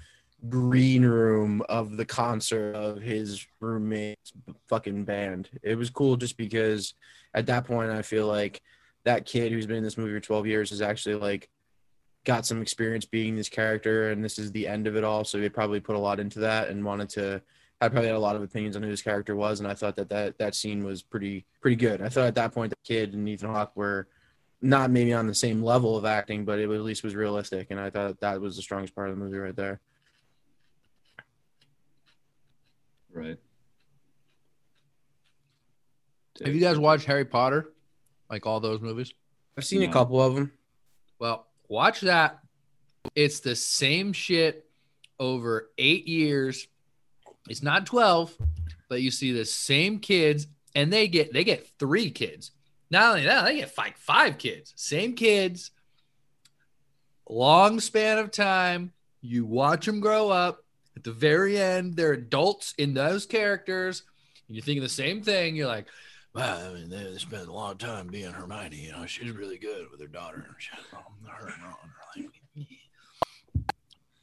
green 0.49 1.05
room 1.05 1.63
of 1.69 1.97
the 1.97 2.05
concert 2.05 2.75
of 2.75 3.01
his 3.01 3.45
roommate's 3.61 4.33
fucking 4.69 5.05
band. 5.05 5.49
It 5.63 5.77
was 5.77 5.91
cool 5.91 6.17
just 6.17 6.37
because 6.37 6.95
at 7.35 7.47
that 7.47 7.65
point 7.65 7.91
I 7.91 8.03
feel 8.03 8.27
like 8.27 8.63
that 9.05 9.27
kid 9.27 9.53
who's 9.53 9.67
been 9.67 9.79
in 9.79 9.85
this 9.85 9.99
movie 9.99 10.13
for 10.13 10.21
12 10.21 10.47
years 10.47 10.71
has 10.71 10.83
actually 10.83 11.17
like 11.17 11.49
got 12.25 12.47
some 12.47 12.63
experience 12.63 13.05
being 13.05 13.35
this 13.35 13.49
character 13.49 14.11
and 14.11 14.23
this 14.23 14.39
is 14.39 14.53
the 14.53 14.69
end 14.69 14.87
of 14.87 14.97
it 14.97 15.05
all 15.05 15.25
so 15.25 15.39
they 15.39 15.49
probably 15.49 15.81
put 15.81 15.97
a 15.97 15.99
lot 15.99 16.21
into 16.21 16.41
that 16.41 16.69
and 16.69 16.85
wanted 16.85 17.09
to 17.09 17.41
I 17.81 17.89
probably 17.89 18.09
had 18.09 18.17
a 18.17 18.21
lot 18.21 18.37
of 18.37 18.43
opinions 18.43 18.75
on 18.75 18.83
who 18.83 18.91
this 18.91 19.03
character 19.03 19.37
was, 19.37 19.61
and 19.61 19.69
I 19.69 19.75
thought 19.75 19.95
that 19.97 20.09
that, 20.09 20.39
that 20.39 20.55
scene 20.55 20.83
was 20.83 21.03
pretty 21.03 21.45
pretty 21.61 21.77
good. 21.77 22.03
I 22.03 22.09
thought 22.09 22.27
at 22.27 22.35
that 22.35 22.53
point 22.53 22.71
the 22.71 22.77
kid 22.85 23.15
and 23.15 23.29
Ethan 23.29 23.51
Hawke 23.51 23.77
were 23.77 24.09
not 24.61 24.91
maybe 24.91 25.13
on 25.13 25.29
the 25.29 25.35
same 25.35 25.63
level 25.63 25.97
of 25.97 26.05
acting, 26.05 26.45
but 26.45 26.59
it 26.59 26.65
at 26.65 26.81
least 26.81 27.05
was 27.05 27.15
realistic, 27.15 27.69
and 27.71 27.79
I 27.79 27.91
thought 27.91 28.19
that 28.21 28.41
was 28.41 28.57
the 28.57 28.63
strongest 28.63 28.95
part 28.97 29.09
of 29.11 29.17
the 29.17 29.25
movie 29.25 29.39
right 29.39 29.55
there. 29.55 29.81
Right. 33.19 33.39
Have 36.45 36.55
you 36.55 36.61
guys 36.61 36.79
watched 36.79 37.05
Harry 37.07 37.25
Potter? 37.25 37.73
Like 38.31 38.47
all 38.47 38.61
those 38.61 38.81
movies? 38.81 39.13
I've 39.57 39.65
seen 39.65 39.83
a 39.83 39.93
couple 39.93 40.23
of 40.23 40.35
them. 40.35 40.53
Well, 41.19 41.47
watch 41.69 42.01
that. 42.03 42.39
It's 43.15 43.41
the 43.41 43.57
same 43.57 44.13
shit 44.13 44.69
over 45.19 45.71
eight 45.79 46.07
years. 46.07 46.69
It's 47.49 47.63
not 47.63 47.87
12, 47.87 48.37
but 48.89 49.01
you 49.01 49.11
see 49.11 49.33
the 49.33 49.45
same 49.45 49.99
kids 49.99 50.47
and 50.75 50.93
they 50.93 51.09
get 51.09 51.33
they 51.33 51.45
get 51.45 51.67
three 51.79 52.11
kids. 52.11 52.53
Not 52.91 53.11
only 53.11 53.25
that, 53.25 53.45
they 53.45 53.57
get 53.57 53.77
like 53.77 53.99
five 53.99 54.39
kids. 54.39 54.73
Same 54.77 55.15
kids, 55.15 55.71
long 57.29 57.81
span 57.81 58.19
of 58.19 58.31
time. 58.31 58.93
You 59.21 59.45
watch 59.45 59.87
them 59.87 60.01
grow 60.01 60.31
up. 60.31 60.65
At 60.99 61.05
the 61.05 61.13
very 61.13 61.57
end, 61.57 61.95
they're 61.95 62.15
adults 62.15 62.75
in 62.77 62.93
those 62.93 63.25
characters. 63.25 64.03
And 64.49 64.57
you're 64.57 64.65
thinking 64.65 64.83
the 64.83 64.89
same 64.89 65.23
thing. 65.23 65.55
You're 65.55 65.69
like, 65.69 65.87
wow, 66.35 66.59
I 66.59 66.73
mean, 66.73 66.89
they, 66.89 67.05
they 67.05 67.19
spent 67.19 67.47
a 67.47 67.53
lot 67.53 67.71
of 67.71 67.79
time 67.79 68.09
being 68.09 68.33
Hermione. 68.33 68.75
You 68.75 68.91
know, 68.91 69.07
she's 69.07 69.31
really 69.31 69.59
good 69.59 69.87
with 69.93 70.01
her 70.01 70.09
daughter. 70.09 70.45
She- 70.59 70.71
her 71.29 71.47
and 71.47 71.63
Ron 71.63 71.73
are 72.17 72.65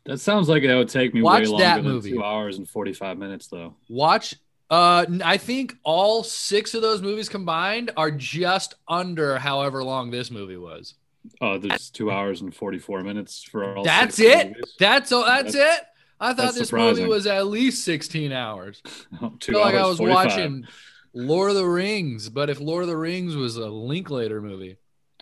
That 0.04 0.18
sounds 0.18 0.50
like 0.50 0.64
it 0.64 0.76
would 0.76 0.90
take 0.90 1.14
me 1.14 1.22
Watch 1.22 1.44
way 1.44 1.48
longer 1.48 1.64
that 1.64 1.76
than 1.78 1.86
movie. 1.86 2.12
two 2.12 2.24
hours 2.26 2.58
and 2.58 2.68
forty 2.68 2.92
five 2.92 3.18
minutes, 3.18 3.48
though. 3.48 3.76
Watch. 3.88 4.36
Uh, 4.70 5.06
I 5.24 5.38
think 5.38 5.76
all 5.84 6.24
six 6.24 6.74
of 6.74 6.82
those 6.82 7.02
movies 7.02 7.30
combined 7.30 7.92
are 7.96 8.12
just 8.12 8.76
under 8.86 9.38
however 9.38 9.82
long 9.82 10.12
this 10.12 10.30
movie 10.30 10.58
was. 10.58 10.96
Oh, 11.40 11.58
there's 11.58 11.90
two 11.90 12.12
hours 12.12 12.42
and 12.42 12.54
forty 12.54 12.80
four 12.80 13.02
minutes 13.02 13.44
for 13.44 13.78
all. 13.78 13.86
That's 13.86 14.20
it. 14.20 14.50
movies? 14.50 14.76
That's 14.78 15.14
all. 15.14 15.24
That's, 15.24 15.56
it. 15.56 15.82
I 16.20 16.30
thought 16.30 16.38
that's 16.38 16.58
this 16.58 16.70
surprising. 16.70 17.04
movie 17.04 17.10
was 17.14 17.28
at 17.28 17.48
least 17.48 17.84
sixteen 17.84 18.32
hours. 18.32 18.82
Oh, 19.22 19.28
I 19.28 19.30
two 19.40 19.52
feel 19.54 19.62
like 19.62 19.76
I 19.76 19.86
was 19.86 19.98
45. 19.98 20.26
watching 20.26 20.66
Lord 21.14 21.50
of 21.52 21.56
the 21.58 21.66
Rings, 21.68 22.30
but 22.30 22.50
if 22.50 22.60
Lord 22.60 22.84
of 22.84 22.90
the 22.90 22.98
Rings 22.98 23.36
was 23.36 23.58
a 23.58 23.68
Linklater 23.68 24.42
movie, 24.42 24.78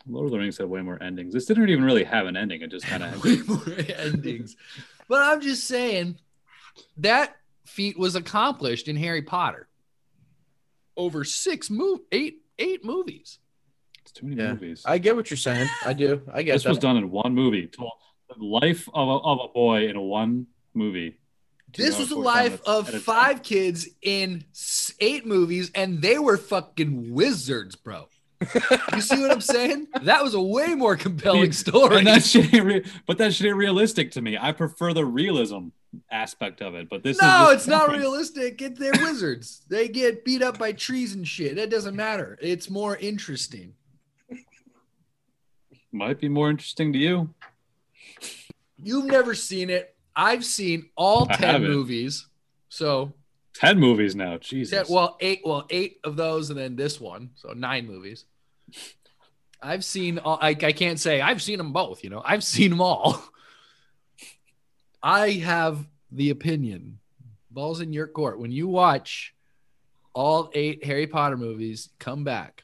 Lord 0.08 0.26
of 0.26 0.32
the 0.32 0.38
Rings 0.40 0.58
had 0.58 0.68
way 0.68 0.82
more 0.82 1.02
endings. 1.02 1.34
This 1.34 1.46
didn't 1.46 1.70
even 1.70 1.84
really 1.84 2.04
have 2.04 2.28
an 2.28 2.36
ending. 2.38 2.62
It 2.62 2.70
just 2.72 2.86
kind 2.86 3.04
of 3.04 3.10
had 3.12 3.24
way 3.24 3.38
more 3.48 3.64
endings. 3.98 4.56
But 5.08 5.22
I'm 5.24 5.42
just 5.42 5.66
saying 5.66 6.18
that 6.98 7.36
feat 7.66 7.98
was 7.98 8.16
accomplished 8.16 8.88
in 8.88 8.96
Harry 8.96 9.22
Potter 9.22 9.68
over 10.96 11.24
six 11.24 11.70
move 11.70 12.00
eight 12.12 12.38
eight 12.60 12.86
movies. 12.86 13.40
it's 14.02 14.12
too 14.12 14.28
many 14.28 14.42
Yeah. 14.42 14.54
movies. 14.54 14.84
I 14.86 14.98
get 15.00 15.16
what 15.16 15.30
you're 15.32 15.38
saying. 15.38 15.68
I 15.86 15.94
do. 15.94 16.22
I 16.32 16.44
get 16.44 16.54
this 16.54 16.64
that. 16.64 16.70
was 16.70 16.78
done 16.78 16.98
in 16.98 17.10
one 17.10 17.34
movie. 17.34 17.66
Told 17.68 17.92
the 18.38 18.44
life 18.46 18.88
of 18.94 19.08
a, 19.08 19.12
of 19.12 19.40
a 19.50 19.54
boy 19.54 19.88
in 19.88 20.00
one 20.00 20.48
movie. 20.74 21.18
This 21.76 21.98
was 21.98 22.10
the 22.10 22.16
life 22.16 22.62
of 22.66 22.90
at 22.90 22.96
a 22.96 23.00
five 23.00 23.42
kids 23.42 23.88
in 24.02 24.46
eight 25.00 25.26
movies, 25.26 25.72
and 25.74 26.02
they 26.02 26.20
were 26.20 26.38
fucking 26.38 27.14
wizards, 27.14 27.76
bro. 27.76 28.08
You 28.94 29.02
see 29.02 29.22
what 29.22 29.32
I'm 29.32 29.42
saying? 29.42 29.88
That 30.02 30.22
was 30.24 30.34
a 30.34 30.42
way 30.42 30.76
more 30.76 30.96
compelling 30.96 31.46
time. 31.46 31.54
story. 31.54 31.98
And 31.98 32.08
that 32.08 32.24
shit 32.24 32.54
ain't 32.54 32.66
re- 32.66 32.86
but 33.08 33.18
that 33.18 33.34
shit 33.34 33.48
ain't 33.48 33.56
realistic 33.56 34.12
to 34.12 34.22
me. 34.22 34.38
I 34.38 34.52
prefer 34.52 34.94
the 34.94 35.06
realism 35.06 35.70
aspect 36.12 36.62
of 36.62 36.76
it. 36.76 36.90
But 36.90 37.04
this 37.04 37.22
no, 37.22 37.28
is 37.28 37.32
just 37.32 37.54
it's 37.54 37.68
not 37.68 37.92
realistic. 37.92 38.62
It, 38.62 38.78
they're 38.78 38.92
wizards. 38.92 39.62
They 39.70 39.88
get 39.88 40.26
beat 40.26 40.42
up 40.42 40.58
by 40.58 40.74
trees 40.74 41.16
and 41.16 41.28
shit. 41.28 41.56
That 41.56 41.70
doesn't 41.70 41.96
matter. 41.96 42.38
It's 42.42 42.70
more 42.70 42.98
interesting. 42.98 43.74
Might 45.92 46.20
be 46.20 46.28
more 46.28 46.50
interesting 46.50 46.92
to 46.94 47.00
you. 47.00 47.34
You've 48.82 49.06
never 49.06 49.36
seen 49.36 49.70
it. 49.70 49.93
I've 50.16 50.46
seen 50.46 50.90
all 50.96 51.28
I 51.30 51.36
10 51.36 51.50
haven't. 51.50 51.70
movies. 51.72 52.28
So, 52.70 53.14
Ten 53.54 53.80
movies 53.80 54.16
now. 54.16 54.38
Jesus. 54.38 54.88
ten, 54.88 54.94
well, 54.96 55.16
eight, 55.20 55.42
well, 55.46 55.66
eight 55.70 56.00
of 56.04 56.16
those, 56.16 56.50
and 56.50 56.58
then 56.58 56.76
this 56.76 57.00
one. 57.00 57.30
So, 57.36 57.50
nine 57.54 57.86
movies. 57.86 58.26
I've 59.62 59.86
seen 59.86 60.18
all, 60.20 60.40
I, 60.42 60.50
I 60.50 60.72
can't 60.74 61.00
say 61.00 61.22
I've 61.22 61.42
seen 61.42 61.58
them 61.60 61.72
both, 61.72 62.04
you 62.04 62.10
know, 62.10 62.22
I've 62.26 62.44
seen 62.44 62.72
them 62.72 62.82
all. 62.82 63.24
I 65.02 65.32
have 65.32 65.86
the 66.12 66.30
opinion. 66.32 67.00
Balls 67.52 67.80
in 67.82 67.94
your 67.94 68.08
court. 68.08 68.40
When 68.40 68.52
you 68.52 68.68
watch 68.68 69.34
all 70.14 70.50
eight 70.54 70.84
Harry 70.84 71.08
Potter 71.08 71.38
movies, 71.38 71.90
come 72.00 72.24
back. 72.24 72.64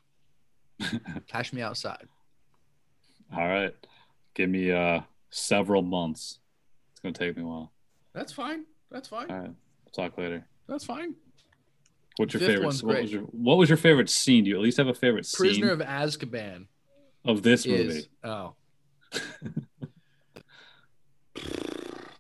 Cash 1.28 1.54
me 1.54 1.62
outside. 1.62 2.08
All 3.36 3.48
right. 3.48 3.76
Give 4.34 4.50
me 4.50 4.72
uh 4.72 5.02
several 5.30 5.82
months. 5.84 6.40
It's 7.02 7.18
gonna 7.18 7.28
take 7.28 7.38
me 7.38 7.44
a 7.44 7.48
while. 7.48 7.72
That's 8.14 8.34
fine. 8.34 8.66
That's 8.92 9.08
fine. 9.08 9.32
All 9.32 9.38
right. 9.38 9.52
We'll 9.86 10.10
talk 10.10 10.18
later. 10.18 10.46
That's 10.68 10.84
fine. 10.84 11.16
What's 12.18 12.34
your 12.34 12.40
Fifth 12.40 12.50
favorite? 12.50 12.66
What 12.66 12.82
great. 12.82 13.02
was 13.04 13.14
your 13.14 13.22
What 13.22 13.58
was 13.58 13.70
your 13.70 13.78
favorite 13.78 14.10
scene? 14.10 14.44
Do 14.44 14.50
you 14.50 14.58
at 14.58 14.62
least 14.62 14.78
have 14.80 14.88
a 14.88 14.94
favorite 14.94 15.26
Prisoner 15.34 15.70
scene 15.70 15.82
of 15.82 15.88
Azkaban 15.88 16.66
of 17.24 17.42
this 17.42 17.66
movie? 17.66 18.00
is 18.00 18.10
oh 18.26 18.56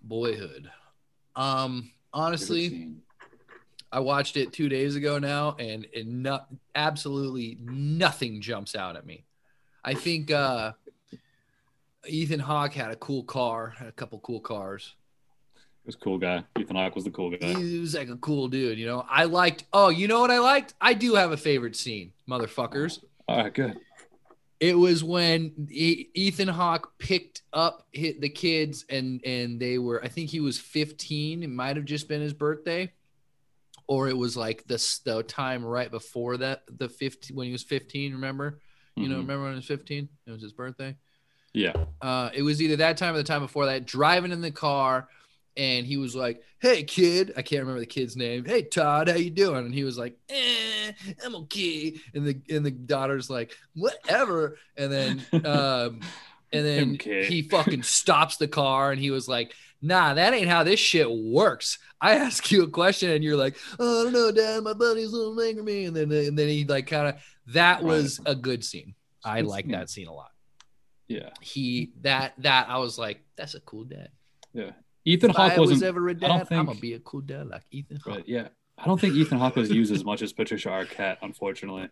boyhood. 0.01 0.69
Um, 1.35 1.91
honestly. 2.13 2.91
I 3.91 4.01
watched 4.01 4.37
it 4.37 4.53
two 4.53 4.69
days 4.69 4.95
ago 4.95 5.17
now, 5.17 5.55
and 5.57 5.87
it 5.91 6.05
not 6.05 6.47
absolutely 6.75 7.57
nothing 7.59 8.39
jumps 8.39 8.75
out 8.75 8.95
at 8.95 9.03
me. 9.03 9.25
I 9.83 9.95
think 9.95 10.29
uh, 10.29 10.73
Ethan 12.07 12.39
Hawke 12.39 12.73
had 12.73 12.91
a 12.91 12.95
cool 12.95 13.23
car, 13.23 13.73
had 13.77 13.87
a 13.87 13.91
couple 13.91 14.19
cool 14.19 14.39
cars. 14.39 14.95
It 15.83 15.87
was 15.87 15.95
a 15.95 15.99
cool 15.99 16.17
guy. 16.17 16.43
Ethan 16.57 16.75
Hawke 16.75 16.95
was 16.95 17.03
the 17.03 17.11
cool 17.11 17.31
guy. 17.31 17.53
He 17.59 17.79
was 17.79 17.95
like 17.95 18.09
a 18.09 18.17
cool 18.17 18.47
dude, 18.47 18.77
you 18.77 18.85
know. 18.85 19.05
I 19.09 19.25
liked. 19.25 19.65
Oh, 19.73 19.89
you 19.89 20.07
know 20.07 20.19
what 20.21 20.31
I 20.31 20.39
liked? 20.39 20.73
I 20.79 20.93
do 20.93 21.15
have 21.15 21.31
a 21.31 21.37
favorite 21.37 21.75
scene, 21.75 22.13
motherfuckers. 22.29 23.03
All 23.27 23.37
right, 23.43 23.53
good. 23.53 23.77
It 24.59 24.77
was 24.77 25.03
when 25.03 25.67
Ethan 25.71 26.49
Hawke 26.49 26.91
picked 26.99 27.43
up 27.53 27.87
hit 27.93 28.19
the 28.21 28.29
kids, 28.29 28.85
and 28.89 29.21
and 29.25 29.59
they 29.59 29.77
were. 29.77 30.03
I 30.03 30.09
think 30.09 30.29
he 30.29 30.41
was 30.41 30.59
15. 30.59 31.43
It 31.43 31.49
might 31.49 31.75
have 31.77 31.85
just 31.85 32.07
been 32.09 32.21
his 32.21 32.33
birthday, 32.33 32.91
or 33.87 34.09
it 34.09 34.17
was 34.17 34.35
like 34.35 34.67
the 34.67 34.75
the 35.05 35.23
time 35.23 35.63
right 35.65 35.89
before 35.89 36.37
that, 36.37 36.63
the 36.77 36.89
15 36.89 37.35
when 37.37 37.45
he 37.45 37.51
was 37.53 37.63
15. 37.63 38.11
Remember? 38.13 38.59
You 38.95 39.07
know, 39.07 39.15
Mhm. 39.15 39.19
remember 39.19 39.43
when 39.43 39.53
he 39.53 39.57
was 39.57 39.65
15? 39.65 40.09
It 40.27 40.31
was 40.31 40.41
his 40.41 40.51
birthday. 40.51 40.97
Yeah. 41.53 41.73
Uh, 42.01 42.29
it 42.33 42.41
was 42.43 42.61
either 42.61 42.75
that 42.77 42.97
time 42.97 43.13
or 43.15 43.17
the 43.17 43.23
time 43.23 43.41
before 43.41 43.65
that. 43.67 43.85
Driving 43.85 44.31
in 44.31 44.41
the 44.41 44.51
car, 44.51 45.07
and 45.57 45.85
he 45.85 45.97
was 45.97 46.15
like, 46.15 46.43
"Hey, 46.59 46.83
kid," 46.83 47.33
I 47.35 47.41
can't 47.41 47.61
remember 47.61 47.79
the 47.79 47.85
kid's 47.85 48.15
name. 48.15 48.45
Hey, 48.45 48.61
Todd, 48.63 49.09
how 49.09 49.15
you 49.15 49.29
doing? 49.31 49.65
And 49.65 49.73
he 49.73 49.83
was 49.83 49.97
like, 49.97 50.17
"Eh, 50.29 50.91
I'm 51.25 51.35
okay." 51.35 51.95
And 52.13 52.25
the 52.25 52.39
and 52.49 52.65
the 52.65 52.71
daughter's 52.71 53.29
like, 53.29 53.55
"Whatever." 53.73 54.57
And 54.77 54.91
then 54.91 55.25
um, 55.45 56.01
and 56.53 56.65
then 56.65 56.91
Okay. 56.95 57.25
he 57.25 57.41
fucking 57.43 57.83
stops 57.83 58.37
the 58.37 58.47
car, 58.47 58.91
and 58.91 58.99
he 59.01 59.11
was 59.11 59.27
like. 59.27 59.53
Nah, 59.81 60.13
that 60.15 60.33
ain't 60.33 60.49
how 60.49 60.63
this 60.63 60.77
shit 60.77 61.09
works. 61.09 61.79
I 62.01 62.15
ask 62.15 62.51
you 62.51 62.63
a 62.63 62.67
question 62.67 63.11
and 63.11 63.23
you're 63.23 63.37
like, 63.37 63.55
"Oh, 63.79 64.01
I 64.01 64.03
don't 64.03 64.11
know, 64.11 64.29
Dad. 64.29 64.61
My 64.61 64.73
buddy's 64.73 65.13
a 65.13 65.15
little 65.15 65.39
angry 65.39 65.63
me." 65.63 65.85
And 65.85 65.95
then, 65.95 66.11
and 66.11 66.37
then 66.37 66.49
he 66.49 66.65
like 66.65 66.85
kind 66.87 67.07
of. 67.07 67.15
That 67.53 67.81
was 67.81 68.19
a 68.25 68.35
good 68.35 68.65
scene. 68.65 68.93
I 69.23 69.39
like 69.39 69.69
that 69.69 69.89
scene 69.89 70.07
a 70.09 70.13
lot 70.13 70.31
Yeah. 71.09 71.31
he 71.41 71.91
that 72.01 72.33
that 72.37 72.69
I 72.69 72.77
was 72.77 72.97
like, 72.97 73.21
that's 73.35 73.55
a 73.55 73.59
cool 73.59 73.83
dad. 73.83 74.09
Yeah. 74.53 74.71
Ethan 75.05 75.31
Hawke 75.31 75.57
was 75.57 75.71
wasn't. 75.71 75.83
ever 75.83 76.07
a 76.09 76.13
don't 76.13 76.29
dad, 76.47 76.47
I'm 76.51 76.65
gonna 76.67 76.79
be 76.79 76.93
a 76.93 76.99
cool 76.99 77.21
dad 77.21 77.47
like 77.47 77.63
Ethan 77.71 77.97
Hawke. 77.97 78.15
Right, 78.15 78.23
yeah. 78.27 78.47
I 78.77 78.85
don't 78.85 79.01
think 79.01 79.15
Ethan 79.15 79.37
Hawke 79.39 79.55
was 79.57 79.69
used 79.69 79.91
as 79.91 80.05
much 80.05 80.21
as 80.21 80.31
Patricia 80.31 80.69
Arquette, 80.69 81.17
unfortunately. 81.21 81.89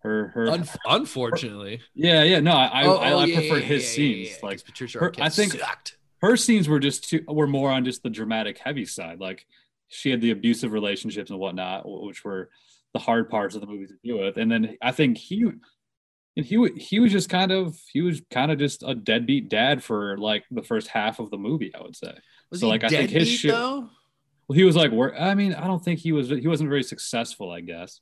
Her, 0.00 0.28
her, 0.28 0.50
Un- 0.50 0.68
unfortunately, 0.86 1.80
yeah, 1.94 2.22
yeah. 2.22 2.40
No, 2.40 2.52
I, 2.52 2.66
I, 2.66 2.84
Oh, 2.84 2.96
I, 2.96 3.12
oh, 3.12 3.18
I 3.20 3.24
yeah, 3.24 3.34
preferred 3.36 3.60
yeah, 3.62 3.66
his 3.66 3.82
yeah, 3.84 3.88
scenes. 3.94 4.42
Like 4.42 4.64
Patricia 4.64 4.98
her- 5.00 5.10
Arquette 5.10 5.22
I 5.22 5.28
think- 5.28 5.52
sucked. 5.54 5.96
her 6.18 6.36
scenes 6.36 6.68
were 6.68 6.78
just 6.78 7.08
too, 7.10 7.24
were 7.26 7.46
more 7.46 7.70
on 7.70 7.84
just 7.84 8.02
the 8.02 8.10
dramatic, 8.10 8.58
heavy 8.58 8.84
side. 8.84 9.18
Like 9.20 9.46
she 9.88 10.10
had 10.10 10.20
the 10.20 10.30
abusive 10.30 10.72
relationships 10.72 11.30
and 11.30 11.38
whatnot, 11.38 11.82
which 11.84 12.24
were 12.24 12.50
the 12.92 12.98
hard 13.00 13.28
parts 13.28 13.54
of 13.54 13.60
the 13.60 13.66
movie 13.66 13.86
to 13.86 13.94
deal 14.04 14.18
with. 14.18 14.36
And 14.36 14.50
then 14.50 14.76
I 14.82 14.92
think 14.92 15.18
he, 15.18 15.46
and 16.38 16.46
he, 16.46 16.68
he 16.76 17.00
was 17.00 17.10
just 17.10 17.28
kind 17.28 17.50
of, 17.50 17.76
he 17.92 18.00
was 18.00 18.22
kind 18.30 18.52
of 18.52 18.58
just 18.60 18.84
a 18.86 18.94
deadbeat 18.94 19.48
dad 19.48 19.82
for 19.82 20.16
like 20.18 20.44
the 20.52 20.62
first 20.62 20.86
half 20.86 21.18
of 21.18 21.30
the 21.30 21.36
movie. 21.36 21.72
I 21.74 21.82
would 21.82 21.96
say. 21.96 22.16
Was 22.50 22.60
so, 22.60 22.66
he 22.66 22.70
like, 22.72 22.84
I 22.84 22.88
think 22.88 23.10
his 23.10 23.28
shit- 23.28 23.50
though? 23.50 23.90
Well, 24.46 24.56
he 24.56 24.62
was 24.62 24.76
like, 24.76 24.92
work. 24.92 25.14
I 25.18 25.34
mean, 25.34 25.52
I 25.52 25.66
don't 25.66 25.84
think 25.84 25.98
he 25.98 26.12
was. 26.12 26.28
He 26.28 26.46
wasn't 26.46 26.70
very 26.70 26.84
successful, 26.84 27.50
I 27.50 27.60
guess. 27.60 28.00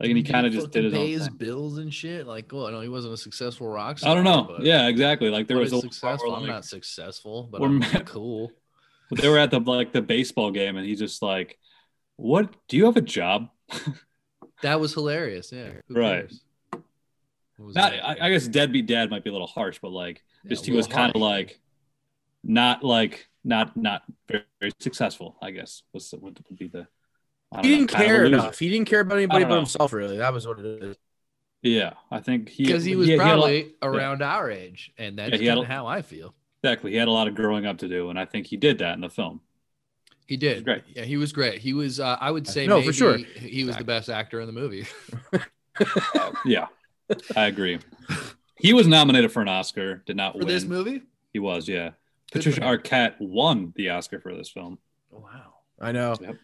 Like, 0.00 0.08
and 0.10 0.18
he 0.18 0.24
kind 0.24 0.46
of 0.46 0.52
just 0.52 0.72
did 0.72 0.84
his 0.84 0.92
pay 0.92 0.98
own 1.00 1.06
his 1.06 1.28
bills 1.30 1.78
and 1.78 1.94
shit. 1.94 2.26
Like, 2.26 2.52
well, 2.52 2.70
no, 2.70 2.80
he 2.80 2.88
wasn't 2.88 3.14
a 3.14 3.16
successful 3.16 3.68
rock 3.68 3.98
star. 4.00 4.10
I 4.10 4.14
don't 4.14 4.24
know. 4.24 4.58
Yeah, 4.60 4.88
exactly. 4.88 5.30
Like 5.30 5.46
there 5.46 5.56
was 5.56 5.72
a 5.72 5.80
successful. 5.80 6.32
where, 6.32 6.40
I'm 6.40 6.46
not 6.46 6.64
successful, 6.66 7.48
but 7.50 7.62
I'm 7.62 7.80
cool. 8.04 8.50
they 9.12 9.28
were 9.28 9.38
at 9.38 9.50
the 9.52 9.60
like 9.60 9.92
the 9.92 10.02
baseball 10.02 10.50
game, 10.50 10.76
and 10.76 10.84
he's 10.84 10.98
just 10.98 11.22
like, 11.22 11.56
"What? 12.16 12.52
Do 12.68 12.76
you 12.76 12.84
have 12.86 12.96
a 12.96 13.00
job?" 13.00 13.48
That 14.62 14.80
was 14.80 14.94
hilarious. 14.94 15.52
Yeah, 15.52 15.68
Right. 15.90 16.28
cares? 16.28 16.42
Not. 17.58 17.92
I, 17.92 18.16
I 18.20 18.30
guess 18.30 18.46
deadbeat 18.48 18.86
dad 18.86 19.10
might 19.10 19.24
be 19.24 19.30
a 19.30 19.32
little 19.32 19.46
harsh, 19.46 19.78
but 19.80 19.90
like, 19.90 20.22
Yeah, 20.44 20.50
just 20.50 20.66
he 20.66 20.72
was 20.72 20.86
kind 20.86 21.14
of 21.14 21.20
like, 21.20 21.58
not 22.44 22.84
like 22.84 23.28
not 23.44 23.76
not 23.76 24.02
very, 24.28 24.44
very 24.60 24.72
successful. 24.78 25.36
I 25.40 25.50
guess 25.52 25.82
was 25.92 26.12
would, 26.20 26.44
would 26.48 26.58
be 26.58 26.68
the. 26.68 26.86
He 27.52 27.56
know, 27.56 27.62
didn't 27.62 27.86
kind 27.88 28.02
of 28.04 28.08
care 28.08 28.24
enough. 28.24 28.58
He 28.58 28.68
didn't 28.68 28.88
care 28.88 29.00
about 29.00 29.18
anybody 29.18 29.44
but 29.44 29.50
know. 29.50 29.56
himself. 29.56 29.92
Really, 29.92 30.18
that 30.18 30.32
was 30.32 30.46
what 30.46 30.58
it 30.58 30.82
is. 30.82 30.96
Yeah, 31.62 31.94
I 32.10 32.20
think 32.20 32.48
he 32.48 32.64
because 32.66 32.84
he 32.84 32.94
was 32.96 33.08
had 33.08 33.16
a 33.18 33.22
lot- 33.24 33.30
probably 33.36 33.74
around 33.82 34.22
our 34.22 34.50
age, 34.50 34.92
and 34.98 35.18
that's 35.18 35.40
Yeah, 35.40 35.50
kind 35.52 35.58
a- 35.60 35.62
of 35.62 35.68
how 35.68 35.86
I 35.86 36.02
feel. 36.02 36.34
exactly. 36.62 36.90
He 36.92 36.96
had 36.96 37.08
a 37.08 37.12
lot 37.12 37.28
of 37.28 37.34
growing 37.34 37.64
up 37.66 37.78
to 37.78 37.88
do, 37.88 38.10
and 38.10 38.18
I 38.18 38.24
think 38.26 38.46
he 38.46 38.56
did 38.56 38.78
that 38.78 38.94
in 38.94 39.00
the 39.00 39.08
film. 39.08 39.40
He 40.26 40.36
did. 40.36 40.64
great. 40.64 40.82
Yeah, 40.94 41.04
he 41.04 41.16
was 41.16 41.32
great. 41.32 41.60
He 41.60 41.72
was. 41.72 42.00
Uh, 42.00 42.16
I 42.20 42.30
would 42.32 42.46
say 42.48 42.66
No, 42.66 42.82
for 42.82 42.92
sure. 42.92 43.16
he 43.16 43.64
was 43.64 43.76
the 43.76 43.84
best 43.84 44.08
actor 44.10 44.40
in 44.40 44.46
the 44.46 44.52
movie. 44.52 44.86
Yeah, 46.44 46.66
I 47.36 47.46
agree. 47.46 47.78
He 48.58 48.72
was 48.72 48.86
nominated 48.86 49.30
for 49.32 49.42
an 49.42 49.48
Oscar, 49.48 49.96
did 50.06 50.16
not 50.16 50.32
For 50.32 50.38
win. 50.38 50.48
this 50.48 50.64
movie? 50.64 51.02
He 51.32 51.38
was, 51.38 51.68
yeah. 51.68 51.90
Good 52.32 52.40
Patricia 52.40 52.60
for 52.60 52.66
him. 52.66 52.78
Arquette 52.80 53.14
won 53.20 53.72
the 53.76 53.90
Oscar 53.90 54.18
for 54.20 54.34
this 54.34 54.48
film. 54.48 54.78
Wow. 55.10 55.54
I 55.80 55.92
know. 55.92 56.16
Yep. 56.20 56.36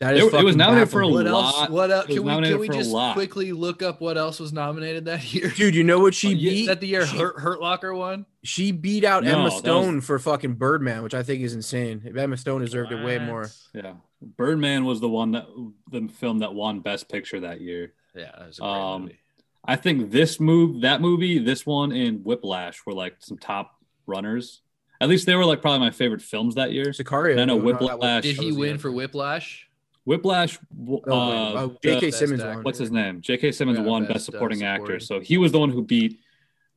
That 0.00 0.14
It- 0.14 0.18
is 0.18 0.22
it 0.22 0.24
was 0.26 0.32
fucking 0.34 0.56
nominated 0.58 0.90
for 0.90 1.00
a 1.02 1.06
baffling. 1.06 1.24
What 1.24 1.26
else? 1.26 1.52
lot. 1.56 1.70
What 1.72 1.90
else? 1.90 2.04
It 2.04 2.08
was 2.10 2.16
Can 2.18 2.24
we, 2.24 2.30
nominated 2.30 2.54
can 2.54 2.60
we 2.60 2.66
for 2.68 2.72
a 2.72 2.76
just 2.76 2.90
lot. 2.90 3.14
quickly 3.14 3.50
look 3.52 3.82
up 3.82 4.00
what 4.00 4.16
else 4.16 4.38
was 4.38 4.52
nominated 4.52 5.06
that 5.06 5.34
year? 5.34 5.50
Dude, 5.56 5.74
you 5.74 5.82
know 5.82 5.98
what 5.98 6.14
she 6.14 6.28
Oh, 6.28 6.30
yeah, 6.30 6.50
beat? 6.50 6.60
Is 6.60 6.66
that 6.68 6.80
the 6.80 6.86
year 6.86 7.04
she, 7.04 7.18
Hurt, 7.18 7.40
Hurt 7.40 7.60
Locker 7.60 7.92
won? 7.92 8.24
she 8.44 8.70
beat 8.70 9.02
out 9.02 9.24
No, 9.24 9.30
Emma 9.30 9.38
that 9.38 9.44
was- 9.46 9.58
Stone 9.58 10.00
for 10.02 10.20
fucking 10.20 10.54
Birdman, 10.54 11.02
which 11.02 11.14
I 11.14 11.24
think 11.24 11.42
is 11.42 11.52
insane. 11.54 12.14
Emma 12.16 12.36
Stone 12.36 12.60
deserved 12.60 12.92
it 12.92 13.04
way 13.04 13.18
more. 13.18 13.50
Yeah. 13.74 13.94
Birdman 14.22 14.84
was 14.84 15.00
the 15.00 15.08
one 15.08 15.32
that 15.32 15.46
the 15.90 16.06
film 16.08 16.38
that 16.38 16.54
won 16.54 16.78
Best 16.80 17.08
Picture 17.08 17.40
that 17.40 17.60
year. 17.60 17.92
Yeah, 18.14 18.30
that 18.38 18.46
was 18.46 18.58
a 18.58 18.62
great 18.62 18.70
Um, 18.70 19.02
movie. 19.02 19.18
I 19.68 19.76
think 19.76 20.10
this 20.10 20.40
move, 20.40 20.80
that 20.80 21.00
movie, 21.00 21.38
this 21.38 21.64
one, 21.66 21.92
and 21.92 22.24
Whiplash 22.24 22.84
were 22.86 22.94
like 22.94 23.16
some 23.20 23.38
top 23.38 23.76
runners. 24.06 24.62
At 25.00 25.08
least 25.08 25.26
they 25.26 25.34
were 25.36 25.44
like 25.44 25.60
probably 25.60 25.80
my 25.80 25.90
favorite 25.90 26.22
films 26.22 26.54
that 26.56 26.72
year. 26.72 26.86
Sicario. 26.86 27.38
I 27.40 27.44
know 27.44 27.58
no, 27.58 27.72
that 27.72 27.80
was- 27.80 27.90
Whiplash- 27.90 28.22
Did 28.24 28.36
he 28.36 28.50
win 28.52 28.78
for. 28.78 28.90
Whiplash? 28.90 29.68
Whiplash. 30.06 30.58
Oh, 30.58 30.94
wait, 30.96 31.02
uh, 31.06 31.12
oh, 31.64 31.76
J.K. 31.84 32.10
Simmons 32.12 32.42
won. 32.42 32.62
what's 32.62 32.78
his 32.78 32.90
name? 32.90 33.20
J.K. 33.20 33.52
Simmons 33.52 33.78
Yeah, 33.78 33.84
won 33.84 34.04
best, 34.04 34.14
Best, 34.14 34.28
uh, 34.30 34.32
Supporting 34.32 34.58
supporting. 34.60 34.84
Actor, 34.94 35.00
so 35.00 35.20
he 35.20 35.36
was 35.36 35.52
the 35.52 35.58
one 35.60 35.68
who 35.70 35.82
beat 35.84 36.18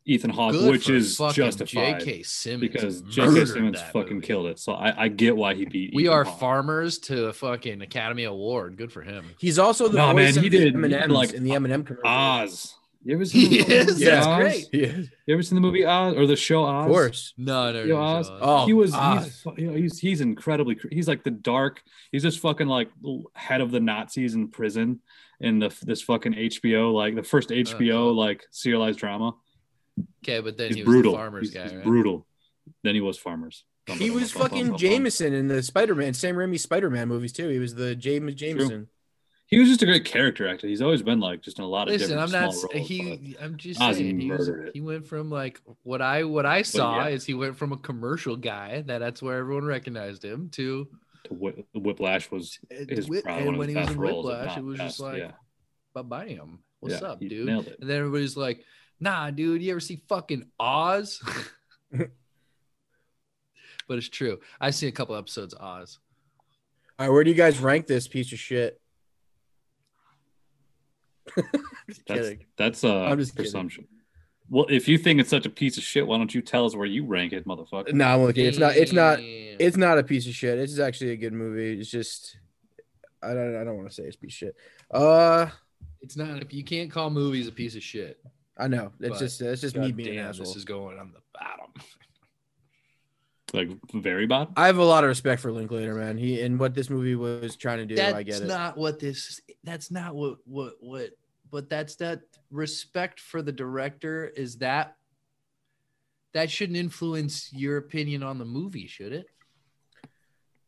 Ethan 0.04 0.32
Hawke, 0.32 0.52
Good 0.52 0.70
which 0.72 0.90
is 0.90 1.16
fucking 1.16 1.36
justified 1.36 2.00
J.K. 2.02 2.24
Simmons 2.24 2.60
because 2.62 3.02
J.K. 3.04 3.46
Simmons 3.46 3.82
fucking 3.94 4.16
movie. 4.16 4.28
killed 4.28 4.48
it. 4.48 4.60
So 4.60 4.74
I, 4.74 5.04
I 5.04 5.08
get 5.08 5.38
why 5.38 5.54
he 5.54 5.64
beat. 5.64 5.94
We 5.96 6.04
Ethan 6.04 6.14
are 6.14 6.24
Hawke. 6.26 6.40
farmers 6.42 6.98
to 7.00 7.28
a 7.28 7.34
fucking 7.34 7.82
Academy 7.82 8.26
Award. 8.26 8.76
Good 8.76 8.92
for 8.92 9.02
him. 9.02 9.26
He's 9.40 9.58
also 9.58 9.88
the 9.88 9.98
No, 10.00 10.08
voice 10.12 10.36
man, 10.36 10.44
he 10.44 10.48
of 10.48 10.52
the 10.52 10.58
did- 10.58 10.62
he 10.62 10.68
M&Ms 10.74 10.92
did, 10.92 11.12
like, 11.12 11.34
in 11.34 11.44
the 11.46 11.54
M&M 11.54 11.84
commercial. 11.86 12.08
Oz. 12.10 12.76
You 13.04 13.16
ever 13.16 13.26
seen? 13.32 13.50
He 13.50 13.58
the 13.64 13.68
movie 13.70 13.92
is, 13.92 14.00
that's 14.00 14.28
Oz? 14.28 14.40
great. 14.40 14.66
Yeah, 14.74 14.88
You 15.26 15.34
ever 15.34 15.42
seen 15.44 15.56
the 15.56 15.62
movie 15.62 15.86
Oz 15.86 16.16
or 16.16 16.28
the 16.28 16.36
show 16.36 16.64
Oz? 16.66 16.86
of 16.86 16.92
course. 16.92 17.34
No, 17.38 17.72
no, 17.72 17.86
no. 17.86 17.98
Oz? 17.98 18.30
no. 18.30 18.38
Oh, 18.42 18.66
he 18.66 18.74
was 18.74 18.94
Oz. 18.94 19.26
he's, 19.26 19.46
you 19.58 19.68
know, 19.72 19.76
he's 19.76 19.98
he's 20.00 20.22
incredibly 20.22 20.78
he's 20.92 21.08
like 21.08 21.24
the 21.24 21.32
dark 21.32 21.82
he's 22.12 22.24
just 22.24 22.40
fucking 22.40 22.68
like 22.68 22.90
head 23.34 23.62
of 23.62 23.72
the 23.72 23.80
Nazis 23.80 24.36
in 24.36 24.48
prison 24.50 25.00
in 25.40 25.60
the 25.60 25.76
this 25.84 26.02
fucking 26.04 26.34
HBO 26.34 26.94
like 26.94 27.16
the 27.16 27.24
first 27.24 27.50
HBO 27.50 28.10
Uh-huh. 28.10 28.12
like 28.14 28.44
serialized 28.52 29.00
drama. 29.00 29.34
okay, 30.24 30.40
but 30.40 30.58
then 30.58 30.68
He's 30.68 30.76
he 30.78 30.82
was 30.84 30.86
brutal. 30.94 31.12
the 31.14 31.18
farmers 31.18 31.48
he's, 31.48 31.54
guy, 31.56 31.64
he's 31.64 31.74
right? 31.74 31.84
brutal. 31.84 32.28
Then 32.84 32.94
he 32.96 33.02
was 33.02 33.18
farmers. 33.18 33.64
He 33.88 34.12
was 34.12 34.32
bum, 34.32 34.42
bum, 34.42 34.50
fucking 34.50 34.64
bum, 34.66 34.72
bum. 34.74 34.78
Jameson 34.80 35.34
in 35.34 35.48
the 35.48 35.64
Spider-Man, 35.64 36.14
Sam 36.14 36.36
Raimi 36.36 36.60
Spider-Man 36.60 37.08
movies 37.08 37.34
too. 37.34 37.50
He 37.50 37.58
was 37.58 37.74
the 37.74 37.96
James 37.96 38.36
Jameson. 38.36 38.88
He 39.52 39.60
was 39.60 39.68
just 39.68 39.82
a 39.82 39.86
great 39.86 40.06
character 40.06 40.48
actor. 40.48 40.66
He's 40.66 40.82
always 40.82 41.02
been 41.02 41.20
like 41.20 41.42
just 41.42 41.60
in 41.60 41.66
a 41.66 41.68
lot 41.68 41.90
of 41.90 41.94
different 41.98 42.22
scenes. 42.22 42.32
Listen, 42.32 42.40
I'm 42.40 42.52
different 42.52 42.74
not. 42.74 42.74
roles. 42.74 42.88
He, 42.88 43.36
I'm 43.40 43.58
just 43.58 43.80
Ozzy 43.82 43.96
saying. 43.96 44.20
He, 44.20 44.32
was, 44.32 44.50
he 44.74 44.82
went 44.82 45.06
from 45.06 45.30
like 45.30 45.62
what 45.84 46.02
I 46.02 46.24
what 46.24 46.46
I 46.46 46.62
saw 46.62 47.04
yeah. 47.06 47.10
is 47.10 47.26
he 47.26 47.34
went 47.34 47.58
from 47.58 47.74
a 47.74 47.78
commercial 47.78 48.38
guy 48.38 48.82
that 48.88 49.00
that's 49.00 49.22
where 49.22 49.38
everyone 49.38 49.66
recognized 49.66 50.24
him 50.24 50.50
to 50.54 50.88
to 51.26 51.34
Whip, 51.34 51.68
Whiplash 51.76 52.32
was 52.32 52.60
uh, 52.72 52.86
his 52.88 53.10
Whip- 53.10 53.26
probably 53.26 53.46
one 53.46 53.56
and 53.56 53.56
of 53.56 53.60
when 53.60 53.70
his 53.70 53.78
he 53.78 53.82
was 53.82 53.92
in 53.92 54.00
roles. 54.00 54.26
Whiplash, 54.26 54.58
it 54.58 54.64
was 54.64 54.80
just 54.80 55.00
like, 55.00 55.18
yeah. 55.18 55.32
bye 55.94 56.02
bam. 56.02 56.60
What's 56.80 57.02
Yeah, 57.02 57.10
up, 57.10 57.20
dude? 57.20 57.48
And 57.50 57.76
then 57.80 57.98
everybody's 57.98 58.36
like, 58.36 58.64
Nah, 59.02 59.32
dude, 59.32 59.62
you 59.62 59.72
ever 59.72 59.80
see 59.80 60.02
fucking 60.08 60.46
Oz? 60.60 61.22
but 61.92 62.08
it's 63.90 64.10
true. 64.10 64.40
I 64.60 64.70
see 64.70 64.88
a 64.88 64.92
couple 64.92 65.16
episodes 65.16 65.54
of 65.54 65.62
Oz. 65.62 66.00
All 66.98 67.08
right, 67.08 67.14
where 67.14 67.24
do 67.24 67.30
you 67.32 67.36
guys 67.36 67.60
rank 67.60 67.88
this 67.88 68.08
piece 68.08 68.32
of 68.32 68.40
shit? 68.40 68.81
Just 71.88 72.02
That's 72.08 72.20
kidding. 72.30 72.46
that's 72.58 72.84
a 72.84 72.90
I'm 72.94 73.18
just 73.20 73.32
kidding. 73.34 73.44
presumption. 73.44 73.88
Well, 74.50 74.66
if 74.70 74.88
you 74.88 74.98
think 74.98 75.20
it's 75.20 75.30
such 75.30 75.46
a 75.46 75.50
piece 75.50 75.78
of 75.78 75.84
shit, 75.84 76.06
why 76.06 76.18
don't 76.18 76.34
you 76.34 76.42
tell 76.42 76.66
us 76.66 76.76
where 76.76 76.86
you 76.86 77.06
rank 77.06 77.32
it, 77.32 77.46
motherfucker? 77.48 77.94
No, 77.94 78.06
I'm 78.06 78.22
looking. 78.24 78.46
It's 78.46 78.58
not. 78.58 78.76
It's 78.76 78.92
not. 78.92 79.20
It's 79.22 79.78
not 79.78 79.98
a 79.98 80.04
piece 80.04 80.28
of 80.28 80.34
shit. 80.34 80.58
It's 80.60 80.78
actually 80.80 81.12
a 81.12 81.16
good 81.18 81.32
movie. 81.34 81.80
It's 81.80 81.90
just. 81.90 82.38
I 83.24 83.34
don't. 83.34 83.56
I 83.56 83.64
don't 83.64 83.78
want 83.78 83.88
to 83.90 83.94
say 83.96 84.04
it's 84.04 84.16
piece 84.18 84.34
of 84.34 84.38
shit. 84.38 84.56
Uh, 84.90 85.48
It's 86.02 86.18
not. 86.18 86.42
If 86.42 86.54
you 86.54 86.64
can't 86.64 86.92
call 86.92 87.10
movies 87.10 87.48
a 87.48 87.52
piece 87.52 87.76
of 87.76 87.84
shit, 87.84 88.20
I 88.58 88.68
know. 88.68 88.92
It's 89.00 89.10
But 89.12 89.20
just. 89.20 89.42
It's 89.42 89.62
just 89.62 89.76
me 89.78 89.88
God 89.90 89.96
being 89.98 90.18
an 90.20 90.26
asshole. 90.26 90.46
this 90.48 90.56
is 90.56 90.66
going 90.66 90.98
on 91.00 91.14
the 91.14 91.20
bottom. 91.34 91.72
Like 93.54 93.70
very 93.94 94.28
bad. 94.28 94.50
I 94.56 94.68
have 94.68 94.78
a 94.78 94.84
lot 94.84 95.04
of 95.04 95.10
respect 95.10 95.42
for 95.42 95.52
Linklater, 95.52 95.94
man. 95.94 96.18
He 96.18 96.42
and 96.42 96.58
what 96.58 96.74
this 96.74 96.90
movie 96.90 97.16
was 97.16 97.58
trying 97.58 97.80
to 97.80 97.86
do. 97.86 97.96
that's 97.96 98.14
I 98.14 98.24
get 98.24 98.42
it. 98.42 98.48
not 98.48 98.78
what 98.78 99.00
this. 99.00 99.42
That's 99.64 99.92
not 99.92 100.16
what 100.16 100.38
what 100.46 100.76
what. 100.80 101.10
But 101.50 101.70
that's 101.70 101.96
that 101.98 102.22
respect 102.50 103.20
for 103.20 103.42
the 103.42 103.52
director. 103.52 104.26
Is 104.26 104.60
that 104.60 104.96
that 106.34 106.50
shouldn't 106.50 106.78
influence 106.78 107.52
your 107.52 107.76
opinion 107.78 108.24
on 108.24 108.38
the 108.38 108.46
movie, 108.46 108.88
should 108.88 109.12
it? 109.12 109.26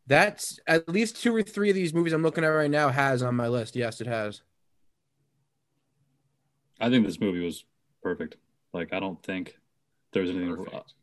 That's 0.05 0.59
at 0.67 0.89
least 0.89 1.21
two 1.21 1.33
or 1.33 1.41
three 1.41 1.69
of 1.69 1.75
these 1.75 1.93
movies 1.93 2.11
I'm 2.11 2.23
looking 2.23 2.43
at 2.43 2.47
right 2.47 2.69
now 2.69 2.89
has 2.89 3.23
on 3.23 3.35
my 3.35 3.47
list. 3.47 3.77
Yes, 3.77 4.01
it 4.01 4.07
has. 4.07 4.41
I 6.81 6.89
think 6.89 7.05
this 7.05 7.21
movie 7.21 7.39
was 7.39 7.63
perfect. 8.01 8.35
Like 8.73 8.93
I 8.93 8.99
don't 8.99 9.21
think 9.23 9.57
there's 10.11 10.29
anything 10.29 10.55
Perfect. 10.55 10.93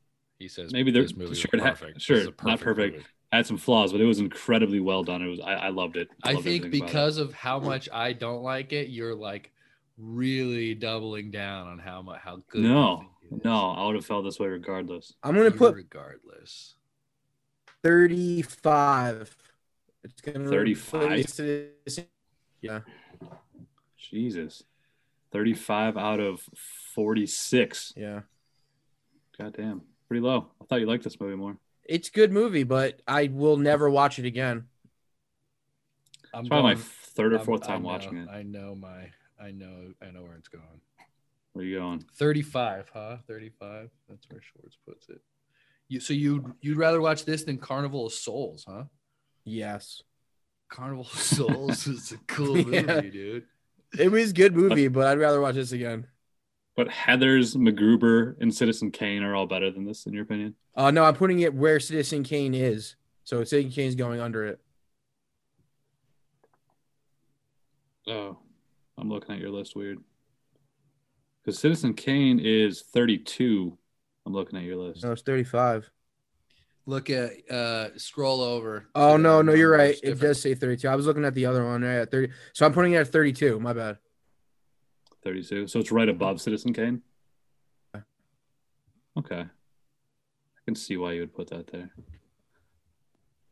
He 0.41 0.49
says 0.49 0.73
Maybe 0.73 0.91
there- 0.91 1.03
this 1.03 1.15
movie 1.15 1.35
sure, 1.37 1.51
is 1.53 1.55
it 1.55 1.61
ha- 1.61 1.69
perfect. 1.71 2.01
sure, 2.01 2.17
This 2.17 2.27
is 2.29 2.33
a 2.41 2.47
not 2.47 2.61
perfect. 2.61 2.95
movie. 2.97 3.07
had 3.31 3.47
some 3.47 3.59
flaws, 3.59 3.93
but 3.93 4.01
it 4.01 4.07
was 4.07 4.19
incredibly 4.19 4.81
well 4.81 5.05
done. 5.05 5.23
It 5.23 5.29
was 5.29 5.39
I, 5.39 5.53
I 5.53 5.69
loved 5.69 5.97
it. 5.97 6.09
I 6.25 6.33
Loved 6.33 6.45
think 6.45 6.65
everything 6.65 6.81
about 6.81 6.89
it. 6.89 6.93
because 6.93 7.19
of 7.19 7.33
how 7.35 7.61
much 7.61 7.89
I 7.93 8.13
don't 8.15 8.43
like 8.43 8.73
it, 8.73 8.89
you're 8.89 9.15
like 9.15 9.53
really 9.99 10.75
doubling 10.75 11.31
down 11.31 11.69
on 11.69 11.79
how 11.79 12.01
much 12.03 12.21
how 12.23 12.43
good. 12.49 12.63
no, 12.63 12.97
think 13.21 13.33
it 13.33 13.37
is. 13.37 13.45
no, 13.45 13.71
I 13.71 13.87
would 13.87 13.95
have 13.97 14.07
felt 14.07 14.25
this 14.25 14.41
way 14.41 14.49
regardless. 14.49 15.13
I'm 15.23 15.37
gonna 15.37 15.51
put 15.53 15.75
regardless. 15.77 16.75
35. 17.83 19.37
It's 20.05 20.21
gonna 20.23 20.49
35? 20.49 21.27
Yeah. 22.63 22.81
Jesus, 23.99 24.63
thirty-five 25.31 25.97
out 25.97 26.21
of 26.21 26.41
forty-six. 26.95 27.93
Yeah. 27.97 28.21
Goddamn, 29.39 29.83
pretty 30.11 30.21
low. 30.27 30.49
I 30.61 30.65
thought 30.65 30.81
you 30.81 30.87
liked 30.87 31.05
this 31.05 31.21
movie 31.21 31.37
more. 31.37 31.57
It's 31.85 32.09
a 32.09 32.13
good 32.13 32.33
movie, 32.33 32.65
but 32.65 33.01
I 33.07 33.29
will 33.33 33.57
never 33.57 33.89
watch 33.89 34.19
it 34.19 34.25
again. 34.25 34.65
I'm 36.35 36.41
It's 36.41 36.49
probably 36.49 36.75
my 36.75 36.81
third 36.81 37.33
or 37.33 37.37
I'm- 37.37 37.45
fourth 37.47 37.63
time 37.63 37.83
know- 37.83 37.89
watching 37.89 38.17
it. 38.17 38.29
I 38.29 38.43
know 38.43 38.75
my. 38.75 39.13
I 39.41 39.53
know. 39.53 39.95
I 40.03 40.11
know 40.11 40.23
where 40.25 40.35
it's 40.37 40.49
going. 40.49 40.65
Where 41.53 41.65
you 41.65 41.79
going? 41.79 42.01
Thirty-five, 42.15 42.91
huh? 42.93 43.19
Thirty-five. 43.29 43.91
That's 44.09 44.29
where 44.29 44.41
Schwartz 44.43 44.77
puts 44.85 45.09
it. 45.09 45.21
You 45.89 46.01
so 46.01 46.13
you 46.13 46.55
you'd 46.61 46.77
rather 46.77 47.01
watch 47.01 47.25
this 47.25 47.45
than 47.45 47.59
Carnival 47.59 48.07
of 48.07 48.13
Souls, 48.13 48.65
huh? 48.69 48.85
Yes. 49.45 50.03
Carnival 50.69 51.05
of 51.13 51.19
Souls 51.19 51.87
is 51.87 52.13
a 52.13 52.19
cool 52.27 52.57
movie, 52.57 52.77
Yeah. 52.79 53.01
dude. 53.01 53.47
It 53.99 54.11
was 54.11 54.31
a 54.31 54.35
good 54.35 54.55
movie, 54.57 54.89
but 54.89 55.07
I'd 55.07 55.19
rather 55.19 55.41
watch 55.41 55.55
this 55.57 55.73
again. 55.73 56.07
But 56.77 56.89
Heather's, 56.89 57.57
MacGruber, 57.57 58.37
and 58.41 58.55
Citizen 58.55 58.91
Kane 58.91 59.23
are 59.23 59.35
all 59.35 59.47
better 59.47 59.71
than 59.71 59.85
this, 59.85 60.07
in 60.07 60.13
your 60.13 60.23
opinion? 60.23 60.55
Uh 60.75 60.91
no, 60.91 61.05
I'm 61.05 61.15
putting 61.15 61.41
it 61.41 61.55
where 61.55 61.81
Citizen 61.81 62.23
Kane 62.23 62.55
is. 62.55 62.97
So 63.25 63.45
Citizen 63.45 63.71
Kane's 63.71 63.95
going 63.95 64.21
under 64.21 64.47
it. 64.47 64.61
Oh, 68.07 68.39
I'm 68.97 69.09
looking 69.09 69.35
at 69.35 69.41
your 69.41 69.51
list 69.51 69.77
weird. 69.77 69.99
Because 71.43 71.59
Citizen 71.59 71.95
Kane 71.95 72.39
is 72.39 72.83
32. 72.83 73.77
I'm 74.27 74.33
looking 74.33 74.59
at 74.59 74.65
your 74.65 74.77
list. 74.77 75.05
No, 75.05 75.13
it's 75.13 75.23
35. 75.23 75.91
Look 76.87 77.11
at 77.11 77.33
uh 77.51 77.97
scroll 77.99 78.41
over. 78.41 78.89
Oh 78.95 79.17
no, 79.17 79.43
no, 79.43 79.53
you're 79.53 79.71
right. 79.71 79.97
It 80.03 80.19
does 80.19 80.41
say 80.41 80.55
32. 80.55 80.89
I 80.89 80.97
was 80.97 81.07
looking 81.07 81.25
at 81.25 81.35
the 81.35 81.47
other 81.47 81.65
one 81.65 81.83
right 81.83 81.97
at 81.97 82.11
30. 82.11 82.33
So 82.53 82.67
I'm 82.67 82.73
putting 82.73 82.95
it 82.95 82.99
at 82.99 83.09
32. 83.09 83.61
My 83.61 83.73
bad. 83.73 83.99
32. 85.23 85.67
So 85.67 85.79
it's 85.79 85.93
right 85.93 86.09
mm-hmm. 86.09 86.17
above 86.17 86.41
Citizen 86.41 86.73
Kane? 86.73 87.03
Okay. 89.19 89.41
I 89.41 90.61
can 90.65 90.75
see 90.75 90.97
why 90.97 91.13
you 91.13 91.21
would 91.21 91.35
put 91.35 91.51
that 91.51 91.67
there. 91.67 91.91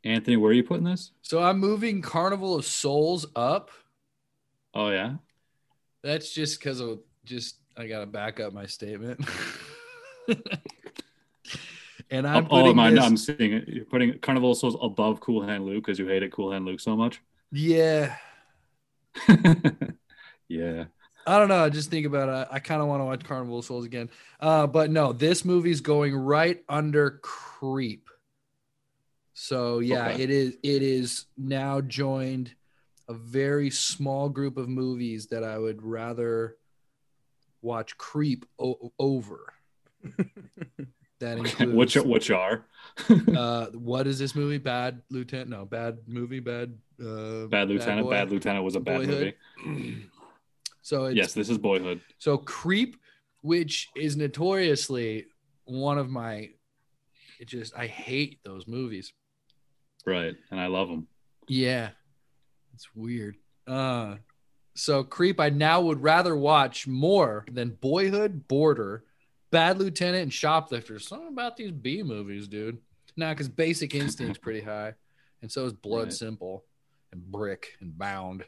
Anthony, 0.05 0.37
where 0.37 0.51
are 0.51 0.55
you 0.55 0.62
putting 0.62 0.85
this? 0.85 1.11
So 1.23 1.43
I'm 1.43 1.59
moving 1.59 2.01
Carnival 2.01 2.55
of 2.55 2.64
Souls 2.64 3.27
up. 3.35 3.71
Oh, 4.73 4.91
yeah? 4.91 5.14
That's 6.03 6.33
just 6.33 6.61
because 6.61 6.81
of 6.81 7.01
just 7.25 7.57
I 7.77 7.87
gotta 7.87 8.07
back 8.07 8.41
up 8.41 8.53
my 8.53 8.66
statement. 8.66 9.21
and 12.11 12.27
I'm 12.27 12.47
oh, 12.47 12.49
putting 12.49 12.77
mine, 12.77 12.95
this, 12.95 13.05
I'm 13.05 13.16
seeing 13.16 13.53
it. 13.53 13.69
You're 13.69 13.85
putting 13.85 14.19
Carnival 14.21 14.53
of 14.53 14.59
Souls 14.59 14.77
above 14.81 15.21
Cool 15.21 15.43
Hand 15.43 15.66
Luke 15.66 15.85
because 15.85 15.99
you 15.99 16.07
hated 16.07 16.33
Cool 16.33 16.53
Hand 16.53 16.64
Luke 16.64 16.81
so 16.81 16.97
much. 16.97 17.21
yeah. 17.51 18.16
I 21.29 21.39
don't 21.39 21.49
know. 21.49 21.64
I 21.64 21.68
just 21.68 21.91
think 21.91 22.07
about 22.07 22.29
it. 22.29 22.49
I 22.51 22.59
kind 22.59 22.81
of 22.81 22.89
want 22.89 23.01
to 23.01 23.05
watch 23.05 23.22
Carnival 23.24 23.59
of 23.59 23.64
Souls 23.64 23.85
again. 23.85 24.09
Uh, 24.41 24.66
but 24.66 24.91
no, 24.91 25.12
this 25.12 25.45
movie's 25.45 25.81
going 25.83 26.14
right 26.16 26.62
under 26.68 27.18
Creep. 27.22 28.09
So 29.35 29.79
yeah, 29.81 30.09
Okay. 30.09 30.22
it 30.22 30.31
is. 30.31 30.57
It 30.62 30.83
is 30.83 31.26
now 31.37 31.81
joined 31.81 32.55
a 33.09 33.14
very 33.14 33.70
small 33.70 34.29
group 34.29 34.57
of 34.57 34.68
movies 34.68 35.26
that 35.26 35.45
I 35.45 35.59
would 35.59 35.83
rather 35.83 36.57
watch 37.62 37.97
Creep 37.99 38.45
o- 38.59 38.93
over. 38.99 39.53
that 41.20 41.39
includes 41.39 41.72
which, 41.74 41.97
which 41.97 42.31
are? 42.31 42.64
uh, 43.37 43.66
what 43.74 44.07
is 44.07 44.18
this 44.18 44.35
movie? 44.35 44.59
Bad 44.59 45.03
Lieutenant? 45.11 45.51
No, 45.51 45.64
bad 45.64 45.99
movie. 46.07 46.41
Bad. 46.41 46.74
Uh, 47.01 47.47
Bad 47.47 47.68
Lieutenant. 47.68 48.07
Boy? 48.07 48.11
Bad, 48.11 48.31
Lieutenant 48.31 48.64
was 48.64 48.76
a 48.76 48.81
bad 48.81 48.99
Boyhood. 49.07 49.35
movie. 49.64 50.07
So 50.89 51.05
it's, 51.05 51.16
Yes, 51.18 51.34
this 51.34 51.51
is 51.51 51.59
Boyhood. 51.59 52.01
So 52.16 52.39
Creep, 52.39 52.97
which 53.43 53.91
is 53.95 54.16
notoriously 54.16 55.26
one 55.66 55.99
of 55.99 56.09
my, 56.09 56.49
it 57.39 57.47
just 57.47 57.76
I 57.76 57.86
hate 57.86 58.41
those 58.43 58.66
movies. 58.66 59.12
Right. 60.07 60.34
And 60.51 60.59
I 60.59 60.68
love 60.68 60.89
them. 60.89 61.07
Yeah, 61.47 61.91
it's 62.72 62.89
weird. 62.95 63.36
Uh, 63.66 64.14
so 64.76 65.05
Creep, 65.05 65.41
I 65.41 65.51
now 65.51 65.82
would 65.82 66.03
rather 66.03 66.34
watch 66.34 66.86
more 66.86 67.45
than 67.53 67.76
Boyhood, 67.82 68.49
Border, 68.49 69.05
Bad 69.51 69.78
Lieutenant, 69.78 70.22
and 70.22 70.32
Shoplifters. 70.32 71.07
Something 71.07 71.28
about 71.28 71.59
these 71.59 71.70
B 71.70 72.03
movies, 72.03 72.49
dude. 72.49 72.78
Nah, 73.14 73.34
because 73.34 73.51
Basic 73.51 73.95
Instinct's 73.95 74.39
pretty 74.39 74.61
high, 74.62 74.95
and 75.43 75.53
so 75.53 75.66
is 75.66 75.74
Blood 75.74 76.05
Right. 76.05 76.12
Simple, 76.14 76.64
and 77.12 77.22
Brick, 77.30 77.76
and 77.80 77.99
Bound. 77.99 78.47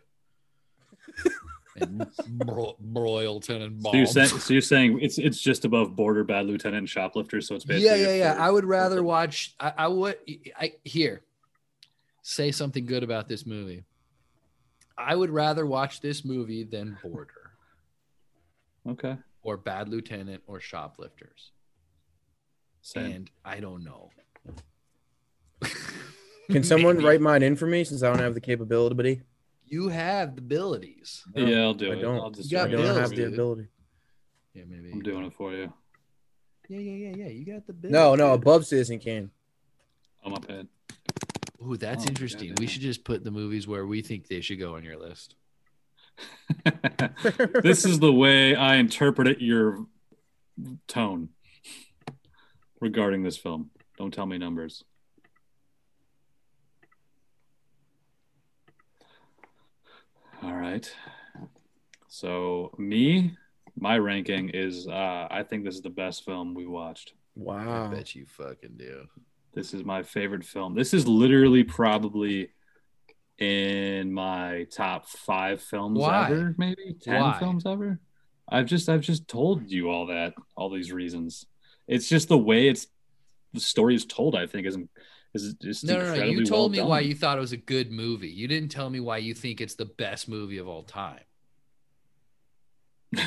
and 1.76 2.06
bro- 2.28 2.76
broil 2.80 3.40
Tenenbaum. 3.40 3.82
So 3.90 3.96
you're 3.96 4.06
saying 4.06 4.28
so 4.28 4.52
you're 4.52 4.60
saying 4.62 4.98
it's 5.00 5.18
it's 5.18 5.40
just 5.40 5.64
above 5.64 5.94
Border, 5.96 6.24
Bad 6.24 6.46
Lieutenant, 6.46 6.78
and 6.78 6.88
Shoplifters. 6.88 7.46
So 7.48 7.54
it's 7.54 7.64
basically 7.64 7.86
yeah, 8.02 8.08
yeah, 8.08 8.34
yeah. 8.34 8.36
I 8.44 8.50
would 8.50 8.64
rather 8.64 8.96
third. 8.96 9.04
watch. 9.04 9.54
I, 9.60 9.72
I 9.78 9.88
would. 9.88 10.16
I 10.58 10.74
here. 10.84 11.22
Say 12.22 12.52
something 12.52 12.84
good 12.84 13.02
about 13.02 13.28
this 13.28 13.46
movie. 13.46 13.84
I 14.98 15.16
would 15.16 15.30
rather 15.30 15.64
watch 15.64 16.00
this 16.02 16.24
movie 16.24 16.64
than 16.64 16.98
Border 17.02 17.52
Okay. 18.86 19.16
or 19.42 19.56
Bad 19.56 19.88
Lieutenant 19.88 20.42
or 20.46 20.60
Shoplifters. 20.60 21.52
Same. 22.82 23.10
And 23.12 23.30
I 23.42 23.60
don't 23.60 23.82
know. 23.84 24.10
Can 26.50 26.62
someone 26.62 26.98
write 27.04 27.20
mine 27.22 27.42
in 27.42 27.56
for 27.56 27.66
me 27.66 27.84
since 27.84 28.02
I 28.02 28.08
don't 28.10 28.18
have 28.18 28.34
the 28.34 28.40
capability? 28.40 29.22
You 29.70 29.88
have 29.88 30.34
the 30.34 30.40
abilities. 30.40 31.22
No, 31.34 31.46
yeah, 31.46 31.60
I'll 31.60 31.74
do 31.74 31.92
I 31.92 31.94
it. 31.94 32.00
don't. 32.00 32.16
I'll 32.16 32.30
just 32.30 32.50
You 32.50 32.58
got 32.58 32.68
I 32.68 32.72
don't 32.72 32.82
bills, 32.82 32.98
have 32.98 33.08
for 33.10 33.16
the 33.16 33.22
dude. 33.22 33.32
ability. 33.34 33.68
Yeah, 34.52 34.64
maybe. 34.68 34.90
I'm 34.92 35.00
doing 35.00 35.24
it 35.24 35.32
for 35.32 35.52
you. 35.52 35.72
Yeah, 36.68 36.78
yeah, 36.80 37.08
yeah, 37.08 37.16
yeah. 37.24 37.28
You 37.28 37.44
got 37.46 37.66
the 37.66 37.72
bills. 37.72 37.92
No, 37.92 38.14
no, 38.16 38.32
dude. 38.32 38.42
above 38.42 38.66
Citizen 38.66 38.98
Kane. 38.98 39.30
On 40.24 40.32
my 40.32 40.38
pad. 40.38 40.66
Ooh, 41.64 41.76
that's 41.76 42.04
Oh, 42.04 42.08
interesting. 42.08 42.54
We 42.58 42.66
should 42.66 42.82
just 42.82 43.04
put 43.04 43.22
the 43.22 43.30
movies 43.30 43.66
where 43.68 43.86
we 43.86 44.02
think 44.02 44.26
they 44.26 44.40
should 44.40 44.58
go 44.58 44.74
on 44.74 44.82
your 44.84 44.98
list. 44.98 45.36
this 47.62 47.84
is 47.84 47.98
the 48.00 48.12
way 48.12 48.54
I 48.54 48.76
interpreted 48.76 49.40
your 49.40 49.86
tone 50.88 51.28
regarding 52.80 53.22
this 53.22 53.36
film. 53.36 53.70
Don't 53.98 54.12
tell 54.12 54.26
me 54.26 54.36
numbers. 54.36 54.84
All 60.42 60.54
right. 60.54 60.90
So 62.08 62.74
me, 62.78 63.36
my 63.76 63.98
ranking 63.98 64.48
is 64.50 64.88
uh 64.88 65.28
I 65.30 65.42
think 65.42 65.64
this 65.64 65.74
is 65.74 65.82
the 65.82 65.90
best 65.90 66.24
film 66.24 66.54
we 66.54 66.66
watched. 66.66 67.12
Wow. 67.34 67.86
I 67.86 67.94
bet 67.94 68.14
you 68.14 68.26
fucking 68.26 68.76
do. 68.76 69.06
This 69.52 69.74
is 69.74 69.84
my 69.84 70.02
favorite 70.02 70.44
film. 70.44 70.74
This 70.74 70.94
is 70.94 71.06
literally 71.06 71.64
probably 71.64 72.50
in 73.38 74.12
my 74.12 74.66
top 74.70 75.08
five 75.08 75.62
films 75.62 75.98
Why? 75.98 76.26
ever, 76.26 76.54
maybe 76.56 76.96
ten 77.00 77.20
Why? 77.20 77.38
films 77.38 77.64
ever. 77.66 78.00
I've 78.48 78.66
just 78.66 78.88
I've 78.88 79.00
just 79.00 79.28
told 79.28 79.70
you 79.70 79.90
all 79.90 80.06
that, 80.06 80.34
all 80.56 80.70
these 80.70 80.92
reasons. 80.92 81.46
It's 81.86 82.08
just 82.08 82.28
the 82.28 82.38
way 82.38 82.68
it's 82.68 82.86
the 83.52 83.60
story 83.60 83.94
is 83.94 84.04
told. 84.04 84.34
I 84.34 84.46
think 84.46 84.66
is 84.66 84.78
is 85.34 85.54
just 85.54 85.84
No, 85.84 85.98
no, 85.98 86.14
no. 86.14 86.24
You 86.24 86.44
told 86.44 86.72
well 86.76 86.84
me 86.84 86.88
why 86.88 87.00
you 87.00 87.14
thought 87.14 87.38
it 87.38 87.40
was 87.40 87.52
a 87.52 87.56
good 87.56 87.90
movie. 87.92 88.28
You 88.28 88.48
didn't 88.48 88.70
tell 88.70 88.90
me 88.90 89.00
why 89.00 89.18
you 89.18 89.34
think 89.34 89.60
it's 89.60 89.74
the 89.74 89.84
best 89.84 90.28
movie 90.28 90.58
of 90.58 90.68
all 90.68 90.82
time. 90.82 91.20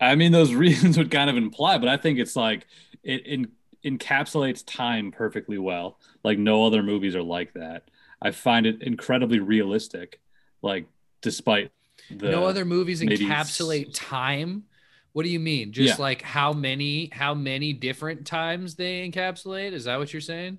I 0.00 0.14
mean, 0.14 0.32
those 0.32 0.54
reasons 0.54 0.98
would 0.98 1.10
kind 1.10 1.30
of 1.30 1.36
imply, 1.36 1.78
but 1.78 1.88
I 1.88 1.96
think 1.96 2.18
it's 2.18 2.36
like 2.36 2.66
it 3.02 3.26
in, 3.26 3.48
encapsulates 3.84 4.62
time 4.64 5.10
perfectly 5.10 5.58
well. 5.58 5.98
Like 6.22 6.38
no 6.38 6.64
other 6.66 6.82
movies 6.82 7.16
are 7.16 7.22
like 7.22 7.54
that. 7.54 7.88
I 8.20 8.30
find 8.30 8.66
it 8.66 8.82
incredibly 8.82 9.40
realistic. 9.40 10.20
Like 10.62 10.86
despite 11.22 11.72
the 12.10 12.30
no 12.30 12.46
other 12.46 12.64
movies 12.64 13.00
encapsulate 13.00 13.90
time. 13.92 14.64
What 15.12 15.24
do 15.24 15.28
you 15.28 15.40
mean? 15.40 15.72
Just 15.72 15.98
Yeah. 15.98 16.02
like 16.02 16.22
how 16.22 16.52
many 16.52 17.10
how 17.12 17.34
many 17.34 17.72
different 17.72 18.26
times 18.26 18.74
they 18.76 19.08
encapsulate? 19.08 19.72
Is 19.72 19.84
that 19.84 19.98
what 19.98 20.12
you're 20.12 20.20
saying? 20.20 20.58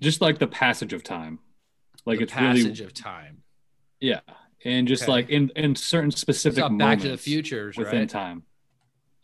just 0.00 0.20
like 0.20 0.38
the 0.40 0.46
passage 0.48 0.92
of 0.92 1.04
time. 1.04 1.38
Like 2.04 2.18
the 2.18 2.24
it's 2.24 2.32
passage 2.32 2.64
really 2.80 2.84
of 2.84 2.92
time. 2.94 3.42
yeah, 4.00 4.20
and 4.64 4.88
just 4.88 5.04
Okay. 5.04 5.12
like 5.12 5.30
in 5.30 5.50
in 5.56 5.76
certain 5.76 6.10
specific 6.10 6.58
not 6.58 6.72
moments 6.72 7.04
Back 7.04 7.10
to 7.10 7.16
the 7.16 7.16
Futures, 7.16 7.76
within 7.76 8.00
right? 8.00 8.08
time. 8.08 8.42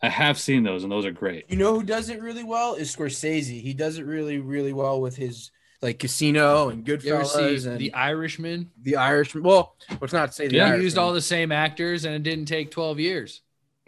I 0.01 0.07
have 0.09 0.39
seen 0.39 0.63
those, 0.63 0.83
and 0.83 0.91
those 0.91 1.05
are 1.05 1.11
great. 1.11 1.45
You 1.49 1.57
know 1.57 1.73
who 1.75 1.83
does 1.83 2.09
it 2.09 2.21
really 2.21 2.43
well 2.45 2.73
is 2.75 2.95
Scorsese. 2.95 3.61
He 3.61 3.73
does 3.73 3.99
it 3.99 4.05
really, 4.05 4.39
really 4.39 4.73
well 4.73 4.99
with 5.01 5.15
his 5.17 5.51
like 5.81 5.99
Casino 5.99 6.69
and 6.69 6.87
You 6.87 6.93
ever 6.95 7.03
Goodfellas 7.03 7.67
and 7.67 7.77
The 7.77 7.93
Irishman? 7.93 8.71
the 8.81 8.95
Irishman. 8.95 9.43
Well, 9.43 9.75
let's 9.99 10.13
not 10.13 10.33
say 10.33 10.47
the 10.47 10.55
Yeah. 10.55 10.63
They 10.63 10.69
Irishman. 10.69 10.83
used 10.85 10.97
all 10.97 11.11
the 11.13 11.21
same 11.21 11.51
actors, 11.51 12.05
and 12.05 12.15
it 12.15 12.23
didn't 12.23 12.45
take 12.45 12.71
12 12.71 12.99
years. 12.99 13.41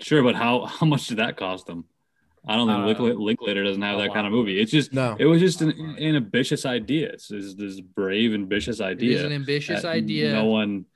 Sure, 0.00 0.22
but 0.22 0.34
how 0.34 0.64
how 0.66 0.86
much 0.86 1.06
did 1.06 1.18
that 1.18 1.36
cost 1.36 1.66
them? 1.66 1.84
I 2.46 2.56
don't 2.56 2.66
think 2.66 2.80
Uh, 2.80 2.86
Linklater, 2.86 3.14
Linklater 3.14 3.62
doesn't 3.64 3.82
have 3.82 3.98
that 3.98 4.08
lot 4.08 4.14
kind 4.14 4.26
of 4.26 4.32
movie. 4.32 4.58
It's 4.60 4.72
just 4.72 4.92
No. 4.92 5.16
it 5.18 5.26
was 5.26 5.40
just 5.40 5.60
an, 5.62 5.68
A 5.70 5.74
lot 5.76 5.78
more. 5.78 5.96
an 6.08 6.16
ambitious 6.16 6.66
idea. 6.66 7.10
It's, 7.10 7.30
it's 7.30 7.54
this 7.54 7.80
brave, 7.80 8.34
ambitious 8.34 8.80
idea. 8.80 9.12
It's 9.18 9.22
an 9.24 9.32
ambitious 9.32 9.84
idea. 9.84 10.32
No 10.32 10.46
one, 10.46 10.86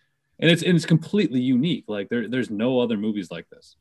and 0.41 0.51
it's 0.51 0.63
and 0.63 0.75
it's 0.75 0.87
completely 0.87 1.41
unique. 1.41 1.85
Like 1.87 2.09
there, 2.09 2.27
there's 2.29 2.51
no 2.51 2.81
other 2.81 2.97
movies 2.97 3.31
like 3.31 3.49
this. 3.49 3.77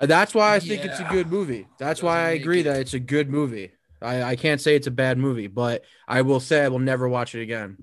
Uh, 0.00 0.06
That's 0.06 0.34
why 0.34 0.54
I 0.54 0.60
think 0.60 0.84
it's 0.84 1.00
a 1.00 1.04
good 1.10 1.28
movie. 1.30 1.66
That's 1.78 2.02
why 2.02 2.20
I 2.26 2.30
agree 2.30 2.60
it- 2.60 2.64
that 2.64 2.80
it's 2.80 2.94
a 2.94 3.00
good 3.00 3.30
movie. 3.30 3.70
I, 4.00 4.22
I 4.22 4.36
can't 4.36 4.60
say 4.60 4.76
it's 4.76 4.86
a 4.86 4.92
bad 4.92 5.18
movie, 5.18 5.48
but 5.48 5.82
I 6.06 6.22
will 6.22 6.38
say 6.40 6.62
I 6.62 6.68
will 6.68 6.78
never 6.78 7.08
watch 7.08 7.34
it 7.34 7.42
again. 7.42 7.78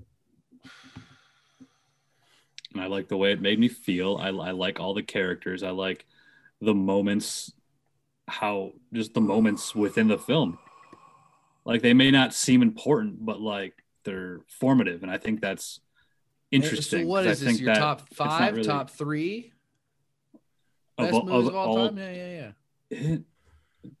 And 2.72 2.82
I 2.82 2.86
like 2.86 3.08
the 3.08 3.16
way 3.16 3.32
it 3.32 3.40
made 3.40 3.58
me 3.58 3.68
feel. 3.68 4.16
I, 4.16 4.28
I 4.28 4.50
like 4.52 4.80
all 4.80 4.94
the 4.94 5.02
characters. 5.02 5.62
I 5.62 5.70
like 5.70 6.06
the 6.60 6.74
moments, 6.74 7.52
how 8.28 8.72
just 8.92 9.14
the 9.14 9.20
moments 9.20 9.74
within 9.74 10.08
the 10.08 10.18
film. 10.18 10.58
Like 11.64 11.82
they 11.82 11.94
may 11.94 12.10
not 12.10 12.32
seem 12.32 12.62
important, 12.62 13.24
but 13.24 13.40
like 13.40 13.74
they're 14.04 14.40
formative, 14.48 15.02
and 15.02 15.10
I 15.10 15.18
think 15.18 15.40
that's 15.40 15.80
interesting. 16.50 17.02
So 17.02 17.08
what 17.08 17.26
I 17.26 17.30
is 17.30 17.40
this? 17.40 17.60
Your 17.60 17.74
top 17.74 18.08
five, 18.14 18.52
really- 18.54 18.64
top 18.66 18.90
three 18.90 19.52
of, 20.98 21.04
best 21.06 21.14
all- 21.14 21.24
movies 21.24 21.40
of 21.40 21.46
of 21.48 21.54
all 21.56 21.78
all- 21.78 21.88
time? 21.88 21.98
Yeah, 21.98 22.12
yeah, 22.12 22.52
yeah. 22.90 22.98
it- 22.98 23.22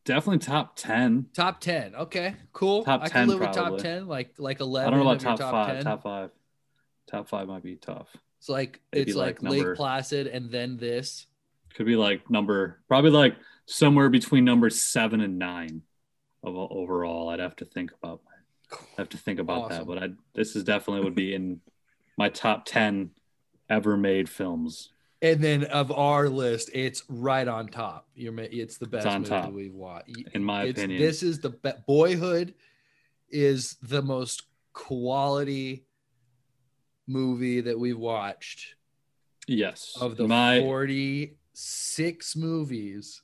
definitely 0.04 0.38
top 0.38 0.76
ten. 0.76 1.26
Top 1.34 1.60
ten. 1.60 1.94
Okay, 1.96 2.36
cool. 2.52 2.84
Top 2.84 3.02
I 3.02 3.08
10 3.08 3.10
can 3.10 3.28
live 3.30 3.40
with 3.40 3.52
top 3.52 3.78
ten, 3.78 4.06
like 4.06 4.34
like 4.38 4.60
11 4.60 4.86
I 4.86 4.90
don't 4.96 5.04
know 5.04 5.10
about 5.10 5.16
of 5.16 5.22
your 5.24 5.36
top, 5.36 5.50
five. 5.50 5.74
10. 5.74 5.84
Top 5.84 6.02
five. 6.04 6.30
Top 7.08 7.28
five 7.28 7.48
might 7.48 7.62
be 7.64 7.74
tough. 7.76 8.16
It's 8.38 8.48
like 8.48 8.80
it's 8.92 9.14
like, 9.16 9.42
like 9.42 9.42
number- 9.42 9.70
Lake 9.70 9.76
Placid 9.76 10.28
and 10.28 10.50
then 10.50 10.76
this. 10.76 11.26
Could 11.76 11.86
be 11.86 11.96
like 11.96 12.30
number 12.30 12.80
probably 12.88 13.10
like 13.10 13.36
somewhere 13.66 14.08
between 14.08 14.44
number 14.46 14.70
seven 14.70 15.20
and 15.20 15.38
nine 15.38 15.82
of 16.42 16.56
overall. 16.56 17.28
I'd 17.28 17.40
have 17.40 17.56
to 17.56 17.64
think 17.66 17.92
about. 18.02 18.20
I 18.72 18.76
have 18.98 19.10
to 19.10 19.18
think 19.18 19.38
about 19.38 19.64
Awesome. 19.66 19.78
that, 19.78 19.86
but 19.86 19.98
I 20.02 20.08
this 20.34 20.56
is 20.56 20.64
definitely 20.64 21.04
would 21.04 21.14
be 21.14 21.34
in 21.34 21.60
my 22.16 22.30
top 22.30 22.64
ten 22.64 23.10
ever 23.68 23.96
made 23.96 24.28
films. 24.30 24.90
And 25.22 25.42
then 25.42 25.64
of 25.64 25.92
our 25.92 26.28
list, 26.28 26.70
it's 26.72 27.02
right 27.08 27.46
on 27.46 27.68
top. 27.68 28.08
You're 28.14 28.38
it's 28.40 28.78
the 28.78 28.86
best 28.86 29.06
on 29.06 29.20
movie 29.20 29.28
top, 29.30 29.52
we've 29.52 29.74
watched. 29.74 30.16
in 30.32 30.42
my 30.42 30.62
It's- 30.64 30.78
opinion. 30.82 31.00
This 31.00 31.22
is 31.22 31.40
the 31.40 31.50
be- 31.50 31.72
Boyhood 31.86 32.54
is 33.30 33.76
the 33.82 34.02
most 34.02 34.44
quality 34.72 35.84
movie 37.06 37.60
that 37.60 37.78
we've 37.78 37.98
watched 37.98 38.74
Yes, 39.46 39.96
of 40.00 40.16
the 40.16 40.26
my 40.26 40.60
46 41.56 42.36
movies. 42.36 43.22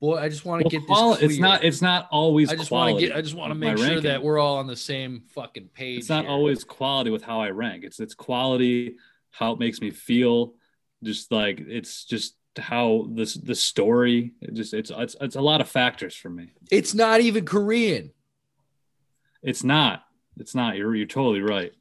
Boy, 0.00 0.16
I 0.16 0.30
just 0.30 0.46
want 0.46 0.60
to 0.60 0.64
well, 0.64 0.70
get 0.70 0.88
this 0.88 0.96
quali- 0.96 1.22
it's 1.22 1.38
not 1.38 1.62
it's 1.62 1.82
not 1.82 2.08
always 2.10 2.50
I 2.50 2.56
just 2.56 2.70
want 2.70 2.98
to 2.98 3.06
get 3.06 3.14
I 3.14 3.20
just 3.20 3.34
want 3.34 3.50
to 3.50 3.54
make 3.54 3.76
sure 3.76 3.86
ranking. 3.86 4.04
that 4.04 4.22
we're 4.22 4.38
all 4.38 4.56
on 4.56 4.66
the 4.66 4.76
same 4.76 5.24
fucking 5.34 5.68
page. 5.74 5.98
it's 5.98 6.08
not 6.08 6.24
here. 6.24 6.32
always 6.32 6.64
quality 6.64 7.10
with 7.10 7.22
how 7.22 7.42
I 7.42 7.50
rank. 7.50 7.84
It's 7.84 8.00
it's 8.00 8.14
quality, 8.14 8.96
how 9.30 9.52
it 9.52 9.58
makes 9.58 9.82
me 9.82 9.90
feel, 9.90 10.54
just 11.02 11.30
like 11.30 11.60
it's 11.60 12.06
just 12.06 12.34
how 12.56 13.08
this 13.10 13.34
the 13.34 13.54
story. 13.54 14.32
It 14.40 14.54
just 14.54 14.72
it's 14.72 14.90
it's 14.90 15.16
it's 15.20 15.36
a 15.36 15.42
lot 15.42 15.60
of 15.60 15.68
factors 15.68 16.14
for 16.14 16.30
me. 16.30 16.52
It's 16.70 16.94
not 16.94 17.20
even 17.20 17.44
Korean. 17.44 18.10
It's 19.42 19.62
not. 19.62 20.02
It's 20.38 20.54
not. 20.54 20.78
You're 20.78 20.94
you're 20.94 21.06
totally 21.06 21.42
right. 21.42 21.72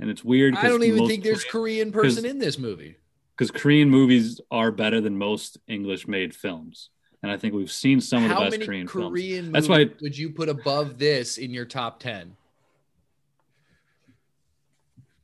And 0.00 0.10
it's 0.10 0.24
weird. 0.24 0.56
I 0.56 0.68
don't 0.68 0.82
even 0.82 1.06
think 1.06 1.22
there's 1.22 1.44
Korean 1.44 1.92
person 1.92 2.24
in 2.24 2.40
this 2.40 2.58
movie. 2.58 2.96
Because 3.38 3.52
Korean 3.52 3.88
movies 3.88 4.40
are 4.50 4.72
better 4.72 5.00
than 5.00 5.16
most 5.16 5.58
English 5.68 6.08
made 6.08 6.34
films, 6.34 6.90
and 7.22 7.30
I 7.30 7.36
think 7.36 7.54
we've 7.54 7.70
seen 7.70 8.00
some 8.00 8.24
of 8.24 8.30
the 8.30 8.34
best 8.34 8.60
Korean, 8.62 8.86
Korean, 8.86 9.44
films. 9.44 9.52
That's 9.52 9.68
why 9.68 9.86
would 10.00 10.18
you 10.18 10.30
put 10.30 10.48
above 10.48 10.98
this 10.98 11.38
in 11.38 11.52
your 11.52 11.64
top 11.64 12.00
10? 12.00 12.36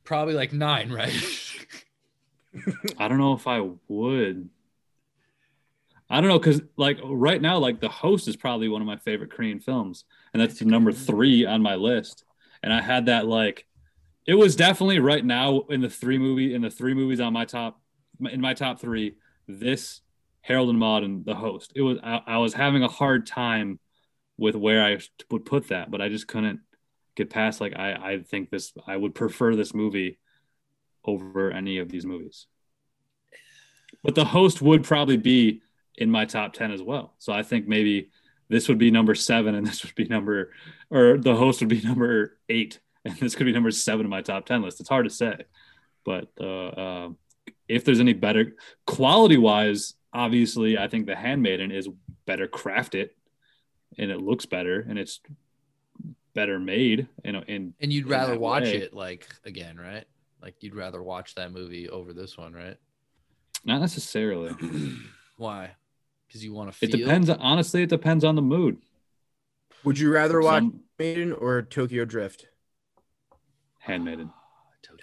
Probably 0.04 0.34
like 0.34 0.52
nine, 0.52 0.92
right? 0.92 1.12
I 2.98 3.08
don't 3.08 3.18
know 3.18 3.34
if 3.34 3.48
I 3.48 3.68
would. 3.88 4.48
I 6.08 6.20
don't 6.20 6.28
know 6.28 6.38
because 6.38 6.60
like 6.76 6.98
right 7.02 7.42
now, 7.42 7.58
like 7.58 7.80
The 7.80 7.88
Host 7.88 8.28
is 8.28 8.36
probably 8.36 8.68
one 8.68 8.80
of 8.80 8.86
my 8.86 8.98
favorite 8.98 9.32
Korean 9.32 9.58
films, 9.58 10.04
and 10.32 10.40
that's 10.40 10.60
the 10.60 10.66
number 10.66 10.92
three 10.92 11.46
on 11.46 11.62
my 11.62 11.74
list. 11.74 12.24
And 12.62 12.72
I 12.72 12.80
had 12.80 13.06
that 13.06 13.26
like, 13.26 13.66
it 14.26 14.34
was 14.34 14.54
definitely 14.54 15.00
right 15.00 15.24
now 15.24 15.62
in 15.68 15.80
the 15.80 15.90
three 15.90 16.18
movie 16.18 16.54
in 16.54 16.62
the 16.62 16.70
three 16.70 16.94
movies 16.94 17.20
on 17.20 17.32
my 17.32 17.44
top 17.44 17.80
in 18.20 18.40
my 18.40 18.54
top 18.54 18.80
three. 18.80 19.16
This 19.46 20.00
Harold 20.40 20.70
and 20.70 20.78
Maude 20.78 21.04
and 21.04 21.24
The 21.24 21.34
Host. 21.34 21.72
It 21.74 21.82
was 21.82 21.98
I, 22.02 22.20
I 22.26 22.38
was 22.38 22.54
having 22.54 22.82
a 22.82 22.88
hard 22.88 23.26
time 23.26 23.78
with 24.36 24.56
where 24.56 24.82
I 24.82 24.98
would 25.30 25.44
put 25.44 25.68
that, 25.68 25.90
but 25.90 26.00
I 26.00 26.08
just 26.08 26.28
couldn't 26.28 26.60
get 27.14 27.30
past 27.30 27.60
like 27.60 27.76
I 27.76 27.92
I 27.92 28.18
think 28.22 28.50
this 28.50 28.72
I 28.86 28.96
would 28.96 29.14
prefer 29.14 29.54
this 29.54 29.74
movie 29.74 30.18
over 31.04 31.50
any 31.50 31.78
of 31.78 31.88
these 31.88 32.06
movies. 32.06 32.46
But 34.02 34.14
the 34.14 34.24
host 34.24 34.60
would 34.60 34.84
probably 34.84 35.16
be 35.16 35.62
in 35.96 36.10
my 36.10 36.24
top 36.24 36.52
10 36.52 36.72
as 36.72 36.82
well. 36.82 37.14
So 37.18 37.32
I 37.32 37.42
think 37.42 37.66
maybe 37.68 38.10
this 38.48 38.68
would 38.68 38.78
be 38.78 38.90
number 38.90 39.14
seven 39.14 39.54
and 39.54 39.66
this 39.66 39.82
would 39.84 39.94
be 39.94 40.04
number, 40.06 40.52
or 40.90 41.18
the 41.18 41.36
host 41.36 41.60
would 41.60 41.68
be 41.68 41.80
number 41.84 42.38
eight 42.48 42.80
and 43.04 43.16
this 43.16 43.34
could 43.34 43.46
be 43.46 43.52
number 43.52 43.70
seven 43.70 44.06
in 44.06 44.10
my 44.10 44.22
top 44.22 44.46
10 44.46 44.62
list. 44.62 44.80
It's 44.80 44.88
hard 44.88 45.04
to 45.04 45.10
say. 45.10 45.36
But 46.04 46.28
uh, 46.40 46.66
uh, 46.66 47.08
if 47.68 47.84
there's 47.84 48.00
any 48.00 48.12
better 48.12 48.54
quality 48.86 49.36
wise, 49.36 49.94
obviously, 50.12 50.78
I 50.78 50.88
think 50.88 51.06
The 51.06 51.16
Handmaiden 51.16 51.70
is 51.70 51.88
better 52.26 52.46
crafted 52.46 53.10
and 53.98 54.10
it 54.10 54.20
looks 54.20 54.46
better 54.46 54.84
and 54.88 54.98
it's 54.98 55.20
better 56.34 56.58
made. 56.58 57.08
In, 57.24 57.36
in 57.36 57.44
and 57.48 57.74
and 57.80 57.92
you'd 57.92 58.08
rather 58.08 58.38
watch 58.38 58.64
way. 58.64 58.76
it 58.76 58.94
like 58.94 59.26
again, 59.44 59.76
right? 59.76 60.04
Like 60.42 60.56
you'd 60.60 60.74
rather 60.74 61.02
watch 61.02 61.34
that 61.36 61.52
movie 61.52 61.88
over 61.88 62.12
this 62.12 62.36
one, 62.36 62.52
right? 62.52 62.76
not 63.64 63.80
necessarily. 63.80 64.54
Why? 65.36 65.70
Because 66.26 66.44
you 66.44 66.52
want 66.52 66.70
to 66.70 66.76
feel. 66.76 66.88
It 66.90 66.96
depends. 66.98 67.30
Honestly, 67.30 67.82
it 67.82 67.88
depends 67.88 68.24
on 68.24 68.34
the 68.34 68.42
mood. 68.42 68.78
Would 69.84 69.98
you 69.98 70.12
rather 70.12 70.40
watch 70.40 70.62
Some 70.62 70.80
Maiden 70.98 71.32
or 71.32 71.62
Tokyo 71.62 72.04
Drift? 72.04 72.46
handmaiden. 73.78 74.30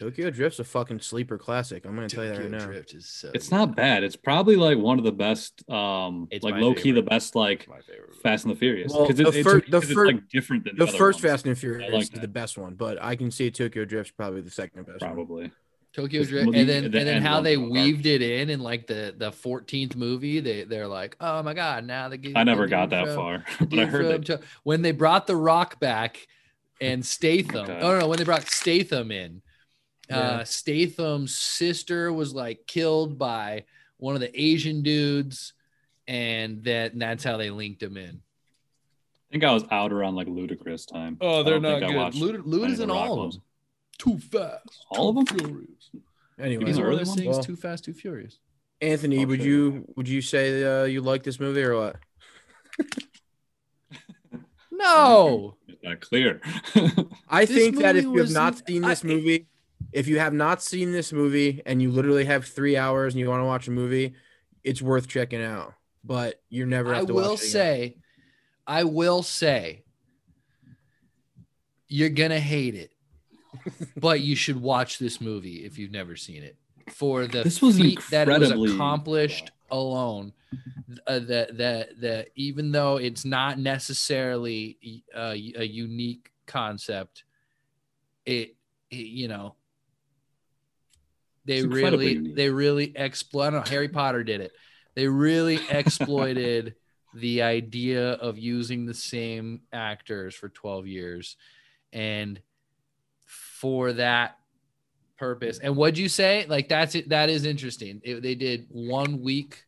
Tokyo 0.02 0.32
Drift's 0.32 0.58
a 0.60 0.64
fucking 0.64 1.00
sleeper 1.00 1.38
classic. 1.38 1.86
I'm 1.86 1.94
gonna 1.94 2.10
tell 2.10 2.24
you 2.24 2.32
that 2.32 2.38
Tokyo 2.38 2.52
right 2.52 2.60
now. 2.60 2.66
Drift 2.66 2.96
is 2.96 3.06
so. 3.06 3.30
It's 3.36 3.52
not 3.52 3.76
bad. 3.76 4.04
It's 4.04 4.16
probably 4.16 4.56
like 4.56 4.80
one 4.80 4.98
of 4.98 5.06
the 5.06 5.12
best, 5.12 5.70
um, 5.70 6.28
It's 6.32 6.44
like 6.44 6.56
my 6.56 6.60
low 6.60 6.74
key 6.74 6.90
the 6.92 7.04
best 7.04 7.36
like. 7.36 7.68
Fast 8.24 8.46
and 8.46 8.54
the 8.56 8.58
Furious 8.58 8.92
Well, 8.92 9.08
because 9.08 9.18
the 9.18 9.40
it, 9.40 9.44
fir- 9.44 9.58
it's, 9.60 9.70
the 9.70 9.80
'cause 9.80 9.90
it's, 9.92 9.98
like 9.98 10.28
different 10.30 10.64
than 10.64 10.76
The 10.76 10.84
other 10.88 10.92
first 10.98 11.18
ones, 11.24 11.32
Fast 11.34 11.46
and 11.46 11.56
Furious 11.56 11.94
like 11.94 12.04
is 12.04 12.10
the 12.10 12.28
best 12.28 12.58
one, 12.58 12.74
but 12.74 12.98
I 13.00 13.16
can 13.16 13.30
see 13.30 13.52
Tokyo 13.52 13.86
Drift's 13.86 14.12
probably 14.12 14.42
the 14.42 14.50
second 14.50 14.88
best. 14.88 15.02
One. 15.02 15.14
probably. 15.14 15.52
Tokyo 15.94 16.24
Drift, 16.24 16.46
movie, 16.48 16.60
and 16.62 16.68
then 16.70 16.90
the 16.90 16.98
and 16.98 17.08
then 17.08 17.22
how 17.22 17.42
they 17.42 17.58
weaved 17.58 18.08
it 18.08 18.24
in 18.24 18.50
in 18.50 18.60
like 18.62 18.88
the 18.88 19.14
the 19.16 19.32
fourteenth 19.32 19.96
movie. 19.96 20.40
They 20.40 20.64
they're 20.64 20.88
like, 20.88 21.16
oh 21.22 21.44
my 21.44 21.54
god, 21.54 21.86
now 21.86 22.10
the 22.10 22.18
give- 22.18 22.36
I 22.36 22.44
never 22.44 22.66
got 22.66 22.90
that 22.90 23.06
from- 23.06 23.16
far, 23.16 23.46
but 23.60 23.78
I 23.78 23.86
heard 23.86 24.02
from 24.06 24.22
that. 24.24 24.26
To- 24.26 24.40
when 24.64 24.82
they 24.82 24.94
brought 24.94 25.28
the 25.28 25.36
Rock 25.36 25.80
back 25.80 26.26
and 26.80 27.06
Statham. 27.16 27.66
Okay. 27.70 27.80
Oh 27.82 27.92
no, 27.92 28.00
no, 28.00 28.08
when 28.08 28.18
they 28.18 28.24
brought 28.24 28.48
Statham 28.48 29.12
in, 29.12 29.42
Yeah. 30.12 30.20
uh, 30.20 30.44
Statham's 30.44 31.36
sister 31.36 32.12
was 32.14 32.34
like 32.34 32.66
killed 32.68 33.18
by 33.18 33.66
one 33.98 34.16
of 34.16 34.22
the 34.22 34.40
Asian 34.40 34.82
dudes, 34.84 35.54
and 36.08 36.64
that 36.66 36.94
and 36.94 37.02
that's 37.02 37.24
how 37.24 37.38
they 37.38 37.50
linked 37.50 37.82
him 37.82 37.98
in. 37.98 38.22
I 39.30 39.32
think 39.32 39.44
I 39.44 39.54
was 39.54 39.64
out 39.72 39.92
around 39.94 40.16
like 40.16 40.28
Ludacris 40.28 40.86
time. 40.92 41.18
Oh, 41.22 41.44
they're 41.44 41.60
don't 41.60 41.84
I 41.84 41.88
good. 41.88 41.96
watched 41.96 42.18
Lud, 42.18 42.46
Lud 42.46 42.70
is 42.72 42.80
in 42.80 42.92
all 42.92 43.22
of 43.24 43.32
them. 43.34 43.42
Too 43.98 44.18
fast. 44.20 44.86
All 44.90 45.10
of 45.10 45.16
them? 45.16 45.26
Furious. 45.26 45.90
Anyway, 46.40 46.66
He's 46.66 46.76
the 46.76 46.82
the 46.82 46.88
one 46.90 46.96
early 47.00 47.04
that 47.06 47.26
Well- 47.28 47.44
Too 47.44 47.56
Fast, 47.56 47.86
Too 47.86 47.94
Furious. 47.94 48.40
Anthony, 48.82 49.24
Oh, 49.24 49.28
would 49.28 49.40
shit. 49.40 49.48
you 49.48 49.86
would 49.96 50.08
you 50.10 50.22
say 50.24 50.64
uh, 50.64 50.86
you 50.86 51.02
like 51.02 51.22
this 51.24 51.40
movie 51.40 51.62
or 51.62 51.78
what? 51.78 51.96
No. 54.72 55.56
It's 55.68 55.84
not 55.84 56.00
clear. 56.02 56.42
I 57.30 57.46
This 57.46 57.56
think 57.56 57.78
that 57.80 57.96
if 57.96 58.04
you 58.06 58.18
have 58.18 58.32
not 58.32 58.66
seen 58.68 58.82
this 58.82 59.04
I- 59.04 59.08
movie, 59.08 59.48
if 59.94 60.08
you 60.08 60.20
have 60.20 60.34
not 60.34 60.62
seen 60.62 60.92
this 60.92 61.12
movie 61.12 61.62
and 61.66 61.82
you 61.82 61.92
literally 61.92 62.26
have 62.26 62.46
three 62.46 62.78
hours 62.78 63.14
and 63.14 63.20
you 63.20 63.30
want 63.30 63.42
to 63.42 63.46
watch 63.46 63.68
a 63.68 63.72
movie, 63.72 64.14
it's 64.64 64.82
worth 64.82 65.08
checking 65.08 65.42
out. 65.44 65.74
But 66.04 66.42
you're 66.50 66.68
never. 66.68 66.94
I 66.94 66.98
Have 66.98 67.08
to 67.08 67.14
will 67.14 67.32
watch 67.32 67.42
it 67.42 67.44
again. 67.44 67.52
say, 67.52 67.98
I 68.66 68.84
will 68.86 69.22
say, 69.24 69.84
you're 71.88 72.10
gonna 72.10 72.40
hate 72.40 72.76
it, 72.76 72.92
but 73.98 74.22
you 74.22 74.36
should 74.36 74.62
watch 74.62 74.98
this 74.98 75.20
movie 75.22 75.66
if 75.66 75.78
you've 75.78 75.92
never 75.92 76.16
seen 76.16 76.44
it 76.44 76.58
for 76.90 77.28
the 77.28 77.44
This 77.44 77.62
was 77.62 77.78
feat 77.78 78.00
that 78.12 78.28
it 78.28 78.40
was 78.40 78.50
incredibly- 78.52 78.76
accomplished 78.76 79.52
alone. 79.70 80.34
Uh, 81.08 81.20
that 81.20 81.58
that 81.58 82.02
that 82.02 82.28
even 82.36 82.72
though 82.72 82.98
it's 82.98 83.24
not 83.24 83.58
necessarily 83.58 85.04
uh, 85.16 85.34
a 85.56 85.64
unique 85.64 86.32
concept, 86.46 87.24
it, 88.26 88.56
it 88.90 88.96
you 88.96 89.30
know 89.30 89.56
they 91.46 91.64
really 91.64 92.14
unique. 92.14 92.36
they 92.36 92.50
really 92.50 92.94
exploit. 92.96 93.48
I 93.48 93.50
don't 93.52 93.66
know. 93.66 93.72
Harry 93.72 93.90
Potter 93.90 94.24
did 94.24 94.42
it. 94.42 94.52
They 94.96 95.08
really 95.08 95.60
exploited 95.70 96.76
the 97.14 97.42
idea 97.42 98.12
of 98.14 98.38
using 98.38 98.86
the 98.86 98.94
same 98.94 99.62
actors 99.74 100.34
for 100.36 100.50
12 100.50 100.88
years, 100.88 101.36
and 101.92 102.40
for 103.26 103.94
that 103.94 104.38
purpose. 105.18 105.60
And 105.60 105.76
what'd 105.76 105.98
you 105.98 106.10
say? 106.10 106.46
Like 106.48 106.68
that's 106.70 106.96
it. 106.96 107.10
That 107.10 107.30
is 107.30 107.46
interesting. 107.46 108.02
It- 108.04 108.22
they 108.22 108.36
did 108.36 108.68
one 108.70 109.22
week, 109.22 109.66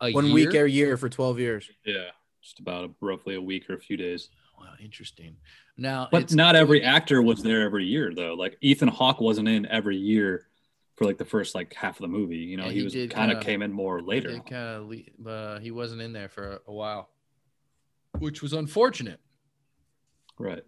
a 0.00 0.12
One 0.12 0.26
year. 0.26 0.34
week 0.34 0.54
every 0.54 0.72
year 0.72 0.96
for 0.96 1.08
12 1.08 1.38
years. 1.40 1.70
yeah, 1.84 2.10
just 2.42 2.58
about 2.60 2.84
a, 2.84 2.90
roughly 3.00 3.34
a 3.34 3.40
week 3.40 3.68
or 3.68 3.74
a 3.74 3.80
few 3.80 3.96
days. 3.96 4.28
Wow, 4.58 4.66
interesting. 4.82 5.36
Now, 5.76 6.08
But 6.10 6.22
it's 6.22 6.34
not 6.34 6.56
every 6.56 6.82
actor 6.82 7.22
was 7.22 7.42
there 7.42 7.62
every 7.62 7.84
year 7.84 8.12
though. 8.14 8.34
Like 8.34 8.56
Ethan 8.60 8.88
Hawke 8.88 9.20
wasn't 9.20 9.48
in 9.48 9.66
every 9.66 9.96
year 9.96 10.46
for 10.98 11.04
like 11.04 11.16
the 11.16 11.24
first 11.24 11.54
like 11.54 11.72
half 11.74 11.96
of 11.96 12.02
the 12.02 12.08
movie. 12.08 12.36
You 12.36 12.56
know, 12.56 12.64
Yeah, 12.64 12.70
he, 12.72 12.78
he 12.78 12.84
was 13.04 13.12
kind 13.12 13.30
of 13.30 13.40
came 13.40 13.62
in 13.62 13.72
more 13.72 14.02
later. 14.02 14.30
It 14.30 14.46
kind 14.46 14.92
of, 15.20 15.26
uh, 15.26 15.58
he 15.60 15.70
wasn't 15.70 16.02
in 16.02 16.12
there 16.12 16.28
for 16.28 16.60
a 16.66 16.72
while, 16.72 17.08
which 18.18 18.42
was 18.42 18.52
unfortunate. 18.52 19.20
Right. 20.38 20.62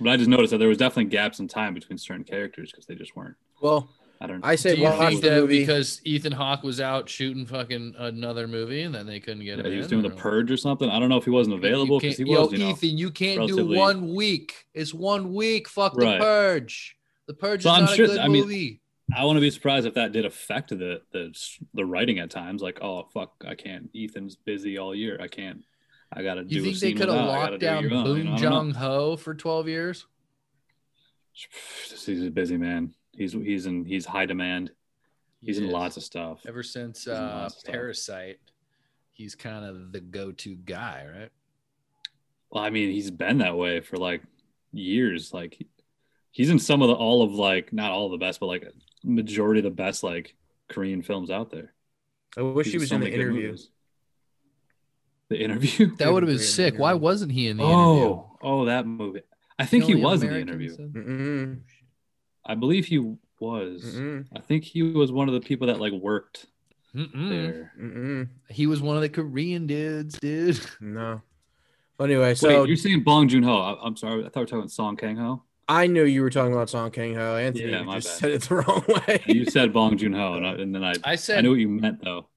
But 0.00 0.08
I 0.10 0.16
just 0.16 0.28
noticed 0.30 0.50
that 0.50 0.58
there 0.58 0.68
was 0.68 0.78
definitely 0.78 1.10
gaps 1.10 1.38
in 1.38 1.46
time 1.46 1.74
between 1.74 1.98
certain 1.98 2.24
characters 2.24 2.70
because 2.72 2.86
they 2.86 2.94
just 2.94 3.14
weren't. 3.14 3.36
Well, 3.60 3.90
I 4.20 4.26
don't. 4.26 4.40
Know. 4.40 4.46
I 4.48 4.56
say 4.56 4.74
Do 4.74 4.80
you 4.82 4.88
watch 4.88 4.98
think 5.10 5.22
the 5.22 5.28
that 5.30 5.40
movie. 5.42 5.60
because 5.60 6.00
Ethan 6.04 6.32
Hawke 6.32 6.62
was 6.62 6.80
out 6.80 7.08
shooting 7.08 7.46
fucking 7.46 7.94
another 7.98 8.48
movie 8.48 8.82
and 8.82 8.94
then 8.94 9.06
they 9.06 9.20
couldn't 9.20 9.44
get 9.44 9.58
Yeah, 9.58 9.64
him 9.64 9.70
he 9.72 9.76
was 9.76 9.86
in, 9.86 9.90
doing 10.00 10.02
the 10.02 10.16
or- 10.18 10.20
purge 10.20 10.50
or 10.50 10.56
something. 10.56 10.88
I 10.88 10.98
don't 10.98 11.10
know 11.10 11.16
if 11.18 11.24
he 11.24 11.30
wasn't 11.30 11.56
available 11.56 12.00
because 12.00 12.16
he 12.16 12.24
can't- 12.24 12.40
was. 12.40 12.52
Yo, 12.52 12.58
You 12.58 12.64
know, 12.64 12.70
Ethan, 12.70 12.98
you 12.98 13.10
can't 13.10 13.38
relatively- 13.38 13.74
do 13.74 13.78
one 13.80 14.14
week. 14.14 14.66
It's 14.74 14.92
one 14.94 15.32
week. 15.34 15.68
Fuck 15.68 15.96
Right. 15.96 16.18
the 16.18 16.24
purge. 16.24 16.96
The 17.26 17.34
purge 17.34 17.62
So 17.62 17.70
is 17.70 17.76
I'm 17.78 17.84
not 17.84 17.94
sure- 17.94 18.04
a 18.06 18.08
good 18.08 18.18
I 18.18 18.28
mean, 18.28 18.42
movie. 18.42 18.80
I 19.14 19.24
want 19.24 19.36
to 19.36 19.40
be 19.40 19.50
surprised 19.50 19.86
if 19.86 19.94
that 19.94 20.12
did 20.12 20.24
affect 20.24 20.70
the 20.70 21.02
the 21.12 21.34
the 21.74 21.84
writing 21.84 22.18
at 22.18 22.30
times. 22.30 22.62
Like, 22.62 22.80
oh 22.82 23.08
fuck, 23.12 23.32
I 23.46 23.54
can't. 23.54 23.90
Ethan's 23.94 24.36
busy 24.36 24.78
all 24.78 24.94
year. 24.94 25.18
I 25.20 25.28
can't. 25.28 25.62
I 26.12 26.22
gotta 26.22 26.44
do. 26.44 26.54
You 26.54 26.62
think 26.62 26.78
they 26.78 26.92
could 26.92 27.08
have 27.08 27.26
without. 27.26 27.28
I 27.28 27.34
gotta 27.34 27.50
locked 27.52 27.60
down 27.60 27.82
your 27.82 27.94
own, 27.94 28.06
you 28.06 28.24
Boon 28.24 28.28
I. 28.28 28.36
Jong 28.36 28.70
Ho 28.74 29.16
for 29.16 29.34
12 29.34 29.68
years? 29.68 30.06
He's 31.32 32.24
a 32.24 32.30
busy 32.30 32.56
man. 32.56 32.94
He's 33.12 33.32
he's 33.32 33.66
in 33.66 33.84
he's 33.84 34.06
high 34.06 34.26
demand. 34.26 34.70
He's 35.40 35.58
in 35.58 35.68
lots 35.68 35.96
of 35.96 36.02
stuff. 36.02 36.40
Ever 36.46 36.62
since 36.62 37.06
uh, 37.06 37.10
of 37.44 37.52
stuff. 37.52 37.70
Parasite, 37.70 38.38
he's 39.12 39.34
kind 39.34 39.64
of 39.64 39.92
the 39.92 40.00
go-to 40.00 40.54
guy, 40.54 41.04
right? 41.14 41.30
Well, 42.50 42.64
I 42.64 42.70
mean, 42.70 42.90
he's 42.90 43.10
been 43.10 43.38
that 43.38 43.56
way 43.56 43.80
for 43.80 43.98
like 43.98 44.22
years. 44.72 45.34
Like 45.34 45.66
he's 46.30 46.48
in 46.48 46.58
some 46.58 46.80
of 46.80 46.88
the 46.88 46.94
all 46.94 47.22
of 47.22 47.32
like 47.32 47.72
not 47.72 47.90
all 47.90 48.06
of 48.06 48.12
the 48.12 48.24
best, 48.24 48.40
but 48.40 48.46
like 48.46 48.66
majority 49.04 49.60
of 49.60 49.64
the 49.64 49.70
best 49.70 50.02
like 50.02 50.34
Korean 50.68 51.02
films 51.02 51.30
out 51.30 51.50
there. 51.50 51.72
I 52.36 52.42
wish 52.42 52.66
He's 52.66 52.72
he 52.72 52.78
was 52.78 52.88
so 52.88 52.94
in 52.96 53.00
the 53.02 53.06
many 53.10 53.16
interview. 53.22 53.42
movies. 53.48 53.68
The 55.28 55.42
interview. 55.42 55.94
That 55.98 56.12
would 56.12 56.22
have 56.22 56.28
been 56.28 56.36
Korean 56.38 56.50
sick. 56.50 56.78
Why 56.78 56.94
wasn't 56.94 57.32
he 57.32 57.48
in 57.48 57.56
the 57.58 57.62
oh, 57.64 57.68
interview? 57.68 58.08
Oh, 58.10 58.36
oh, 58.42 58.64
that 58.66 58.86
movie. 58.86 59.22
I 59.58 59.66
think 59.66 59.84
he 59.84 59.94
was 59.94 60.22
American 60.22 60.48
in 60.48 60.58
the 60.58 60.64
interview. 60.74 61.56
I 62.44 62.54
believe 62.54 62.86
he 62.86 62.98
was. 62.98 63.84
mm-mm, 63.84 64.26
I 64.34 64.40
think 64.40 64.64
he 64.64 64.82
was 64.82 65.12
one 65.12 65.28
of 65.28 65.34
the 65.34 65.40
people 65.40 65.68
that 65.68 65.80
like 65.80 65.92
worked 65.92 66.46
Mm-mm. 66.94 67.28
there. 67.28 67.72
mm-mm. 67.80 68.28
He 68.48 68.66
was 68.66 68.80
one 68.82 68.96
of 68.96 69.02
the 69.02 69.08
Korean 69.08 69.66
dudes, 69.66 70.18
dude. 70.18 70.60
No. 70.80 71.22
Anyway, 72.00 72.34
so 72.34 72.62
Wait, 72.62 72.68
you're 72.68 72.76
saying 72.76 73.02
Bong 73.04 73.28
Joon 73.28 73.44
Ho? 73.44 73.56
I- 73.56 73.86
I'm 73.86 73.96
sorry, 73.96 74.20
I 74.24 74.28
thought 74.28 74.36
we 74.36 74.40
were 74.42 74.46
talking 74.46 74.68
Song 74.68 74.96
Kang 74.96 75.16
Ho. 75.16 75.42
I 75.68 75.86
knew 75.86 76.04
you 76.04 76.22
were 76.22 76.30
talking 76.30 76.52
about 76.52 76.68
Song 76.70 76.90
Kang 76.90 77.14
Ho. 77.14 77.36
Anthony 77.36 77.70
Yeah, 77.70 77.82
my 77.82 77.98
just 77.98 78.08
bad. 78.08 78.18
said 78.20 78.30
it 78.32 78.42
the 78.42 78.54
wrong 78.56 78.84
way. 79.08 79.22
You 79.26 79.44
said 79.46 79.72
Bong 79.72 79.96
Joon 79.96 80.12
Ho, 80.12 80.34
and, 80.34 80.46
and 80.60 80.74
then 80.74 80.84
I 80.84 80.94
I 81.04 81.16
said 81.16 81.38
I 81.38 81.40
knew 81.42 81.50
what 81.50 81.58
you 81.58 81.68
meant 81.68 82.02
though. 82.04 82.28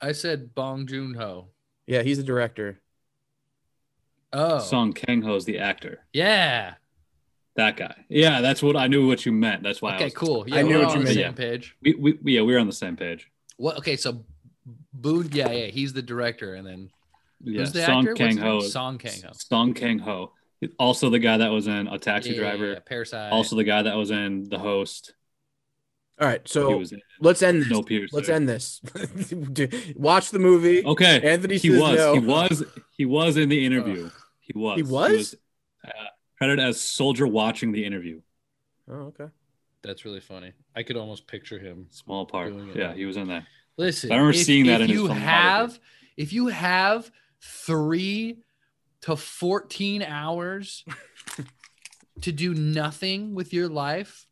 I 0.00 0.12
said 0.12 0.54
Bong 0.54 0.86
Joon 0.86 1.14
Ho. 1.14 1.48
yeah, 1.86 2.02
he's 2.02 2.18
the 2.18 2.22
director. 2.22 2.80
Oh, 4.32 4.58
Song 4.58 4.92
Kang 4.92 5.22
Ho 5.22 5.36
is 5.36 5.44
the 5.44 5.58
actor. 5.58 6.04
yeah. 6.12 6.74
That 7.54 7.78
guy. 7.78 8.04
Yeah, 8.10 8.42
that's 8.42 8.62
what 8.62 8.76
I 8.76 8.86
knew 8.86 9.08
what 9.08 9.24
you 9.24 9.32
meant. 9.32 9.62
That's 9.62 9.80
why. 9.80 9.92
I 9.92 9.94
Okay, 9.94 10.04
was, 10.04 10.12
cool. 10.12 10.44
Yeah, 10.46 10.56
I 10.56 10.62
knew 10.62 10.74
we're 10.74 10.80
what 10.84 10.88
on 10.88 11.00
you 11.00 11.06
the 11.06 11.14
meant. 11.14 11.16
same 11.16 11.34
page. 11.34 11.74
We, 11.80 11.94
we 11.94 12.18
yeah 12.34 12.42
we 12.42 12.52
were 12.52 12.58
on 12.58 12.66
the 12.66 12.72
same 12.74 12.96
page. 12.96 13.30
What? 13.56 13.78
Okay, 13.78 13.96
so 13.96 14.26
Boon, 14.92 15.30
yeah, 15.32 15.50
yeah, 15.50 15.66
he's 15.68 15.94
the 15.94 16.02
director, 16.02 16.52
and 16.54 16.66
then 16.66 16.90
Yeah, 17.42 17.60
who's 17.60 17.72
the 17.72 17.82
Song 17.86 18.00
actor? 18.06 18.14
Kang 18.14 18.36
Ho. 18.36 18.60
Song 18.60 18.98
Kang 18.98 19.22
Ho. 19.24 19.30
Song 19.32 19.72
Kang 19.72 19.98
Ho. 20.00 20.32
Also 20.78 21.10
the 21.10 21.18
guy 21.18 21.36
that 21.38 21.50
was 21.50 21.66
in 21.66 21.86
A 21.88 21.98
Taxi 21.98 22.30
Yeah, 22.30 22.36
yeah, 22.36 22.40
Driver. 22.40 22.72
yeah, 22.72 22.78
Parasite. 22.84 23.32
Also 23.32 23.56
the 23.56 23.64
guy 23.64 23.82
that 23.82 23.96
was 23.96 24.10
in 24.10 24.48
The 24.48 24.58
Host. 24.58 25.14
All 26.18 26.26
right, 26.26 26.46
so 26.48 26.82
let's 27.20 27.42
end 27.42 27.62
this. 27.62 27.68
Snowpiercer. 27.68 28.08
Let's 28.12 28.28
end 28.30 28.48
this. 28.48 28.80
Watch 29.96 30.30
the 30.30 30.38
movie. 30.38 30.82
Okay. 30.82 31.20
Anthony 31.20 31.58
he 31.58 31.70
says 31.70 31.80
was. 31.80 31.96
no. 31.96 32.14
He 32.14 32.20
was. 32.20 32.64
He 32.96 33.04
was 33.04 33.36
in 33.36 33.50
the 33.50 33.66
interview. 33.66 34.08
He 34.40 34.54
was. 34.56 34.76
He 34.76 34.82
was? 34.82 35.34
uh, 35.84 35.90
credited 36.38 36.64
as 36.64 36.80
soldier 36.80 37.26
watching 37.26 37.72
the 37.72 37.84
interview. 37.84 38.22
Oh, 38.90 39.12
okay. 39.12 39.26
That's 39.82 40.04
really 40.06 40.20
funny. 40.20 40.52
I 40.74 40.82
could 40.82 40.96
almost 40.96 41.26
picture 41.26 41.58
him. 41.58 41.86
Small 41.90 42.24
part. 42.24 42.54
Yeah, 42.74 42.94
he 42.94 43.04
was 43.04 43.16
in 43.18 43.28
there. 43.28 43.46
Listen, 43.76 44.10
I 44.10 44.14
remember 44.14 44.30
if, 44.38 44.44
seeing 44.44 44.66
that 44.66 44.80
if 44.80 44.88
in 44.88 44.88
his 44.88 44.98
you 44.98 45.08
filmography. 45.08 45.18
have 45.18 45.80
if 46.16 46.32
you 46.32 46.46
have 46.48 47.10
three 47.42 48.38
to 49.02 49.16
14 49.16 50.02
hours 50.02 50.84
to 52.22 52.32
do 52.32 52.54
nothing 52.54 53.34
with 53.34 53.52
your 53.52 53.68
life 53.68 54.26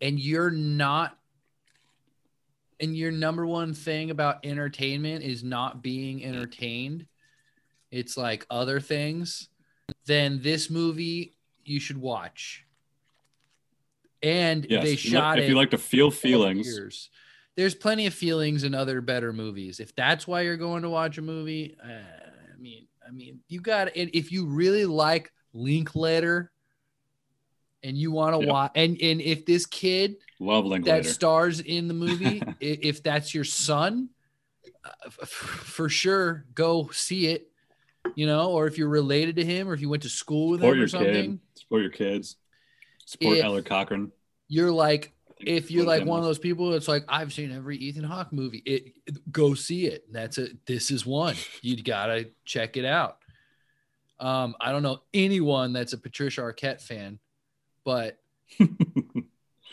and 0.00 0.18
you're 0.18 0.50
not 0.50 1.16
and 2.80 2.96
your 2.96 3.10
number 3.10 3.46
one 3.46 3.72
thing 3.72 4.10
about 4.10 4.44
entertainment 4.44 5.24
is 5.24 5.42
not 5.44 5.82
being 5.82 6.24
entertained 6.24 7.06
it's 7.90 8.16
like 8.16 8.46
other 8.50 8.80
things 8.80 9.48
then 10.06 10.40
this 10.42 10.68
movie 10.70 11.36
you 11.64 11.78
should 11.80 11.98
watch 11.98 12.64
and 14.22 14.66
Yes. 14.68 14.82
they 14.84 14.92
if 14.94 15.04
you 15.04 15.12
like- 15.12 15.22
shot 15.22 15.38
if 15.38 15.44
it 15.44 15.48
you 15.48 15.54
like 15.56 15.70
to 15.70 15.78
feel 15.78 16.10
feelings, 16.10 16.66
years. 16.66 17.10
There's 17.54 17.74
plenty 17.74 18.06
of 18.06 18.12
feelings 18.12 18.64
in 18.64 18.74
other 18.74 19.00
better 19.00 19.32
movies. 19.32 19.80
If 19.80 19.94
that's 19.94 20.26
why 20.26 20.42
you're 20.42 20.58
going 20.58 20.82
to 20.82 20.90
watch 20.90 21.16
a 21.16 21.22
movie, 21.22 21.74
uh, 21.82 21.86
I 21.88 22.58
mean, 22.58 22.86
I 23.06 23.10
mean, 23.12 23.40
you 23.48 23.60
got 23.60 23.96
it. 23.96 24.14
if 24.14 24.32
you 24.32 24.46
really 24.46 24.84
like 24.86 25.32
Linklater 25.52 26.50
and 27.82 27.96
you 27.96 28.10
want 28.10 28.38
to 28.38 28.44
Yeah. 28.46 28.52
watch 28.52 28.72
and 28.74 29.00
and 29.00 29.20
if 29.20 29.46
this 29.46 29.64
kid 29.66 30.16
love 30.40 30.68
that 30.84 31.06
stars 31.06 31.60
in 31.60 31.88
the 31.88 31.94
movie, 32.04 32.42
if 32.60 33.02
that's 33.02 33.34
your 33.34 33.44
son, 33.44 34.08
uh, 34.84 35.08
for 35.26 35.88
sure 35.88 36.44
go 36.54 36.88
see 36.92 37.28
it. 37.28 37.50
You 38.14 38.26
know, 38.26 38.52
or 38.52 38.66
if 38.68 38.78
you're 38.78 38.88
related 38.88 39.34
to 39.36 39.44
him, 39.44 39.68
or 39.68 39.74
if 39.74 39.80
you 39.80 39.88
went 39.88 40.04
to 40.04 40.08
school 40.08 40.50
with 40.50 40.60
Support 40.60 40.74
him 40.74 40.76
or 40.76 40.80
your 40.80 40.88
something. 40.88 41.12
kid. 41.32 41.40
Support 41.60 41.82
your 41.82 41.90
kids. 41.90 42.36
Support 43.04 43.38
If- 43.38 43.44
Ellar 43.44 43.62
Coltrane. 43.62 44.12
you're 44.48 44.70
like 44.70 45.12
if 45.40 45.70
you're 45.70 45.84
like 45.84 46.04
one 46.04 46.18
of 46.18 46.24
those 46.24 46.38
people 46.38 46.72
it's 46.72 46.88
like 46.88 47.04
i've 47.08 47.32
seen 47.32 47.52
every 47.52 47.76
ethan 47.76 48.04
hawke 48.04 48.32
movie 48.32 48.62
it 48.64 48.92
go 49.30 49.54
see 49.54 49.86
it. 49.86 50.10
That's 50.10 50.38
it. 50.38 50.64
This 50.66 50.90
is 50.90 51.04
one. 51.04 51.36
You 51.60 51.82
gotta 51.82 52.30
check 52.44 52.76
it 52.76 52.84
out. 52.84 53.18
Um 54.18 54.54
i 54.60 54.72
don't 54.72 54.82
know 54.82 55.02
anyone 55.12 55.72
that's 55.72 55.92
a 55.92 55.98
patricia 55.98 56.40
arquette 56.40 56.80
fan 56.80 57.18
but 57.84 58.18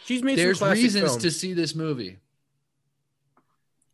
She's 0.05 0.21
made 0.21 0.37
there's 0.37 0.59
some 0.59 0.67
classic 0.67 0.83
reasons 0.83 1.11
films. 1.11 1.23
to 1.23 1.31
see 1.31 1.53
this 1.53 1.75
movie. 1.75 2.17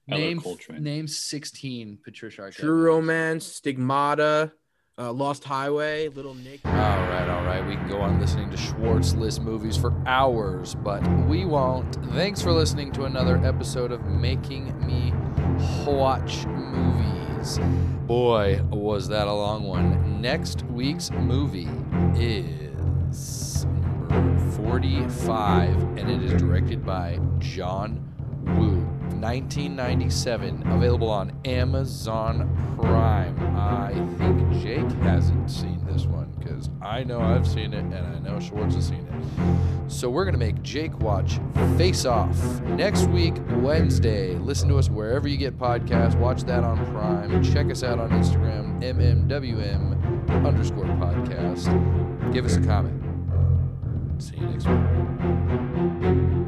Name 0.07 0.41
name 0.79 1.07
16 1.07 1.99
patricia 2.03 2.41
arquette 2.41 2.55
True 2.55 2.75
movies. 2.75 2.85
Romance, 2.85 3.45
Stigmata, 3.45 4.51
uh, 4.99 5.13
Lost 5.13 5.43
Highway, 5.45 6.09
Little 6.09 6.33
Nick. 6.35 6.59
All 6.65 6.71
right, 6.73 7.29
all 7.29 7.43
right. 7.45 7.65
We 7.65 7.75
can 7.75 7.87
go 7.87 8.01
on 8.01 8.19
listening 8.19 8.49
to 8.51 8.57
Schwartz 8.57 9.13
list 9.13 9.41
movies 9.41 9.77
for 9.77 9.93
hours, 10.05 10.75
but 10.75 11.01
we 11.25 11.45
won't. 11.45 11.95
Thanks 12.13 12.41
for 12.41 12.51
listening 12.51 12.91
to 12.93 13.05
another 13.05 13.37
episode 13.37 13.91
of 13.91 14.05
Making 14.05 14.77
Me 14.85 15.13
Watch 15.85 16.45
Movies. 16.47 17.59
Boy, 18.05 18.61
was 18.69 19.07
that 19.07 19.27
a 19.27 19.33
long 19.33 19.63
one. 19.63 20.21
Next 20.21 20.63
week's 20.65 21.11
movie 21.11 21.69
is 22.15 23.65
number 24.09 24.39
45, 24.51 25.97
and 25.97 26.09
it 26.09 26.23
is 26.23 26.33
directed 26.41 26.85
by 26.85 27.19
John 27.39 28.05
Woo. 28.57 28.78
1997, 29.21 30.63
available 30.67 31.09
on 31.09 31.31
Amazon 31.45 32.75
Prime. 32.79 33.37
I 33.55 33.93
think 34.17 34.51
Jake 34.61 34.91
hasn't 35.01 35.49
seen 35.49 35.85
this 35.85 36.05
one 36.05 36.31
because 36.39 36.69
I 36.81 37.03
know 37.03 37.19
I've 37.19 37.47
seen 37.47 37.73
it 37.73 37.83
and 37.83 37.95
I 37.95 38.19
know 38.19 38.39
Schwartz 38.39 38.75
has 38.75 38.87
seen 38.87 39.05
it. 39.07 39.91
So 39.91 40.09
we're 40.09 40.23
going 40.23 40.33
to 40.33 40.39
make 40.39 40.61
Jake 40.61 40.97
watch 40.99 41.39
Face 41.77 42.05
Off 42.05 42.61
next 42.61 43.07
week, 43.09 43.35
Wednesday. 43.57 44.35
Listen 44.35 44.69
to 44.69 44.77
us 44.77 44.89
wherever 44.89 45.27
you 45.27 45.37
get 45.37 45.57
podcasts. 45.57 46.15
Watch 46.15 46.43
that 46.43 46.63
on 46.63 46.77
Prime. 46.93 47.43
Check 47.43 47.69
us 47.71 47.83
out 47.83 47.99
on 47.99 48.09
Instagram, 48.11 48.81
MMWM 48.81 50.45
underscore 50.45 50.85
podcast. 50.85 52.33
Give 52.33 52.45
us 52.45 52.55
a 52.55 52.61
comment. 52.61 53.03
See 54.21 54.37
you 54.37 54.47
next 54.47 54.67
week. 54.67 56.38